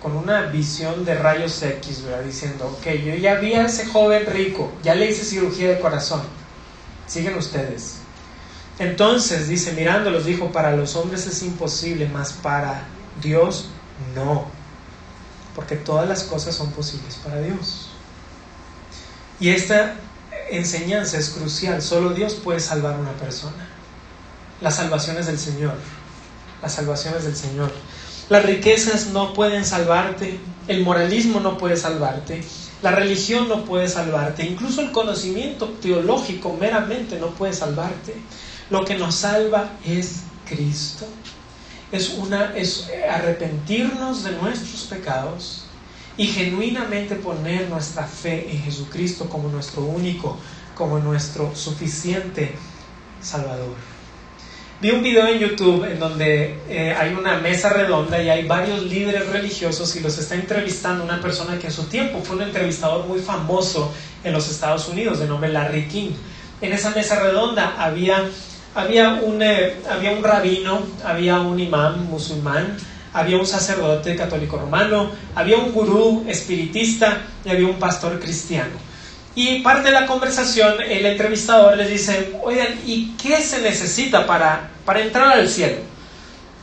con 0.00 0.16
una 0.16 0.42
visión 0.46 1.04
de 1.04 1.14
rayos 1.14 1.62
X, 1.62 2.04
¿verdad? 2.04 2.22
Diciendo, 2.22 2.66
ok, 2.78 2.86
yo 3.04 3.14
ya 3.16 3.34
vi 3.34 3.54
a 3.54 3.66
ese 3.66 3.86
joven 3.86 4.24
rico, 4.26 4.72
ya 4.82 4.94
le 4.94 5.10
hice 5.10 5.24
cirugía 5.24 5.68
de 5.68 5.80
corazón, 5.80 6.22
siguen 7.06 7.36
ustedes. 7.36 7.96
Entonces, 8.78 9.48
dice, 9.48 9.72
mirándolos, 9.72 10.24
dijo, 10.24 10.52
para 10.52 10.74
los 10.74 10.96
hombres 10.96 11.26
es 11.26 11.42
imposible, 11.42 12.08
mas 12.08 12.32
para 12.32 12.84
Dios 13.20 13.66
no, 14.14 14.46
porque 15.54 15.76
todas 15.76 16.08
las 16.08 16.22
cosas 16.22 16.54
son 16.54 16.70
posibles 16.70 17.16
para 17.16 17.42
Dios. 17.42 17.90
Y 19.38 19.50
esta 19.50 19.96
enseñanza 20.50 21.18
es 21.18 21.28
crucial, 21.30 21.82
solo 21.82 22.10
Dios 22.10 22.34
puede 22.34 22.60
salvar 22.60 22.94
a 22.94 22.98
una 22.98 23.12
persona. 23.12 23.69
Las 24.60 24.76
salvaciones 24.76 25.26
del 25.26 25.38
Señor, 25.38 25.74
las 26.62 26.74
salvaciones 26.74 27.24
del 27.24 27.36
Señor. 27.36 27.72
Las 28.28 28.44
riquezas 28.44 29.08
no 29.08 29.32
pueden 29.32 29.64
salvarte, 29.64 30.38
el 30.68 30.84
moralismo 30.84 31.40
no 31.40 31.58
puede 31.58 31.76
salvarte, 31.76 32.44
la 32.82 32.92
religión 32.92 33.48
no 33.48 33.64
puede 33.64 33.88
salvarte, 33.88 34.46
incluso 34.46 34.80
el 34.80 34.92
conocimiento 34.92 35.68
teológico 35.82 36.56
meramente 36.58 37.18
no 37.18 37.28
puede 37.28 37.52
salvarte. 37.52 38.14
Lo 38.70 38.84
que 38.84 38.96
nos 38.96 39.16
salva 39.16 39.72
es 39.84 40.20
Cristo. 40.48 41.06
Es, 41.90 42.10
una, 42.10 42.56
es 42.56 42.88
arrepentirnos 43.10 44.22
de 44.22 44.30
nuestros 44.32 44.82
pecados 44.82 45.64
y 46.16 46.26
genuinamente 46.26 47.16
poner 47.16 47.68
nuestra 47.68 48.06
fe 48.06 48.48
en 48.50 48.62
Jesucristo 48.62 49.28
como 49.28 49.48
nuestro 49.48 49.82
único, 49.82 50.38
como 50.76 50.98
nuestro 51.00 51.54
suficiente 51.56 52.54
Salvador. 53.20 53.89
Vi 54.80 54.90
un 54.92 55.02
video 55.02 55.26
en 55.26 55.38
YouTube 55.38 55.84
en 55.84 55.98
donde 55.98 56.58
eh, 56.66 56.96
hay 56.98 57.12
una 57.12 57.36
mesa 57.36 57.68
redonda 57.68 58.22
y 58.22 58.30
hay 58.30 58.46
varios 58.46 58.82
líderes 58.82 59.26
religiosos 59.26 59.94
y 59.94 60.00
los 60.00 60.16
está 60.16 60.36
entrevistando 60.36 61.04
una 61.04 61.20
persona 61.20 61.58
que 61.58 61.66
en 61.66 61.72
su 61.72 61.82
tiempo 61.82 62.22
fue 62.22 62.36
un 62.36 62.42
entrevistador 62.44 63.06
muy 63.06 63.20
famoso 63.20 63.92
en 64.24 64.32
los 64.32 64.50
Estados 64.50 64.88
Unidos, 64.88 65.18
de 65.18 65.26
nombre 65.26 65.52
Larry 65.52 65.86
King. 65.86 66.12
En 66.62 66.72
esa 66.72 66.92
mesa 66.92 67.20
redonda 67.20 67.74
había, 67.78 68.24
había, 68.74 69.20
un, 69.22 69.42
eh, 69.42 69.74
había 69.90 70.12
un 70.12 70.24
rabino, 70.24 70.80
había 71.04 71.40
un 71.40 71.60
imán 71.60 72.06
musulmán, 72.06 72.78
había 73.12 73.36
un 73.36 73.46
sacerdote 73.46 74.16
católico 74.16 74.56
romano, 74.56 75.10
había 75.34 75.58
un 75.58 75.72
gurú 75.72 76.24
espiritista 76.26 77.20
y 77.44 77.50
había 77.50 77.66
un 77.66 77.78
pastor 77.78 78.18
cristiano. 78.18 78.89
Y 79.34 79.60
parte 79.60 79.84
de 79.84 79.92
la 79.92 80.06
conversación, 80.06 80.80
el 80.82 81.06
entrevistador 81.06 81.76
les 81.76 81.88
dice, 81.88 82.32
oigan, 82.42 82.80
¿y 82.84 83.12
qué 83.16 83.40
se 83.40 83.60
necesita 83.60 84.26
para, 84.26 84.70
para 84.84 85.00
entrar 85.00 85.28
al 85.28 85.48
cielo? 85.48 85.78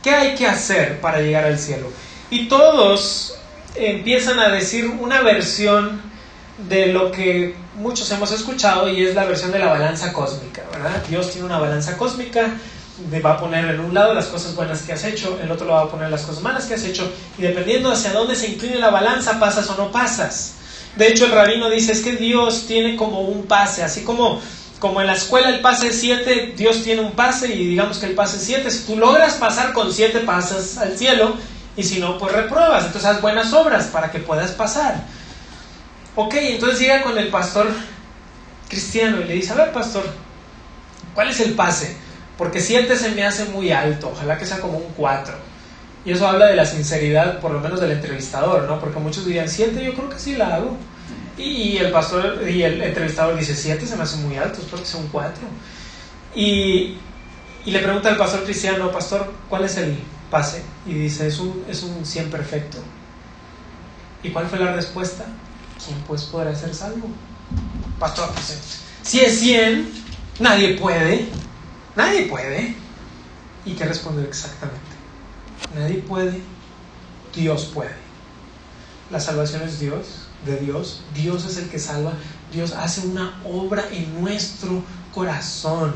¿Qué 0.02 0.10
hay 0.10 0.34
que 0.34 0.46
hacer 0.46 1.00
para 1.00 1.20
llegar 1.20 1.44
al 1.44 1.58
cielo? 1.58 1.90
Y 2.30 2.46
todos 2.46 3.38
empiezan 3.74 4.38
a 4.38 4.48
decir 4.48 4.86
una 4.86 5.22
versión 5.22 6.02
de 6.68 6.88
lo 6.88 7.10
que 7.10 7.54
muchos 7.76 8.10
hemos 8.10 8.32
escuchado 8.32 8.88
y 8.88 9.06
es 9.06 9.14
la 9.14 9.24
versión 9.24 9.52
de 9.52 9.60
la 9.60 9.68
balanza 9.68 10.12
cósmica, 10.12 10.62
¿verdad? 10.72 11.02
Dios 11.08 11.30
tiene 11.30 11.46
una 11.46 11.58
balanza 11.58 11.96
cósmica, 11.96 12.50
va 13.24 13.34
a 13.34 13.38
poner 13.38 13.64
en 13.66 13.80
un 13.80 13.94
lado 13.94 14.12
las 14.12 14.26
cosas 14.26 14.54
buenas 14.54 14.82
que 14.82 14.92
has 14.92 15.04
hecho, 15.04 15.38
el 15.40 15.50
otro 15.50 15.66
lo 15.66 15.74
va 15.74 15.82
a 15.82 15.90
poner 15.90 16.10
las 16.10 16.22
cosas 16.22 16.42
malas 16.42 16.66
que 16.66 16.74
has 16.74 16.84
hecho, 16.84 17.10
y 17.38 17.42
dependiendo 17.42 17.92
hacia 17.92 18.12
dónde 18.12 18.34
se 18.34 18.48
incline 18.48 18.78
la 18.78 18.90
balanza, 18.90 19.38
pasas 19.38 19.70
o 19.70 19.76
no 19.76 19.92
pasas. 19.92 20.54
De 20.98 21.06
hecho, 21.06 21.26
el 21.26 21.30
rabino 21.30 21.70
dice, 21.70 21.92
es 21.92 22.00
que 22.00 22.16
Dios 22.16 22.66
tiene 22.66 22.96
como 22.96 23.20
un 23.20 23.46
pase, 23.46 23.84
así 23.84 24.02
como, 24.02 24.40
como 24.80 25.00
en 25.00 25.06
la 25.06 25.12
escuela 25.12 25.48
el 25.50 25.60
pase 25.60 25.88
es 25.88 26.00
7, 26.00 26.54
Dios 26.56 26.82
tiene 26.82 27.02
un 27.02 27.12
pase 27.12 27.54
y 27.54 27.68
digamos 27.68 27.98
que 27.98 28.06
el 28.06 28.16
pase 28.16 28.38
es 28.38 28.42
7. 28.42 28.68
Si 28.68 28.84
tú 28.84 28.96
logras 28.96 29.34
pasar 29.34 29.72
con 29.72 29.92
7, 29.92 30.18
pasas 30.20 30.76
al 30.76 30.98
cielo 30.98 31.36
y 31.76 31.84
si 31.84 32.00
no, 32.00 32.18
pues 32.18 32.32
repruebas. 32.32 32.86
Entonces 32.86 33.08
haz 33.08 33.20
buenas 33.20 33.52
obras 33.52 33.84
para 33.86 34.10
que 34.10 34.18
puedas 34.18 34.50
pasar. 34.50 35.04
Ok, 36.16 36.34
entonces 36.34 36.80
llega 36.80 37.02
con 37.04 37.16
el 37.16 37.28
pastor 37.28 37.68
cristiano 38.68 39.20
y 39.20 39.24
le 39.24 39.34
dice, 39.34 39.52
a 39.52 39.56
ver 39.56 39.72
pastor, 39.72 40.04
¿cuál 41.14 41.30
es 41.30 41.38
el 41.38 41.54
pase? 41.54 41.96
Porque 42.36 42.60
7 42.60 42.96
se 42.96 43.10
me 43.10 43.24
hace 43.24 43.44
muy 43.44 43.70
alto, 43.70 44.10
ojalá 44.12 44.36
que 44.36 44.46
sea 44.46 44.58
como 44.58 44.78
un 44.78 44.92
4. 44.96 45.47
Y 46.04 46.12
eso 46.12 46.26
habla 46.26 46.46
de 46.46 46.56
la 46.56 46.64
sinceridad, 46.64 47.40
por 47.40 47.50
lo 47.50 47.60
menos 47.60 47.80
del 47.80 47.92
entrevistador, 47.92 48.62
¿no? 48.64 48.80
Porque 48.80 48.98
muchos 48.98 49.26
dirían, 49.26 49.48
siete, 49.48 49.84
yo 49.84 49.94
creo 49.94 50.08
que 50.08 50.18
sí 50.18 50.36
la 50.36 50.54
hago. 50.56 50.76
Y 51.36 51.76
el 51.76 51.92
pastor 51.92 52.48
y 52.48 52.62
el 52.62 52.82
entrevistador 52.82 53.38
dice, 53.38 53.54
siete 53.54 53.86
se 53.86 53.96
me 53.96 54.02
hace 54.02 54.16
muy 54.18 54.36
alto, 54.36 54.60
espero 54.60 54.82
que 54.82 54.96
un 54.96 55.08
cuatro. 55.08 55.42
Y, 56.34 56.96
y, 57.64 57.70
le 57.70 57.78
pregunta 57.78 58.08
al 58.08 58.16
pastor 58.16 58.44
cristiano, 58.44 58.90
pastor, 58.90 59.32
¿cuál 59.48 59.64
es 59.64 59.76
el 59.76 59.96
pase? 60.30 60.62
Y 60.86 60.94
dice, 60.94 61.26
es 61.26 61.38
un, 61.38 61.64
es 61.68 61.82
un 61.82 62.04
100 62.04 62.30
perfecto. 62.30 62.78
¿Y 64.22 64.30
cuál 64.30 64.46
fue 64.46 64.58
la 64.58 64.72
respuesta? 64.72 65.26
¿Quién 65.84 65.98
pues 66.06 66.24
podrá 66.24 66.54
ser 66.54 66.74
salvo? 66.74 67.08
Pastor, 67.98 68.30
pues, 68.32 68.82
si 69.02 69.20
es 69.20 69.38
100, 69.38 69.90
nadie 70.40 70.76
puede. 70.76 71.26
Nadie 71.94 72.22
puede. 72.22 72.74
¿Y 73.64 73.72
qué 73.72 73.84
respondió 73.84 74.24
exactamente? 74.24 74.87
Nadie 75.74 75.98
puede, 75.98 76.40
Dios 77.34 77.70
puede. 77.74 77.94
La 79.10 79.20
salvación 79.20 79.62
es 79.62 79.80
Dios, 79.80 80.28
de 80.44 80.56
Dios. 80.58 81.00
Dios 81.14 81.44
es 81.44 81.56
el 81.58 81.68
que 81.68 81.78
salva. 81.78 82.12
Dios 82.52 82.72
hace 82.72 83.06
una 83.06 83.40
obra 83.44 83.84
en 83.90 84.20
nuestro 84.20 84.82
corazón. 85.14 85.94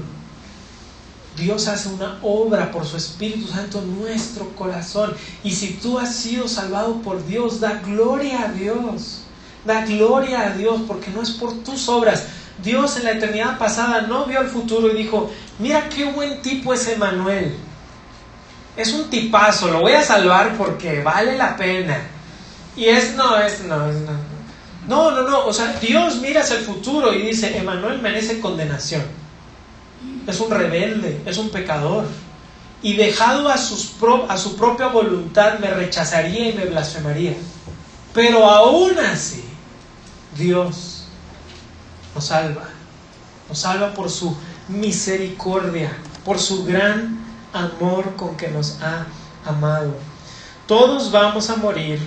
Dios 1.36 1.66
hace 1.68 1.88
una 1.88 2.18
obra 2.22 2.70
por 2.70 2.84
su 2.84 2.96
Espíritu 2.96 3.48
Santo 3.48 3.80
en 3.80 4.00
nuestro 4.00 4.48
corazón. 4.54 5.14
Y 5.42 5.52
si 5.52 5.74
tú 5.74 5.98
has 5.98 6.14
sido 6.14 6.48
salvado 6.48 7.00
por 7.02 7.26
Dios, 7.26 7.60
da 7.60 7.80
gloria 7.80 8.44
a 8.44 8.52
Dios. 8.52 9.22
Da 9.64 9.84
gloria 9.86 10.42
a 10.42 10.50
Dios 10.50 10.82
porque 10.86 11.10
no 11.10 11.22
es 11.22 11.30
por 11.30 11.54
tus 11.62 11.88
obras. 11.88 12.24
Dios 12.62 12.96
en 12.96 13.04
la 13.04 13.12
eternidad 13.12 13.58
pasada 13.58 14.02
no 14.02 14.26
vio 14.26 14.40
al 14.40 14.48
futuro 14.48 14.92
y 14.92 14.96
dijo, 14.96 15.30
mira 15.58 15.88
qué 15.88 16.12
buen 16.12 16.42
tipo 16.42 16.74
es 16.74 16.86
Emanuel 16.88 17.56
es 18.76 18.92
un 18.92 19.10
tipazo, 19.10 19.68
lo 19.68 19.80
voy 19.80 19.92
a 19.92 20.02
salvar 20.02 20.56
porque 20.56 21.02
vale 21.02 21.36
la 21.36 21.56
pena. 21.56 21.98
Y 22.76 22.86
es, 22.86 23.14
no, 23.14 23.38
es, 23.38 23.60
no, 23.64 23.90
es, 23.90 23.96
no. 23.96 24.32
No, 24.88 25.10
no, 25.12 25.22
no, 25.28 25.46
o 25.46 25.52
sea, 25.52 25.78
Dios 25.80 26.16
mira 26.16 26.40
hacia 26.40 26.56
el 26.56 26.64
futuro 26.64 27.12
y 27.12 27.22
dice, 27.22 27.56
Emanuel 27.56 28.00
merece 28.00 28.40
condenación. 28.40 29.02
Es 30.26 30.40
un 30.40 30.50
rebelde, 30.50 31.20
es 31.24 31.38
un 31.38 31.50
pecador. 31.50 32.06
y 32.82 32.94
dejado 32.94 33.48
a, 33.48 33.56
sus 33.58 33.92
a 34.28 34.36
su 34.36 34.56
propia 34.56 34.88
voluntad 34.88 35.60
me 35.60 35.70
rechazaría 35.70 36.48
y 36.50 36.52
me 36.54 36.64
blasfemaría. 36.64 37.36
Pero 38.12 38.48
aún 38.48 38.98
así, 38.98 39.44
Dios 40.36 41.04
nos 42.14 42.24
salva, 42.24 42.68
nos 43.48 43.58
salva 43.58 43.94
por 43.94 44.10
su 44.10 44.36
misericordia, 44.68 45.96
por 46.24 46.40
su 46.40 46.64
gran 46.64 47.21
amor 47.52 48.16
con 48.16 48.36
que 48.36 48.48
nos 48.48 48.80
ha 48.82 49.06
amado. 49.44 49.94
Todos 50.66 51.10
vamos 51.10 51.50
a 51.50 51.56
morir 51.56 52.00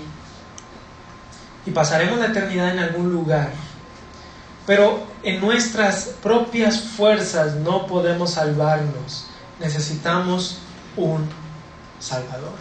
y 1.66 1.72
pasaremos 1.72 2.20
la 2.20 2.28
eternidad 2.28 2.72
en 2.72 2.80
algún 2.80 3.12
lugar. 3.12 3.52
Pero 4.66 5.06
en 5.24 5.42
nuestras 5.42 6.16
propias 6.24 6.80
fuerzas 6.82 7.56
no 7.56 7.86
podemos 7.88 8.32
salvarnos. 8.32 9.28
Necesitamos 9.60 10.58
un 10.96 11.28
Salvador. 12.00 12.54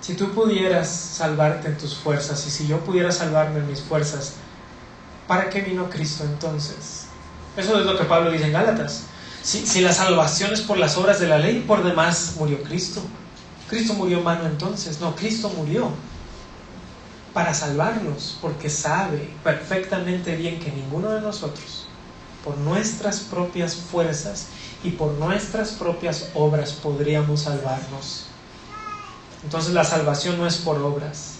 Si 0.00 0.14
tú 0.14 0.32
pudieras 0.32 0.88
salvarte 0.88 1.68
en 1.68 1.78
tus 1.78 1.94
fuerzas 1.94 2.46
y 2.46 2.50
si 2.50 2.66
yo 2.66 2.80
pudiera 2.80 3.10
salvarme 3.10 3.60
en 3.60 3.68
mis 3.68 3.80
fuerzas, 3.80 4.34
¿para 5.26 5.48
qué 5.48 5.62
vino 5.62 5.88
Cristo 5.88 6.24
entonces? 6.24 7.06
Eso 7.56 7.78
es 7.78 7.86
lo 7.86 7.96
que 7.96 8.04
Pablo 8.04 8.30
dice 8.30 8.46
en 8.46 8.52
Gálatas. 8.52 9.04
Si, 9.44 9.66
si 9.66 9.82
la 9.82 9.92
salvación 9.92 10.54
es 10.54 10.62
por 10.62 10.78
las 10.78 10.96
obras 10.96 11.20
de 11.20 11.28
la 11.28 11.38
ley, 11.38 11.62
por 11.68 11.84
demás 11.84 12.36
murió 12.38 12.62
Cristo. 12.62 13.02
Cristo 13.68 13.92
murió 13.92 14.18
en 14.18 14.24
vano 14.24 14.46
entonces. 14.46 15.00
No, 15.00 15.14
Cristo 15.14 15.50
murió 15.50 15.90
para 17.34 17.52
salvarnos, 17.52 18.38
porque 18.40 18.70
sabe 18.70 19.28
perfectamente 19.42 20.34
bien 20.36 20.60
que 20.60 20.72
ninguno 20.72 21.10
de 21.10 21.20
nosotros, 21.20 21.86
por 22.42 22.56
nuestras 22.56 23.20
propias 23.20 23.74
fuerzas 23.74 24.46
y 24.82 24.90
por 24.90 25.12
nuestras 25.14 25.72
propias 25.72 26.30
obras, 26.34 26.72
podríamos 26.72 27.42
salvarnos. 27.42 28.26
Entonces 29.42 29.74
la 29.74 29.84
salvación 29.84 30.38
no 30.38 30.46
es 30.46 30.56
por 30.56 30.80
obras, 30.80 31.34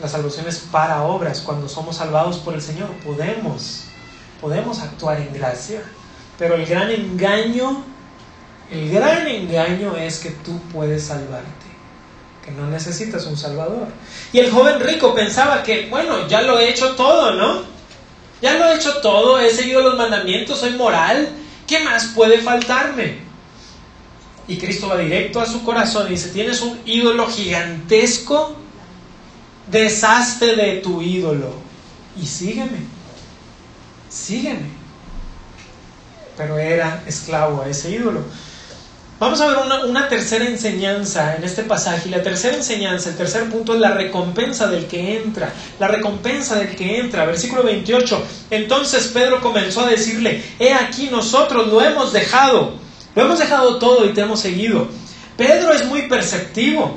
la 0.00 0.08
salvación 0.08 0.48
es 0.48 0.58
para 0.58 1.02
obras. 1.02 1.42
Cuando 1.42 1.68
somos 1.68 1.98
salvados 1.98 2.38
por 2.38 2.54
el 2.54 2.62
Señor, 2.62 2.90
podemos, 3.04 3.84
podemos 4.40 4.80
actuar 4.80 5.20
en 5.20 5.32
gracia. 5.32 5.82
Pero 6.40 6.54
el 6.54 6.64
gran 6.64 6.90
engaño, 6.90 7.84
el 8.72 8.90
gran 8.90 9.28
engaño 9.28 9.94
es 9.94 10.20
que 10.20 10.30
tú 10.30 10.58
puedes 10.72 11.04
salvarte 11.04 11.66
que 12.42 12.50
no 12.52 12.66
necesitas 12.66 13.26
un 13.26 13.36
Salvador. 13.36 13.88
Y 14.32 14.38
el 14.38 14.50
joven 14.50 14.80
rico 14.80 15.14
pensaba 15.14 15.62
que, 15.62 15.88
bueno, 15.90 16.26
ya 16.28 16.40
lo 16.40 16.58
he 16.58 16.70
hecho 16.70 16.96
todo, 16.96 17.34
¿no? 17.34 17.62
Ya 18.40 18.54
lo 18.54 18.64
he 18.64 18.76
hecho 18.76 19.02
todo, 19.02 19.38
he 19.38 19.50
seguido 19.50 19.82
los 19.82 19.98
mandamientos, 19.98 20.60
soy 20.60 20.70
moral, 20.70 21.28
¿qué 21.66 21.80
más 21.80 22.06
puede 22.14 22.38
faltarme? 22.38 23.18
Y 24.48 24.56
Cristo 24.56 24.88
va 24.88 24.96
directo 24.96 25.42
a 25.42 25.46
su 25.46 25.62
corazón 25.62 26.06
y 26.06 26.12
dice, 26.12 26.30
tienes 26.30 26.62
un 26.62 26.80
ídolo 26.86 27.28
gigantesco, 27.28 28.56
deshazte 29.70 30.56
de 30.56 30.76
tu 30.76 31.02
ídolo 31.02 31.52
y 32.18 32.24
sígueme, 32.24 32.78
sígueme. 34.08 34.79
Pero 36.40 36.58
era 36.58 37.02
esclavo 37.06 37.60
a 37.60 37.68
ese 37.68 37.90
ídolo. 37.90 38.22
Vamos 39.18 39.38
a 39.42 39.48
ver 39.48 39.58
una, 39.86 40.08
tercera 40.08 40.46
enseñanza 40.46 41.36
en 41.36 41.44
este 41.44 41.64
pasaje. 41.64 42.08
Y 42.08 42.10
la 42.10 42.22
tercera 42.22 42.56
enseñanza, 42.56 43.10
el 43.10 43.16
tercer 43.18 43.50
punto 43.50 43.74
es 43.74 43.80
la 43.80 43.90
recompensa 43.90 44.66
del 44.66 44.86
que 44.86 45.18
entra. 45.18 45.52
La 45.78 45.88
recompensa 45.88 46.58
del 46.58 46.74
que 46.74 46.98
entra. 46.98 47.26
Versículo 47.26 47.62
28. 47.62 48.22
Entonces 48.52 49.08
Pedro 49.08 49.42
comenzó 49.42 49.84
a 49.84 49.90
decirle, 49.90 50.42
he 50.58 50.72
aquí 50.72 51.10
nosotros 51.10 51.68
lo 51.68 51.82
hemos 51.82 52.14
dejado. 52.14 52.72
Lo 53.14 53.22
hemos 53.22 53.38
dejado 53.38 53.76
todo 53.76 54.06
y 54.06 54.14
te 54.14 54.22
hemos 54.22 54.40
seguido. 54.40 54.88
Pedro 55.36 55.74
es 55.74 55.84
muy 55.84 56.08
perceptivo. 56.08 56.96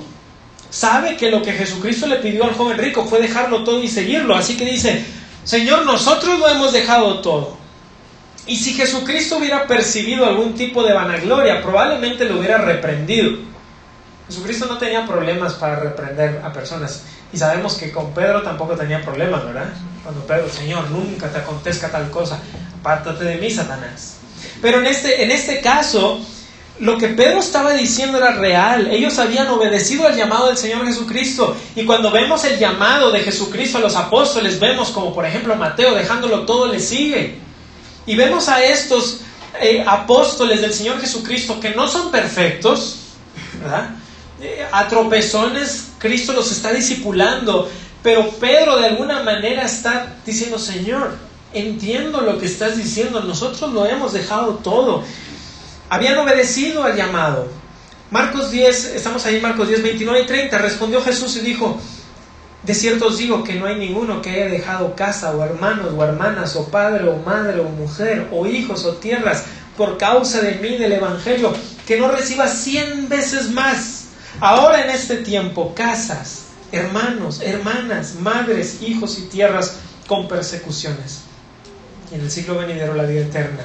Sabe 0.70 1.18
que 1.18 1.30
lo 1.30 1.42
que 1.42 1.52
Jesucristo 1.52 2.08
le 2.08 2.16
pidió 2.16 2.46
al 2.46 2.54
joven 2.54 2.78
rico 2.78 3.04
fue 3.04 3.20
dejarlo 3.20 3.66
todo 3.66 3.84
y 3.84 3.90
seguirlo. 3.90 4.38
Así 4.38 4.56
que 4.56 4.64
dice, 4.64 5.04
Señor, 5.44 5.86
nosotros 5.86 6.40
lo 6.40 6.48
hemos 6.48 6.72
dejado 6.72 7.20
todo. 7.20 7.63
Y 8.46 8.58
si 8.58 8.74
Jesucristo 8.74 9.38
hubiera 9.38 9.68
percibido 9.68 10.26
algún 10.26 10.54
tipo 10.56 10.84
de 10.84 10.94
vanagloria, 10.94 11.62
probablemente 11.62 12.26
lo 12.26 12.40
hubiera 12.40 12.58
reprendido. 12.58 13.38
Jesucristo 14.28 14.66
no 14.68 14.78
tenía 14.78 15.06
problemas 15.06 15.54
para 15.54 15.78
reprender 15.78 16.42
a 16.44 16.52
personas. 16.52 17.04
Y 17.32 17.38
sabemos 17.38 17.76
que 17.76 17.92
con 17.92 18.14
Pedro 18.14 18.42
tampoco 18.42 18.76
tenía 18.76 19.02
problemas, 19.02 19.46
¿verdad? 19.46 19.74
Cuando 20.04 20.22
Pedro, 20.26 20.50
Señor, 20.50 20.90
nunca 20.92 21.30
te 21.30 21.40
acontezca 21.40 21.90
tal 21.90 22.10
cosa, 22.12 22.40
apártate 22.80 23.24
de 23.24 23.38
mí, 23.38 23.50
Satanás. 23.50 24.18
Pero 24.62 24.80
en 24.80 24.88
este, 24.88 25.24
en 25.24 25.32
este 25.32 25.62
caso, 25.62 26.20
lo 26.80 26.98
que 26.98 27.10
Pedro 27.10 27.40
estaba 27.40 27.74
diciendo 27.74 28.18
era 28.18 28.34
real. 28.34 28.88
Ellos 28.92 29.20
habían 29.20 29.48
obedecido 29.48 30.08
al 30.08 30.16
llamado 30.16 30.48
del 30.48 30.58
Señor 30.58 30.86
Jesucristo. 30.86 31.56
Y 31.76 31.86
cuando 31.86 32.12
vemos 32.12 32.44
el 32.44 32.60
llamado 32.60 33.12
de 33.12 33.20
Jesucristo 33.20 33.78
a 33.78 33.82
los 33.82 33.96
apóstoles, 33.96 34.60
vemos 34.60 34.90
como 34.90 35.14
por 35.14 35.26
ejemplo 35.26 35.56
Mateo 35.56 35.94
dejándolo 35.96 36.46
todo 36.46 36.68
le 36.68 36.80
sigue. 36.80 37.38
Y 38.06 38.16
vemos 38.16 38.50
a 38.50 38.64
estos 38.64 39.22
eh, 39.62 39.84
apóstoles 39.86 40.62
del 40.62 40.74
Señor 40.74 41.00
Jesucristo 41.00 41.60
que 41.60 41.72
no 41.72 41.88
son 41.88 42.12
perfectos, 42.12 42.98
¿verdad? 43.62 43.92
Eh, 44.42 44.66
a 44.72 44.88
tropezones 44.88 45.92
Cristo 46.00 46.34
los 46.34 46.52
está 46.52 46.74
discipulando, 46.74 47.70
pero 48.02 48.30
Pedro 48.32 48.78
de 48.78 48.88
alguna 48.88 49.24
manera 49.24 49.64
está 49.64 50.18
diciendo, 50.26 50.60
Señor, 50.60 51.16
entiendo 51.54 52.20
lo 52.20 52.38
que 52.40 52.46
estás 52.46 52.76
diciendo, 52.76 53.22
nosotros 53.22 53.72
lo 53.72 53.86
hemos 53.86 54.12
dejado 54.12 54.56
todo. 54.56 55.04
Habían 55.90 56.18
obedecido 56.18 56.84
al 56.84 56.98
llamado. 56.98 57.48
Marcos 58.12 58.52
10, 58.52 58.96
estamos 58.96 59.26
ahí 59.26 59.40
Marcos 59.40 59.70
10, 59.70 59.82
29 59.82 60.22
y 60.22 60.26
30, 60.26 60.58
respondió 60.58 61.02
Jesús 61.02 61.38
y 61.38 61.40
dijo, 61.40 61.80
de 62.64 62.74
cierto 62.74 63.08
os 63.08 63.18
digo 63.18 63.44
que 63.44 63.56
no 63.56 63.66
hay 63.66 63.76
ninguno 63.76 64.22
que 64.22 64.30
haya 64.30 64.48
dejado 64.48 64.96
casa 64.96 65.32
o 65.32 65.44
hermanos 65.44 65.94
o 65.96 66.04
hermanas 66.04 66.56
o 66.56 66.70
padre 66.70 67.08
o 67.10 67.18
madre 67.18 67.60
o 67.60 67.66
mujer 67.66 68.30
o 68.32 68.46
hijos 68.46 68.86
o 68.86 68.94
tierras 68.94 69.44
por 69.78 69.98
causa 69.98 70.42
de 70.42 70.56
mí 70.56 70.78
del 70.78 70.94
Evangelio 70.94 71.54
que 71.86 71.98
no 71.98 72.10
reciba 72.10 72.48
cien 72.48 73.10
veces 73.10 73.50
más. 73.52 74.06
Ahora 74.40 74.84
en 74.84 74.92
este 74.92 75.18
tiempo, 75.18 75.74
casas, 75.76 76.46
hermanos, 76.72 77.42
hermanas, 77.42 78.16
madres, 78.16 78.82
hijos 78.82 79.18
y 79.20 79.24
tierras 79.24 79.78
con 80.08 80.28
persecuciones. 80.28 81.22
Y 82.12 82.16
en 82.16 82.22
el 82.22 82.32
siglo 82.32 82.58
venidero 82.58 82.94
la 82.94 83.04
vida 83.04 83.22
eterna. 83.22 83.64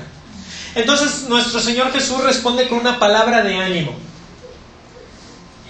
Entonces 0.75 1.29
nuestro 1.29 1.61
Señor 1.61 1.93
Jesús 1.93 2.23
responde 2.25 2.69
con 2.69 2.79
una 2.79 2.99
palabra 2.99 3.43
de 3.43 3.57
ánimo. 3.57 3.93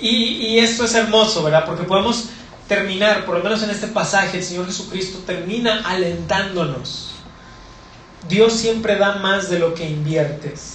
Y, 0.00 0.46
y 0.46 0.58
esto 0.60 0.84
es 0.84 0.94
hermoso, 0.94 1.42
¿verdad? 1.42 1.64
Porque 1.66 1.82
podemos 1.82 2.28
terminar, 2.68 3.24
por 3.24 3.38
lo 3.38 3.42
menos 3.42 3.62
en 3.62 3.70
este 3.70 3.88
pasaje, 3.88 4.38
el 4.38 4.44
Señor 4.44 4.66
Jesucristo 4.66 5.20
termina 5.26 5.82
alentándonos. 5.86 7.14
Dios 8.28 8.52
siempre 8.52 8.96
da 8.96 9.16
más 9.16 9.48
de 9.48 9.58
lo 9.58 9.74
que 9.74 9.88
inviertes. 9.88 10.74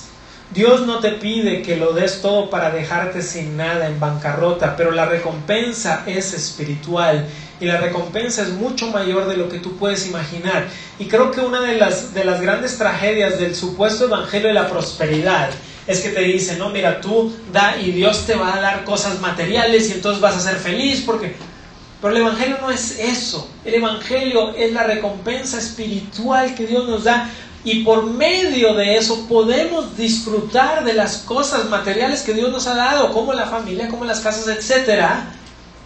Dios 0.54 0.86
no 0.86 1.00
te 1.00 1.12
pide 1.12 1.62
que 1.62 1.78
lo 1.78 1.94
des 1.94 2.22
todo 2.22 2.50
para 2.50 2.70
dejarte 2.70 3.22
sin 3.22 3.58
nada 3.58 3.88
en 3.88 4.00
bancarrota, 4.00 4.76
pero 4.76 4.92
la 4.92 5.06
recompensa 5.06 6.04
es 6.06 6.34
espiritual 6.34 7.28
y 7.60 7.66
la 7.66 7.78
recompensa 7.78 8.44
es 8.44 8.50
mucho 8.50 8.88
mayor 8.88 9.28
de 9.28 9.38
lo 9.38 9.50
que 9.50 9.60
tú 9.60 9.78
puedes 9.78 10.06
imaginar. 10.06 10.68
Y 11.00 11.06
creo 11.06 11.32
que 11.32 11.42
una 11.42 11.62
de 11.62 11.78
las, 11.78 12.14
de 12.14 12.24
las 12.24 12.42
grandes 12.42 12.78
tragedias 12.78 13.40
del 13.40 13.56
supuesto 13.56 14.06
evangelio 14.06 14.50
de 14.50 14.54
la 14.54 14.70
prosperidad 14.70 15.50
es 15.88 16.02
que 16.02 16.10
te 16.10 16.22
dice, 16.22 16.56
no, 16.58 16.70
mira, 16.70 17.02
tú 17.02 17.34
da 17.52 17.78
y 17.78 17.92
Dios 17.92 18.26
te 18.26 18.36
va 18.36 18.56
a 18.56 18.62
dar 18.62 18.84
cosas 18.84 19.20
materiales 19.22 19.90
y 19.90 19.94
entonces 19.94 20.22
vas 20.22 20.36
a 20.36 20.40
ser 20.40 20.56
feliz 20.58 21.02
porque 21.06 21.36
pero 22.04 22.18
el 22.18 22.22
Evangelio 22.22 22.58
no 22.62 22.70
es 22.70 23.00
eso. 23.00 23.48
El 23.64 23.76
Evangelio 23.76 24.54
es 24.58 24.74
la 24.74 24.84
recompensa 24.84 25.58
espiritual 25.58 26.54
que 26.54 26.68
Dios 26.68 26.86
nos 26.86 27.06
da 27.06 27.30
y 27.64 27.86
por 27.86 28.04
medio 28.04 28.74
de 28.74 28.98
eso 28.98 29.26
podemos 29.30 29.96
disfrutar 29.96 30.84
de 30.84 30.92
las 30.92 31.20
cosas 31.20 31.70
materiales 31.70 32.24
que 32.24 32.34
Dios 32.34 32.52
nos 32.52 32.68
ha 32.68 32.76
dado, 32.76 33.14
como 33.14 33.32
la 33.32 33.46
familia, 33.46 33.88
como 33.88 34.04
las 34.04 34.20
casas, 34.20 34.50
etcétera, 34.50 35.32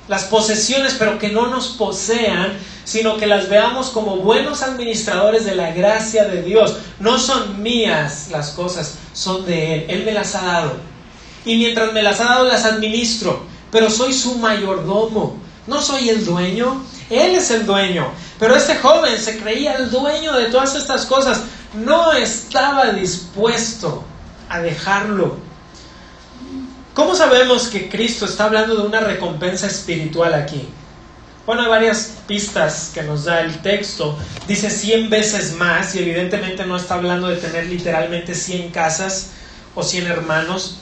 las 0.07 0.23
posesiones, 0.23 0.95
pero 0.97 1.19
que 1.19 1.29
no 1.29 1.49
nos 1.51 1.67
posean, 1.67 2.53
sino 2.83 3.17
que 3.17 3.27
las 3.27 3.47
veamos 3.47 3.91
como 3.91 4.17
buenos 4.17 4.63
administradores 4.63 5.45
de 5.45 5.53
la 5.53 5.71
gracia 5.71 6.23
de 6.23 6.41
Dios. 6.41 6.77
No 6.99 7.19
son 7.19 7.61
mías 7.61 8.29
las 8.31 8.49
cosas, 8.49 8.95
son 9.13 9.45
de 9.45 9.75
Él. 9.75 9.85
Él 9.87 10.03
me 10.03 10.13
las 10.13 10.33
ha 10.33 10.43
dado. 10.43 10.77
Y 11.45 11.57
mientras 11.57 11.93
me 11.93 12.01
las 12.01 12.19
ha 12.21 12.23
dado, 12.23 12.47
las 12.47 12.65
administro, 12.65 13.43
pero 13.71 13.91
soy 13.91 14.13
su 14.13 14.39
mayordomo. 14.39 15.45
No 15.67 15.81
soy 15.81 16.09
el 16.09 16.25
dueño, 16.25 16.83
Él 17.09 17.35
es 17.35 17.51
el 17.51 17.65
dueño. 17.65 18.11
Pero 18.39 18.55
este 18.55 18.75
joven 18.77 19.17
se 19.19 19.37
creía 19.37 19.73
el 19.75 19.91
dueño 19.91 20.33
de 20.33 20.45
todas 20.45 20.75
estas 20.75 21.05
cosas. 21.05 21.41
No 21.73 22.13
estaba 22.13 22.91
dispuesto 22.91 24.03
a 24.49 24.61
dejarlo. 24.61 25.37
¿Cómo 26.93 27.13
sabemos 27.13 27.67
que 27.67 27.89
Cristo 27.89 28.25
está 28.25 28.45
hablando 28.45 28.75
de 28.75 28.87
una 28.87 29.01
recompensa 29.01 29.67
espiritual 29.67 30.33
aquí? 30.33 30.67
Bueno, 31.45 31.61
hay 31.61 31.69
varias 31.69 32.17
pistas 32.27 32.91
que 32.93 33.03
nos 33.03 33.25
da 33.25 33.41
el 33.41 33.61
texto. 33.61 34.17
Dice 34.47 34.69
100 34.69 35.09
veces 35.09 35.53
más 35.53 35.95
y 35.95 35.99
evidentemente 35.99 36.65
no 36.65 36.75
está 36.75 36.95
hablando 36.95 37.27
de 37.29 37.37
tener 37.37 37.67
literalmente 37.67 38.35
100 38.35 38.71
casas 38.71 39.31
o 39.75 39.83
100 39.83 40.07
hermanos. 40.07 40.79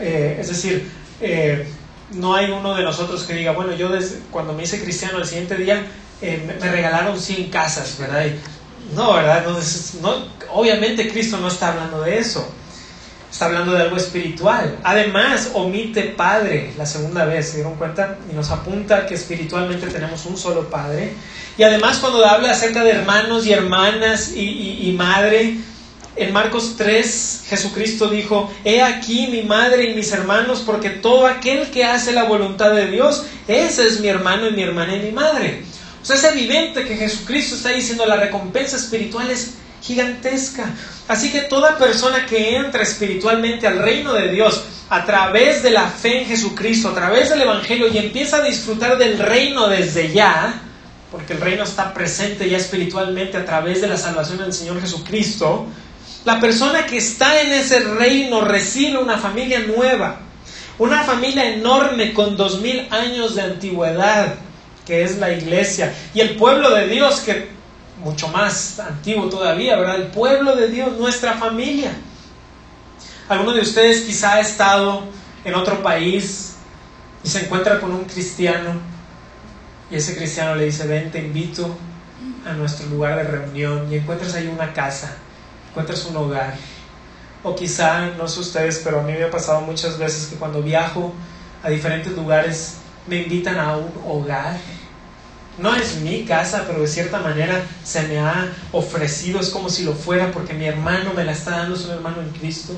Eh, 0.00 0.36
es 0.40 0.48
decir, 0.48 0.90
eh, 1.20 1.66
no 2.12 2.34
hay 2.34 2.50
uno 2.50 2.74
de 2.74 2.82
nosotros 2.82 3.24
que 3.24 3.34
diga, 3.34 3.52
bueno, 3.52 3.74
yo 3.74 3.88
desde, 3.88 4.20
cuando 4.30 4.52
me 4.52 4.62
hice 4.62 4.82
cristiano 4.82 5.18
el 5.18 5.26
siguiente 5.26 5.56
día 5.56 5.86
me, 6.20 6.70
regalaron 6.70 7.18
100 7.18 7.50
casas, 7.50 7.96
¿verdad? 7.98 8.26
no, 8.94 9.14
¿verdad? 9.14 9.44
No, 10.00 10.14
obviamente 10.52 11.10
Cristo 11.10 11.38
no 11.38 11.48
está 11.48 11.68
hablando 11.68 12.02
de 12.02 12.18
eso. 12.18 12.46
Está 13.30 13.46
hablando 13.46 13.72
de 13.72 13.82
algo 13.82 13.96
espiritual. 13.96 14.78
Además, 14.84 15.50
omite 15.54 16.04
Padre 16.04 16.72
la 16.78 16.86
segunda 16.86 17.24
vez, 17.24 17.48
¿se 17.48 17.56
dieron 17.56 17.74
cuenta? 17.74 18.16
Y 18.30 18.34
nos 18.34 18.50
apunta 18.50 19.06
que 19.06 19.14
espiritualmente 19.14 19.88
tenemos 19.88 20.24
un 20.26 20.36
solo 20.36 20.70
Padre. 20.70 21.14
Y 21.58 21.64
además 21.64 21.98
cuando 21.98 22.24
habla 22.24 22.52
acerca 22.52 22.84
de 22.84 22.90
hermanos 22.90 23.44
y 23.44 23.52
hermanas 23.52 24.30
y, 24.36 24.88
y 24.88 24.92
madre, 24.92 25.58
en 26.16 26.32
Marcos 26.32 26.74
3 26.76 27.44
Jesucristo 27.48 28.08
dijo, 28.08 28.52
He 28.64 28.82
aquí 28.82 29.26
mi 29.28 29.42
madre 29.42 29.90
y 29.90 29.94
mis 29.94 30.12
hermanos, 30.12 30.62
porque 30.64 30.90
todo 30.90 31.26
aquel 31.26 31.70
que 31.70 31.84
hace 31.84 32.12
la 32.12 32.24
voluntad 32.24 32.72
de 32.72 32.86
Dios, 32.86 33.24
ese 33.48 33.86
es 33.86 34.00
mi 34.00 34.08
hermano 34.08 34.48
y 34.48 34.52
mi 34.52 34.62
hermana 34.62 34.96
y 34.96 35.00
mi 35.00 35.12
madre. 35.12 35.62
O 36.02 36.06
sea, 36.06 36.16
es 36.16 36.24
evidente 36.24 36.84
que 36.84 36.96
Jesucristo 36.96 37.56
está 37.56 37.70
diciendo 37.70 38.04
la 38.06 38.16
recompensa 38.16 38.76
espiritual 38.76 39.30
es 39.30 39.54
gigantesca. 39.82 40.66
Así 41.08 41.30
que 41.30 41.42
toda 41.42 41.78
persona 41.78 42.26
que 42.26 42.56
entra 42.56 42.82
espiritualmente 42.82 43.66
al 43.66 43.78
reino 43.78 44.12
de 44.12 44.28
Dios 44.28 44.64
a 44.88 45.04
través 45.04 45.62
de 45.62 45.70
la 45.70 45.88
fe 45.88 46.22
en 46.22 46.28
Jesucristo, 46.28 46.90
a 46.90 46.94
través 46.94 47.30
del 47.30 47.42
Evangelio 47.42 47.88
y 47.88 47.98
empieza 47.98 48.38
a 48.38 48.42
disfrutar 48.42 48.98
del 48.98 49.18
reino 49.18 49.68
desde 49.68 50.12
ya, 50.12 50.60
porque 51.10 51.34
el 51.34 51.40
reino 51.40 51.64
está 51.64 51.94
presente 51.94 52.48
ya 52.48 52.56
espiritualmente 52.56 53.36
a 53.36 53.44
través 53.44 53.80
de 53.80 53.88
la 53.88 53.96
salvación 53.96 54.38
del 54.38 54.52
Señor 54.52 54.80
Jesucristo, 54.80 55.66
la 56.24 56.40
persona 56.40 56.86
que 56.86 56.96
está 56.96 57.40
en 57.42 57.52
ese 57.52 57.80
reino 57.80 58.40
recibe 58.42 58.98
una 58.98 59.18
familia 59.18 59.60
nueva, 59.60 60.20
una 60.78 61.02
familia 61.04 61.54
enorme 61.54 62.12
con 62.12 62.36
dos 62.36 62.60
mil 62.60 62.86
años 62.90 63.34
de 63.34 63.42
antigüedad, 63.42 64.34
que 64.86 65.02
es 65.02 65.18
la 65.18 65.32
iglesia, 65.32 65.94
y 66.14 66.20
el 66.20 66.36
pueblo 66.36 66.70
de 66.70 66.88
Dios 66.88 67.20
que 67.20 67.48
mucho 68.02 68.28
más 68.28 68.78
antiguo 68.80 69.28
todavía, 69.28 69.76
¿verdad? 69.76 69.96
El 69.96 70.08
pueblo 70.08 70.56
de 70.56 70.68
Dios, 70.68 70.98
nuestra 70.98 71.34
familia. 71.34 71.92
Alguno 73.28 73.52
de 73.52 73.60
ustedes 73.60 74.02
quizá 74.02 74.34
ha 74.34 74.40
estado 74.40 75.04
en 75.44 75.54
otro 75.54 75.82
país 75.82 76.56
y 77.22 77.28
se 77.28 77.44
encuentra 77.44 77.80
con 77.80 77.92
un 77.92 78.04
cristiano 78.04 78.94
y 79.90 79.96
ese 79.96 80.16
cristiano 80.16 80.54
le 80.54 80.64
dice, 80.64 80.86
ven, 80.86 81.10
te 81.10 81.18
invito 81.18 81.76
a 82.46 82.52
nuestro 82.52 82.86
lugar 82.88 83.16
de 83.16 83.24
reunión 83.24 83.86
y 83.90 83.96
encuentras 83.96 84.34
ahí 84.34 84.48
una 84.48 84.72
casa, 84.72 85.16
encuentras 85.74 86.06
un 86.06 86.16
hogar. 86.16 86.54
O 87.42 87.54
quizá, 87.56 88.12
no 88.16 88.28
sé 88.28 88.40
ustedes, 88.40 88.80
pero 88.84 89.00
a 89.00 89.02
mí 89.02 89.12
me 89.12 89.24
ha 89.24 89.30
pasado 89.30 89.60
muchas 89.60 89.98
veces 89.98 90.28
que 90.28 90.36
cuando 90.36 90.62
viajo 90.62 91.12
a 91.62 91.68
diferentes 91.68 92.12
lugares 92.12 92.76
me 93.06 93.22
invitan 93.22 93.58
a 93.58 93.76
un 93.76 93.90
hogar 94.06 94.56
no 95.58 95.74
es 95.74 96.00
mi 96.00 96.24
casa, 96.24 96.64
pero 96.66 96.80
de 96.80 96.88
cierta 96.88 97.20
manera 97.20 97.64
se 97.84 98.02
me 98.08 98.18
ha 98.18 98.52
ofrecido, 98.72 99.40
es 99.40 99.50
como 99.50 99.68
si 99.68 99.84
lo 99.84 99.92
fuera, 99.92 100.32
porque 100.32 100.52
mi 100.52 100.64
hermano 100.64 101.12
me 101.14 101.24
la 101.24 101.32
está 101.32 101.52
dando, 101.52 101.76
es 101.76 101.84
un 101.84 101.92
hermano 101.92 102.22
en 102.22 102.30
Cristo. 102.30 102.72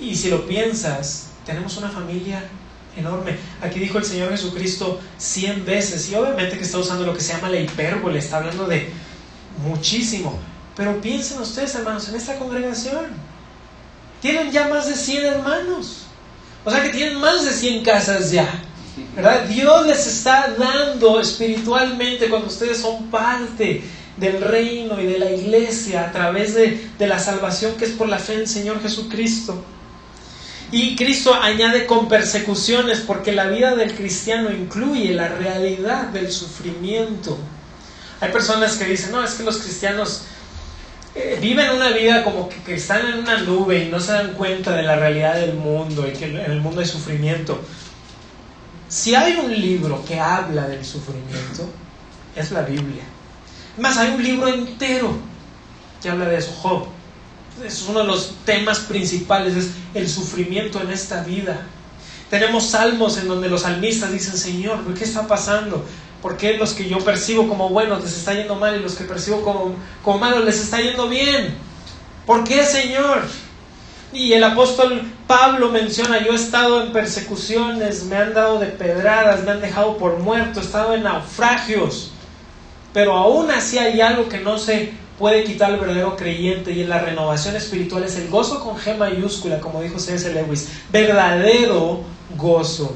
Y 0.00 0.14
si 0.14 0.30
lo 0.30 0.46
piensas, 0.46 1.30
tenemos 1.44 1.76
una 1.76 1.88
familia 1.88 2.44
enorme. 2.96 3.36
Aquí 3.60 3.80
dijo 3.80 3.98
el 3.98 4.04
Señor 4.04 4.30
Jesucristo 4.30 5.00
cien 5.18 5.64
veces, 5.64 6.08
y 6.10 6.14
obviamente 6.14 6.56
que 6.56 6.64
está 6.64 6.78
usando 6.78 7.04
lo 7.04 7.14
que 7.14 7.20
se 7.20 7.32
llama 7.32 7.48
la 7.48 7.58
hipérbole, 7.58 8.18
está 8.18 8.36
hablando 8.36 8.66
de 8.66 8.90
muchísimo. 9.64 10.38
Pero 10.76 11.00
piensen 11.00 11.40
ustedes, 11.40 11.74
hermanos, 11.74 12.08
en 12.08 12.16
esta 12.16 12.38
congregación. 12.38 13.06
Tienen 14.20 14.50
ya 14.50 14.68
más 14.68 14.86
de 14.88 14.94
100 14.94 15.24
hermanos. 15.24 16.04
O 16.64 16.70
sea 16.70 16.82
que 16.82 16.90
tienen 16.90 17.18
más 17.18 17.44
de 17.44 17.52
100 17.52 17.84
casas 17.84 18.30
ya. 18.30 18.48
¿verdad? 19.16 19.44
Dios 19.46 19.86
les 19.86 20.06
está 20.06 20.54
dando 20.58 21.20
espiritualmente 21.20 22.28
cuando 22.28 22.48
ustedes 22.48 22.78
son 22.78 23.06
parte 23.10 23.82
del 24.16 24.40
reino 24.40 25.00
y 25.00 25.06
de 25.06 25.18
la 25.18 25.30
iglesia 25.30 26.02
a 26.02 26.12
través 26.12 26.54
de, 26.54 26.90
de 26.98 27.06
la 27.06 27.18
salvación 27.18 27.74
que 27.76 27.86
es 27.86 27.92
por 27.92 28.08
la 28.08 28.18
fe 28.18 28.34
en 28.34 28.40
el 28.40 28.48
Señor 28.48 28.80
Jesucristo. 28.82 29.62
Y 30.70 30.96
Cristo 30.96 31.34
añade 31.34 31.86
con 31.86 32.08
persecuciones 32.08 33.00
porque 33.00 33.32
la 33.32 33.48
vida 33.48 33.74
del 33.76 33.94
cristiano 33.94 34.50
incluye 34.50 35.12
la 35.12 35.28
realidad 35.28 36.04
del 36.08 36.30
sufrimiento. 36.30 37.36
Hay 38.20 38.30
personas 38.30 38.76
que 38.76 38.84
dicen, 38.84 39.12
no, 39.12 39.22
es 39.22 39.34
que 39.34 39.42
los 39.42 39.58
cristianos 39.58 40.22
viven 41.40 41.70
una 41.70 41.90
vida 41.90 42.24
como 42.24 42.48
que, 42.48 42.74
están 42.74 43.06
en 43.06 43.18
una 43.18 43.38
nube 43.38 43.84
y 43.84 43.88
no 43.90 44.00
se 44.00 44.12
dan 44.12 44.32
cuenta 44.34 44.74
de 44.74 44.82
la 44.82 44.96
realidad 44.96 45.34
del 45.34 45.54
mundo 45.54 46.06
y 46.08 46.12
que 46.12 46.26
en 46.26 46.36
el 46.36 46.60
mundo 46.60 46.80
hay 46.80 46.86
sufrimiento. 46.86 47.60
Si 48.88 49.14
hay 49.14 49.36
un 49.36 49.52
libro 49.52 50.04
que 50.04 50.18
habla 50.20 50.68
del 50.68 50.84
sufrimiento, 50.84 51.68
es 52.36 52.50
la 52.50 52.62
Biblia. 52.62 53.04
Más, 53.78 53.96
hay 53.96 54.12
un 54.12 54.22
libro 54.22 54.48
entero 54.48 55.16
que 56.02 56.10
habla 56.10 56.26
de 56.26 56.38
eso, 56.38 56.52
Job. 56.62 56.86
Es 57.64 57.86
uno 57.88 58.00
de 58.00 58.06
los 58.06 58.34
temas 58.44 58.80
principales, 58.80 59.54
es 59.56 59.70
el 59.94 60.08
sufrimiento 60.08 60.80
en 60.80 60.90
esta 60.90 61.22
vida. 61.22 61.66
Tenemos 62.30 62.70
salmos 62.70 63.18
en 63.18 63.28
donde 63.28 63.48
los 63.48 63.62
salmistas 63.62 64.10
dicen, 64.10 64.36
Señor, 64.36 64.82
¿por 64.82 64.94
qué 64.94 65.04
está 65.04 65.26
pasando? 65.26 65.84
¿Por 66.22 66.36
qué 66.36 66.56
los 66.56 66.72
que 66.72 66.88
yo 66.88 66.98
percibo 66.98 67.48
como 67.48 67.68
buenos 67.68 68.02
les 68.02 68.16
está 68.16 68.32
yendo 68.32 68.54
mal 68.54 68.76
y 68.76 68.78
los 68.82 68.94
que 68.94 69.04
percibo 69.04 69.42
como, 69.42 69.74
como 70.04 70.18
malos 70.18 70.44
les 70.44 70.60
está 70.60 70.80
yendo 70.80 71.08
bien? 71.08 71.54
¿Por 72.24 72.44
qué, 72.44 72.64
Señor? 72.64 73.22
Y 74.12 74.32
el 74.32 74.44
apóstol 74.44 75.02
Pablo 75.26 75.70
menciona, 75.70 76.24
yo 76.24 76.32
he 76.32 76.36
estado 76.36 76.82
en 76.82 76.92
persecuciones, 76.92 78.04
me 78.04 78.16
han 78.16 78.34
dado 78.34 78.60
de 78.60 78.66
pedradas, 78.66 79.42
me 79.42 79.50
han 79.50 79.60
dejado 79.60 79.96
por 79.96 80.18
muerto, 80.18 80.60
he 80.60 80.62
estado 80.62 80.94
en 80.94 81.02
naufragios, 81.02 82.12
pero 82.92 83.14
aún 83.14 83.50
así 83.50 83.78
hay 83.78 84.00
algo 84.00 84.28
que 84.28 84.38
no 84.38 84.58
se 84.58 84.92
puede 85.18 85.44
quitar 85.44 85.70
al 85.70 85.80
verdadero 85.80 86.16
creyente 86.16 86.72
y 86.72 86.82
en 86.82 86.90
la 86.90 86.98
renovación 86.98 87.56
espiritual 87.56 88.04
es 88.04 88.16
el 88.16 88.28
gozo 88.28 88.60
con 88.60 88.76
G 88.76 88.96
mayúscula, 88.96 89.60
como 89.60 89.80
dijo 89.80 89.98
C.S. 89.98 90.32
Lewis, 90.34 90.68
verdadero 90.90 92.00
gozo 92.36 92.94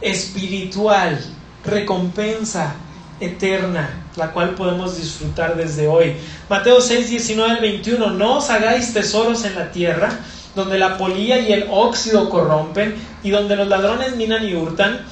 espiritual, 0.00 1.20
recompensa 1.64 2.74
eterna, 3.20 4.04
la 4.16 4.32
cual 4.32 4.54
podemos 4.54 4.96
disfrutar 4.96 5.56
desde 5.56 5.88
hoy. 5.88 6.16
Mateo 6.48 6.80
6, 6.80 7.10
19 7.10 7.50
al 7.50 7.60
21, 7.60 8.10
no 8.10 8.38
os 8.38 8.50
hagáis 8.50 8.92
tesoros 8.92 9.44
en 9.44 9.54
la 9.54 9.70
tierra, 9.70 10.10
donde 10.54 10.78
la 10.78 10.96
polilla 10.98 11.38
y 11.38 11.52
el 11.52 11.68
óxido 11.70 12.30
corrompen, 12.30 12.94
y 13.22 13.30
donde 13.30 13.56
los 13.56 13.68
ladrones 13.68 14.16
minan 14.16 14.44
y 14.46 14.54
hurtan, 14.54 15.04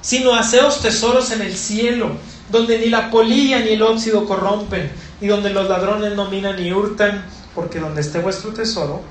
sino 0.00 0.34
haceos 0.34 0.80
tesoros 0.80 1.30
en 1.32 1.42
el 1.42 1.56
cielo, 1.56 2.12
donde 2.50 2.78
ni 2.78 2.86
la 2.86 3.10
polilla 3.10 3.60
ni 3.60 3.70
el 3.70 3.82
óxido 3.82 4.26
corrompen, 4.26 4.90
y 5.20 5.26
donde 5.26 5.50
los 5.50 5.68
ladrones 5.68 6.14
no 6.14 6.30
minan 6.30 6.56
ni 6.56 6.72
hurtan, 6.72 7.24
porque 7.54 7.80
donde 7.80 8.00
esté 8.00 8.20
vuestro 8.20 8.52
tesoro, 8.52 9.02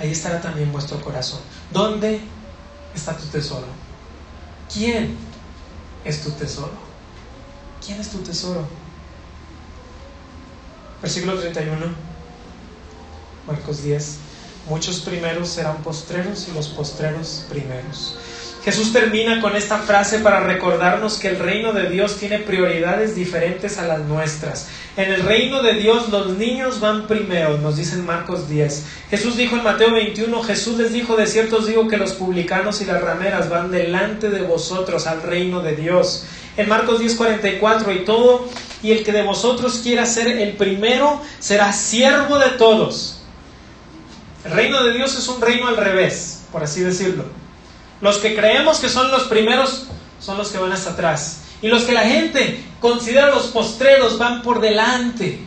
ahí 0.00 0.10
estará 0.10 0.40
también 0.40 0.72
vuestro 0.72 1.00
corazón. 1.00 1.40
¿Dónde 1.70 2.20
está 2.94 3.16
tu 3.16 3.26
tesoro? 3.26 3.66
¿Quién 4.72 5.16
es 6.04 6.22
tu 6.22 6.30
tesoro? 6.30 6.72
¿Quién 7.84 8.00
es 8.00 8.10
tu 8.10 8.18
tesoro? 8.18 8.66
Versículo 11.02 11.38
31, 11.38 11.86
Marcos 13.46 13.82
10. 13.82 14.16
Muchos 14.68 15.00
primeros 15.00 15.48
serán 15.48 15.82
postreros 15.82 16.46
y 16.48 16.52
los 16.52 16.68
postreros 16.68 17.46
primeros. 17.48 18.16
Jesús 18.70 18.92
termina 18.92 19.40
con 19.40 19.56
esta 19.56 19.78
frase 19.78 20.20
para 20.20 20.44
recordarnos 20.44 21.18
que 21.18 21.26
el 21.26 21.40
reino 21.40 21.72
de 21.72 21.90
Dios 21.90 22.18
tiene 22.18 22.38
prioridades 22.38 23.16
diferentes 23.16 23.78
a 23.78 23.84
las 23.84 23.98
nuestras. 24.02 24.68
En 24.96 25.10
el 25.12 25.24
reino 25.24 25.60
de 25.60 25.74
Dios 25.74 26.08
los 26.08 26.38
niños 26.38 26.78
van 26.78 27.08
primero, 27.08 27.58
nos 27.58 27.78
dice 27.78 27.96
Marcos 27.96 28.48
10. 28.48 28.86
Jesús 29.10 29.36
dijo 29.36 29.56
en 29.56 29.64
Mateo 29.64 29.90
21, 29.92 30.40
Jesús 30.44 30.78
les 30.78 30.92
dijo, 30.92 31.16
de 31.16 31.26
cierto 31.26 31.56
os 31.56 31.66
digo 31.66 31.88
que 31.88 31.96
los 31.96 32.12
publicanos 32.12 32.80
y 32.80 32.84
las 32.84 33.02
rameras 33.02 33.50
van 33.50 33.72
delante 33.72 34.30
de 34.30 34.42
vosotros 34.42 35.08
al 35.08 35.20
reino 35.20 35.62
de 35.62 35.74
Dios 35.74 36.26
en 36.56 36.68
Marcos 36.68 37.00
10:44, 37.00 37.92
y 37.92 38.04
todo, 38.04 38.48
y 38.84 38.92
el 38.92 39.02
que 39.02 39.10
de 39.10 39.22
vosotros 39.22 39.80
quiera 39.82 40.06
ser 40.06 40.28
el 40.28 40.52
primero, 40.52 41.20
será 41.40 41.72
siervo 41.72 42.38
de 42.38 42.50
todos. 42.50 43.20
El 44.44 44.52
reino 44.52 44.80
de 44.84 44.92
Dios 44.92 45.18
es 45.18 45.26
un 45.26 45.40
reino 45.40 45.66
al 45.66 45.76
revés, 45.76 46.42
por 46.52 46.62
así 46.62 46.82
decirlo. 46.82 47.39
Los 48.00 48.18
que 48.18 48.34
creemos 48.34 48.78
que 48.78 48.88
son 48.88 49.10
los 49.10 49.24
primeros 49.24 49.86
son 50.20 50.38
los 50.38 50.48
que 50.50 50.58
van 50.58 50.72
hasta 50.72 50.90
atrás. 50.90 51.42
Y 51.62 51.68
los 51.68 51.82
que 51.82 51.92
la 51.92 52.02
gente 52.02 52.64
considera 52.80 53.28
los 53.28 53.48
postreros 53.48 54.18
van 54.18 54.42
por 54.42 54.60
delante. 54.60 55.40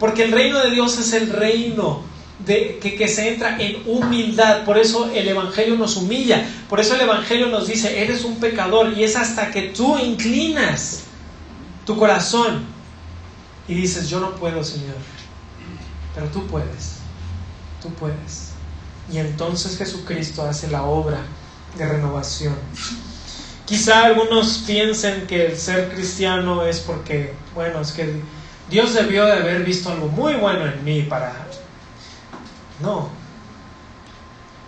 Porque 0.00 0.24
el 0.24 0.32
reino 0.32 0.58
de 0.60 0.70
Dios 0.70 0.98
es 0.98 1.12
el 1.12 1.30
reino 1.30 2.02
de, 2.38 2.78
que, 2.78 3.08
se 3.08 3.28
entra 3.28 3.58
en 3.60 3.82
humildad. 3.86 4.64
Por 4.64 4.78
eso 4.78 5.10
el 5.14 5.28
Evangelio 5.28 5.76
nos 5.76 5.96
humilla. 5.96 6.46
Por 6.68 6.80
eso 6.80 6.94
el 6.94 7.02
Evangelio 7.02 7.48
nos 7.48 7.66
dice, 7.66 8.02
eres 8.02 8.24
un 8.24 8.40
pecador. 8.40 8.94
Y 8.96 9.04
es 9.04 9.16
hasta 9.16 9.50
que 9.50 9.62
tú 9.62 9.98
inclinas 9.98 11.04
tu 11.84 11.96
corazón 11.96 12.64
y 13.68 13.74
dices, 13.74 14.08
yo 14.08 14.20
no 14.20 14.34
puedo, 14.36 14.64
Señor. 14.64 14.96
Pero 16.14 16.26
tú 16.28 16.46
puedes. 16.46 16.96
Tú 17.82 17.90
puedes. 17.90 18.52
Y 19.12 19.18
entonces 19.18 19.76
Jesucristo 19.76 20.42
hace 20.42 20.68
la 20.68 20.84
obra 20.84 21.20
de 21.76 21.86
renovación. 21.86 22.54
Quizá 23.64 24.04
algunos 24.04 24.64
piensen 24.66 25.26
que 25.26 25.46
el 25.46 25.56
ser 25.58 25.88
cristiano 25.92 26.64
es 26.64 26.80
porque, 26.80 27.34
bueno, 27.54 27.80
es 27.80 27.92
que 27.92 28.20
Dios 28.70 28.94
debió 28.94 29.26
de 29.26 29.32
haber 29.32 29.64
visto 29.64 29.90
algo 29.90 30.08
muy 30.08 30.34
bueno 30.34 30.66
en 30.66 30.84
mí 30.84 31.02
para... 31.02 31.32
No. 32.80 33.08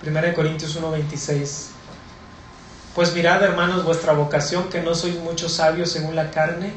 1 0.05 0.35
Corintios 0.35 0.81
1:26. 0.81 1.67
Pues 2.95 3.15
mirad, 3.15 3.43
hermanos, 3.43 3.85
vuestra 3.85 4.13
vocación, 4.13 4.69
que 4.69 4.83
no 4.83 4.95
sois 4.95 5.17
muchos 5.17 5.53
sabios 5.53 5.93
según 5.93 6.17
la 6.17 6.31
carne, 6.31 6.73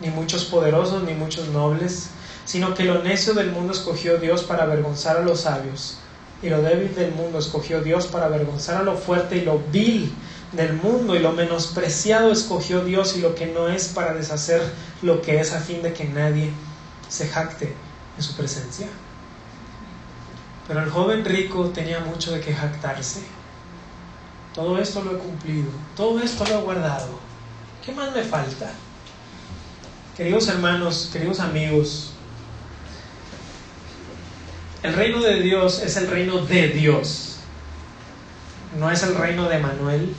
ni 0.00 0.08
muchos 0.08 0.44
poderosos, 0.44 1.04
ni 1.04 1.14
muchos 1.14 1.48
nobles, 1.48 2.08
sino 2.44 2.74
que 2.74 2.84
lo 2.84 3.02
necio 3.02 3.34
del 3.34 3.52
mundo 3.52 3.72
escogió 3.72 4.18
Dios 4.18 4.42
para 4.42 4.64
avergonzar 4.64 5.18
a 5.18 5.22
los 5.22 5.42
sabios, 5.42 5.98
y 6.42 6.48
lo 6.48 6.60
débil 6.60 6.94
del 6.94 7.12
mundo 7.12 7.38
escogió 7.38 7.82
Dios 7.82 8.06
para 8.06 8.26
avergonzar 8.26 8.76
a 8.76 8.82
lo 8.82 8.96
fuerte, 8.96 9.36
y 9.36 9.44
lo 9.44 9.60
vil 9.70 10.12
del 10.52 10.74
mundo 10.74 11.14
y 11.14 11.18
lo 11.18 11.32
menospreciado 11.32 12.30
escogió 12.30 12.84
Dios 12.84 13.16
y 13.16 13.20
lo 13.20 13.34
que 13.34 13.46
no 13.46 13.68
es 13.68 13.88
para 13.88 14.12
deshacer 14.12 14.62
lo 15.00 15.22
que 15.22 15.40
es 15.40 15.52
a 15.52 15.60
fin 15.60 15.82
de 15.82 15.94
que 15.94 16.04
nadie 16.04 16.50
se 17.08 17.28
jacte 17.28 17.74
en 18.16 18.22
su 18.22 18.34
presencia. 18.36 18.86
Pero 20.68 20.82
el 20.82 20.90
joven 20.90 21.24
rico 21.24 21.70
tenía 21.70 22.00
mucho 22.00 22.32
de 22.32 22.40
que 22.40 22.54
jactarse. 22.54 23.22
Todo 24.54 24.78
esto 24.78 25.02
lo 25.02 25.12
he 25.12 25.18
cumplido, 25.18 25.70
todo 25.96 26.20
esto 26.20 26.44
lo 26.44 26.58
he 26.58 26.62
guardado. 26.62 27.18
¿Qué 27.84 27.92
más 27.92 28.14
me 28.14 28.22
falta? 28.22 28.70
Queridos 30.16 30.46
hermanos, 30.48 31.08
queridos 31.10 31.40
amigos, 31.40 32.12
el 34.82 34.94
reino 34.94 35.20
de 35.20 35.40
Dios 35.40 35.80
es 35.82 35.96
el 35.96 36.08
reino 36.08 36.38
de 36.38 36.68
Dios. 36.68 37.36
No 38.78 38.90
es 38.90 39.02
el 39.02 39.14
reino 39.14 39.48
de 39.48 39.58
Manuel, 39.58 40.14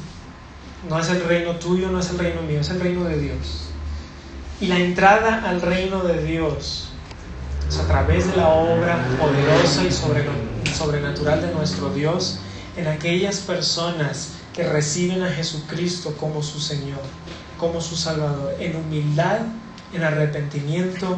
no 0.87 0.99
es 0.99 1.09
el 1.09 1.23
reino 1.23 1.55
tuyo, 1.57 1.89
no 1.89 1.99
es 1.99 2.09
el 2.11 2.19
reino 2.19 2.41
mío, 2.43 2.61
es 2.61 2.69
el 2.69 2.79
reino 2.79 3.03
de 3.03 3.19
Dios. 3.19 3.65
Y 4.61 4.67
la 4.67 4.79
entrada 4.79 5.43
al 5.49 5.61
reino 5.61 6.03
de 6.03 6.23
Dios 6.23 6.89
es 7.67 7.77
a 7.77 7.87
través 7.87 8.27
de 8.29 8.37
la 8.37 8.49
obra 8.49 9.03
poderosa 9.19 9.83
y 9.83 9.91
sobrenatural 10.71 11.41
de 11.41 11.53
nuestro 11.53 11.89
Dios 11.89 12.39
en 12.77 12.87
aquellas 12.87 13.39
personas 13.39 14.33
que 14.53 14.63
reciben 14.63 15.23
a 15.23 15.31
Jesucristo 15.31 16.15
como 16.17 16.41
su 16.41 16.59
Señor, 16.59 17.01
como 17.57 17.81
su 17.81 17.95
Salvador, 17.95 18.55
en 18.59 18.75
humildad, 18.75 19.39
en 19.93 20.03
arrepentimiento 20.03 21.17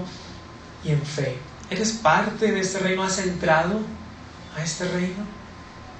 y 0.83 0.91
en 0.91 1.01
fe. 1.01 1.35
¿Eres 1.69 1.93
parte 1.93 2.51
de 2.51 2.59
este 2.59 2.79
reino? 2.79 3.03
¿Has 3.03 3.17
entrado 3.19 3.79
a 4.55 4.63
este 4.63 4.87
reino? 4.87 5.25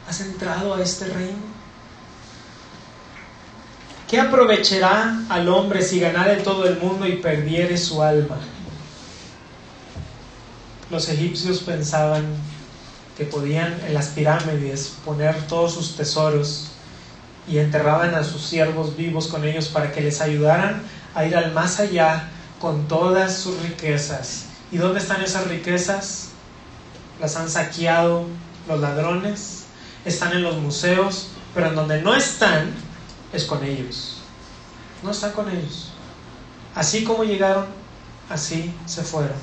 ¿Has 0.07 0.21
entrado 0.21 0.75
a 0.75 0.81
este 0.81 1.05
reino? 1.05 1.55
¿Qué 4.07 4.19
aprovechará 4.19 5.19
al 5.29 5.49
hombre 5.49 5.81
si 5.81 5.99
ganare 5.99 6.35
todo 6.37 6.67
el 6.67 6.77
mundo 6.77 7.07
y 7.07 7.15
perdiere 7.17 7.75
su 7.77 8.03
alma? 8.03 8.37
Los 10.91 11.09
egipcios 11.09 11.59
pensaban 11.59 12.23
que 13.17 13.25
podían 13.25 13.75
en 13.87 13.95
las 13.95 14.09
pirámides 14.09 14.93
poner 15.03 15.47
todos 15.47 15.73
sus 15.73 15.95
tesoros 15.95 16.67
y 17.47 17.57
enterraban 17.57 18.13
a 18.13 18.23
sus 18.23 18.43
siervos 18.43 18.95
vivos 18.95 19.27
con 19.27 19.43
ellos 19.43 19.69
para 19.69 19.91
que 19.91 20.01
les 20.01 20.21
ayudaran 20.21 20.83
a 21.15 21.25
ir 21.25 21.35
al 21.35 21.53
más 21.53 21.79
allá 21.79 22.29
con 22.59 22.87
todas 22.87 23.35
sus 23.35 23.59
riquezas. 23.63 24.45
¿Y 24.71 24.77
dónde 24.77 24.99
están 24.99 25.21
esas 25.21 25.47
riquezas? 25.47 26.29
Las 27.19 27.35
han 27.35 27.49
saqueado 27.49 28.25
los 28.67 28.79
ladrones, 28.79 29.65
están 30.05 30.33
en 30.33 30.43
los 30.43 30.57
museos, 30.57 31.29
pero 31.53 31.67
en 31.67 31.75
donde 31.75 32.01
no 32.01 32.13
están 32.13 32.73
es 33.31 33.45
con 33.45 33.63
ellos. 33.63 34.17
No 35.03 35.11
está 35.11 35.33
con 35.33 35.49
ellos. 35.49 35.91
Así 36.73 37.03
como 37.03 37.23
llegaron, 37.23 37.67
así 38.29 38.73
se 38.85 39.03
fueron. 39.03 39.37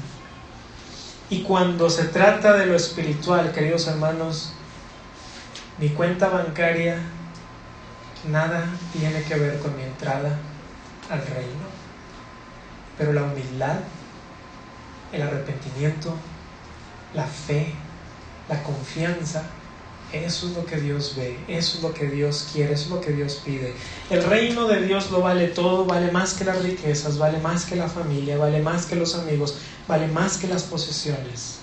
Y 1.30 1.42
cuando 1.42 1.88
se 1.88 2.04
trata 2.04 2.52
de 2.54 2.66
lo 2.66 2.76
espiritual, 2.76 3.52
queridos 3.52 3.86
hermanos, 3.86 4.52
mi 5.78 5.88
cuenta 5.88 6.28
bancaria 6.28 6.98
nada 8.28 8.66
tiene 8.92 9.22
que 9.22 9.34
ver 9.36 9.58
con 9.60 9.74
mi 9.76 9.82
entrada 9.82 10.36
al 11.10 11.20
reino. 11.26 11.72
Pero 12.98 13.12
la 13.12 13.22
humildad, 13.22 13.76
el 15.12 15.22
arrepentimiento, 15.22 16.14
la 17.14 17.26
fe, 17.26 17.72
la 18.48 18.62
confianza, 18.62 19.44
eso 20.12 20.48
es 20.48 20.54
lo 20.54 20.66
que 20.66 20.76
Dios 20.76 21.14
ve, 21.16 21.38
eso 21.48 21.78
es 21.78 21.82
lo 21.82 21.94
que 21.94 22.06
Dios 22.06 22.48
quiere, 22.52 22.74
eso 22.74 22.84
es 22.84 22.90
lo 22.90 23.00
que 23.00 23.12
Dios 23.12 23.40
pide. 23.44 23.74
El 24.10 24.22
reino 24.22 24.68
de 24.68 24.82
Dios 24.82 25.10
lo 25.10 25.22
vale 25.22 25.48
todo, 25.48 25.86
vale 25.86 26.12
más 26.12 26.34
que 26.34 26.44
las 26.44 26.62
riquezas, 26.62 27.16
vale 27.16 27.38
más 27.38 27.64
que 27.64 27.76
la 27.76 27.88
familia, 27.88 28.36
vale 28.36 28.60
más 28.60 28.84
que 28.84 28.96
los 28.96 29.14
amigos, 29.14 29.56
vale 29.88 30.08
más 30.08 30.36
que 30.36 30.48
las 30.48 30.64
posesiones. 30.64 31.60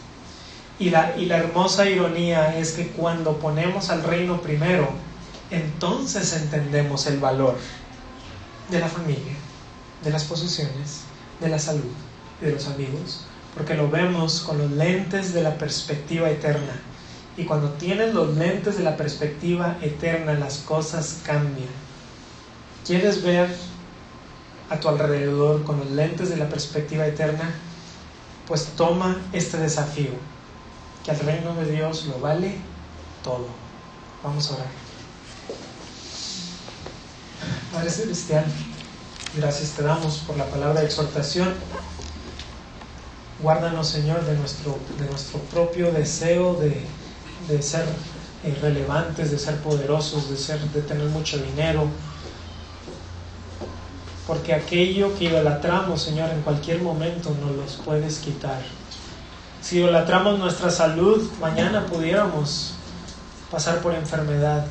Y 0.80 0.89
la, 0.89 1.16
y 1.18 1.26
la 1.26 1.38
hermosa 1.38 1.88
ironía 1.88 2.58
es 2.58 2.72
que 2.72 2.88
cuando 2.88 3.38
ponemos 3.38 3.91
al 3.91 4.04
reino 4.04 4.41
primero, 4.41 4.89
entonces 5.52 6.34
entendemos 6.34 7.06
el 7.06 7.20
valor 7.20 7.56
de 8.72 8.80
la 8.80 8.88
familia, 8.88 9.34
de 10.04 10.10
las 10.10 10.24
posesiones, 10.24 11.02
de 11.39 11.50
la 11.50 11.60
salud, 11.60 11.91
de 12.41 12.52
los 12.52 12.66
amigos, 12.68 13.26
porque 13.56 13.76
lo 13.76 13.89
vemos 13.89 14.41
con 14.41 14.58
los 14.58 14.72
lentes 14.72 15.34
de 15.34 15.43
la 15.43 15.58
perspectiva 15.58 16.30
eterna 16.30 16.74
y 17.39 17.45
cuando 17.45 17.70
tienes 17.70 18.14
los 18.14 18.36
lentes 18.36 18.78
de 18.78 18.84
la 18.84 18.97
perspectiva 18.97 19.78
eterna, 19.82 20.34
las 20.34 20.58
cosas 20.58 21.20
cambian. 21.26 21.70
¿Quieres 22.86 23.24
ver 23.24 23.50
a 24.70 24.78
tu 24.78 24.89
alrededor 24.89 25.64
con 25.64 25.80
los 25.80 25.89
lentes 25.91 26.30
de 26.30 26.36
la 26.36 26.50
perspectiva 26.50 27.08
eterna? 27.08 27.50
Pues 28.45 28.66
toma 28.76 29.18
este 29.32 29.58
desafío, 29.58 30.12
que 31.06 31.12
el 31.12 31.20
reino 31.20 31.56
de 31.56 31.72
Dios 31.72 32.08
lo 32.08 32.20
vale 32.20 32.58
todo. 33.24 33.47
Vamos 34.22 34.52
a 34.52 34.56
orar. 34.56 34.68
Padre 37.72 37.89
Celestial, 37.89 38.43
gracias 39.38 39.70
te 39.72 39.84
damos 39.84 40.18
por 40.28 40.36
la 40.36 40.45
palabra 40.45 40.82
de 40.82 40.88
exhortación. 40.88 41.54
Guárdanos, 43.42 43.88
Señor, 43.88 44.24
de 44.26 44.36
nuestro, 44.36 44.78
de 45.00 45.06
nuestro 45.06 45.40
propio 45.40 45.92
deseo 45.92 46.56
de 46.56 46.86
de 47.50 47.62
ser 47.62 47.86
irrelevantes, 48.44 49.32
de 49.32 49.38
ser 49.38 49.58
poderosos, 49.58 50.30
de, 50.30 50.38
ser, 50.38 50.60
de 50.60 50.82
tener 50.82 51.08
mucho 51.08 51.38
dinero. 51.38 51.88
Porque 54.28 54.54
aquello 54.54 55.18
que 55.18 55.26
idolatramos, 55.26 56.02
Señor, 56.02 56.30
en 56.30 56.42
cualquier 56.42 56.82
momento 56.82 57.36
nos 57.42 57.56
los 57.56 57.76
puedes 57.84 58.20
quitar. 58.20 58.62
Si 59.62 59.80
idolatramos 59.80 60.40
nuestra 60.40 60.70
salud, 60.70 61.28
mañana 61.42 61.86
pudiéramos 61.88 62.76
pasar 63.52 63.82
por 63.82 63.94
enfermedad. 63.96 64.66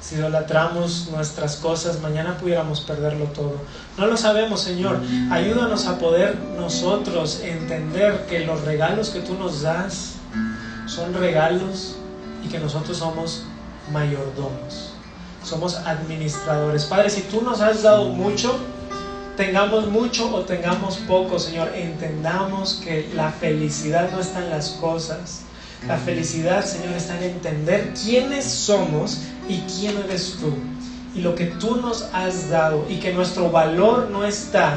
Si 0.00 0.14
idolatramos 0.14 1.08
nuestras 1.12 1.56
cosas, 1.56 2.00
mañana 2.00 2.38
pudiéramos 2.38 2.80
perderlo 2.80 3.26
todo. 3.26 3.56
No 3.96 4.06
lo 4.06 4.16
sabemos, 4.16 4.60
Señor. 4.60 5.00
Ayúdanos 5.30 5.86
a 5.86 5.98
poder 5.98 6.36
nosotros 6.56 7.40
entender 7.42 8.26
que 8.26 8.40
los 8.40 8.62
regalos 8.62 9.10
que 9.10 9.20
tú 9.20 9.34
nos 9.34 9.62
das 9.62 10.14
son 10.86 11.14
regalos 11.14 11.96
y 12.44 12.48
que 12.48 12.58
nosotros 12.58 12.96
somos 12.96 13.42
mayordomos, 13.92 14.92
somos 15.44 15.76
administradores. 15.76 16.84
Padre, 16.84 17.10
si 17.10 17.22
tú 17.22 17.42
nos 17.42 17.60
has 17.60 17.82
dado 17.82 18.04
mucho, 18.04 18.56
tengamos 19.36 19.88
mucho 19.88 20.34
o 20.34 20.42
tengamos 20.42 20.96
poco, 20.98 21.38
Señor, 21.38 21.72
entendamos 21.74 22.74
que 22.74 23.10
la 23.14 23.30
felicidad 23.30 24.10
no 24.10 24.20
está 24.20 24.40
en 24.40 24.50
las 24.50 24.70
cosas. 24.70 25.42
La 25.86 25.96
felicidad, 25.96 26.64
Señor, 26.64 26.94
está 26.94 27.16
en 27.18 27.34
entender 27.34 27.94
quiénes 27.94 28.44
somos 28.44 29.18
y 29.48 29.60
quién 29.60 29.96
eres 29.98 30.36
tú. 30.40 30.54
Y 31.14 31.22
lo 31.22 31.34
que 31.34 31.46
tú 31.46 31.76
nos 31.76 32.02
has 32.12 32.50
dado 32.50 32.84
y 32.88 32.96
que 32.96 33.12
nuestro 33.12 33.50
valor 33.50 34.08
no 34.10 34.24
está 34.24 34.76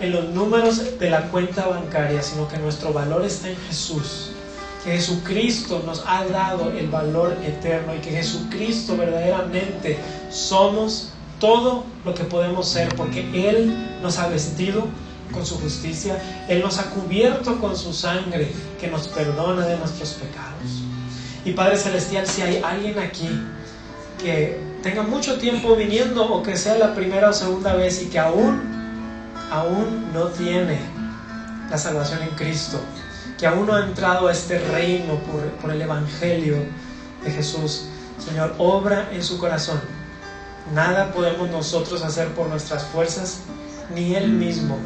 en 0.00 0.12
los 0.12 0.28
números 0.30 0.98
de 0.98 1.10
la 1.10 1.22
cuenta 1.30 1.66
bancaria, 1.66 2.22
sino 2.22 2.46
que 2.48 2.58
nuestro 2.58 2.92
valor 2.92 3.24
está 3.24 3.48
en 3.48 3.56
Jesús 3.68 4.32
que 4.84 4.92
Jesucristo 4.92 5.82
nos 5.86 6.02
ha 6.06 6.24
dado 6.26 6.70
el 6.72 6.88
valor 6.88 7.36
eterno 7.44 7.94
y 7.94 7.98
que 7.98 8.10
Jesucristo 8.10 8.96
verdaderamente 8.96 9.98
somos 10.30 11.10
todo 11.38 11.84
lo 12.04 12.14
que 12.14 12.24
podemos 12.24 12.68
ser 12.68 12.94
porque 12.96 13.20
Él 13.32 13.98
nos 14.02 14.18
ha 14.18 14.28
vestido 14.28 14.86
con 15.32 15.46
su 15.46 15.58
justicia, 15.58 16.20
Él 16.48 16.60
nos 16.60 16.78
ha 16.78 16.90
cubierto 16.90 17.58
con 17.60 17.76
su 17.76 17.92
sangre 17.92 18.52
que 18.80 18.88
nos 18.88 19.08
perdona 19.08 19.66
de 19.66 19.76
nuestros 19.78 20.14
pecados. 20.14 20.82
Y 21.44 21.52
Padre 21.52 21.76
Celestial, 21.76 22.26
si 22.26 22.42
hay 22.42 22.60
alguien 22.62 22.98
aquí 22.98 23.28
que 24.22 24.58
tenga 24.82 25.02
mucho 25.02 25.38
tiempo 25.38 25.74
viniendo 25.76 26.24
o 26.24 26.42
que 26.42 26.56
sea 26.56 26.78
la 26.78 26.94
primera 26.94 27.30
o 27.30 27.32
segunda 27.32 27.74
vez 27.74 28.02
y 28.02 28.06
que 28.06 28.18
aún, 28.18 28.60
aún 29.50 30.12
no 30.12 30.26
tiene 30.28 30.78
la 31.70 31.76
salvación 31.76 32.22
en 32.22 32.30
Cristo, 32.30 32.80
que 33.38 33.46
aún 33.46 33.66
no 33.66 33.74
ha 33.74 33.84
entrado 33.84 34.28
a 34.28 34.32
este 34.32 34.58
reino 34.58 35.18
por, 35.60 35.70
el 35.70 35.82
Evangelio 35.82 36.56
de 37.24 37.30
Jesús. 37.30 37.86
Señor, 38.18 38.54
obra 38.58 39.08
en 39.12 39.22
su 39.22 39.38
corazón. 39.38 39.80
Nada 40.72 41.12
podemos 41.12 41.50
nosotros 41.50 42.02
hacer 42.02 42.28
por 42.28 42.48
nuestras 42.48 42.84
fuerzas, 42.84 43.40
ni 43.94 44.14
Él 44.14 44.28
mismo, 44.28 44.78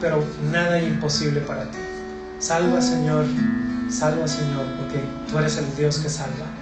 pero 0.00 0.24
nada 0.50 0.78
es 0.78 0.86
imposible 0.86 1.40
para 1.40 1.64
ti. 1.70 1.78
Salva, 2.38 2.80
Señor, 2.80 3.24
salva, 3.90 4.28
Señor, 4.28 4.66
porque 4.78 5.00
tú 5.28 5.38
eres 5.38 5.56
el 5.56 5.74
Dios 5.76 5.98
que 5.98 6.08
salva. 6.08 6.61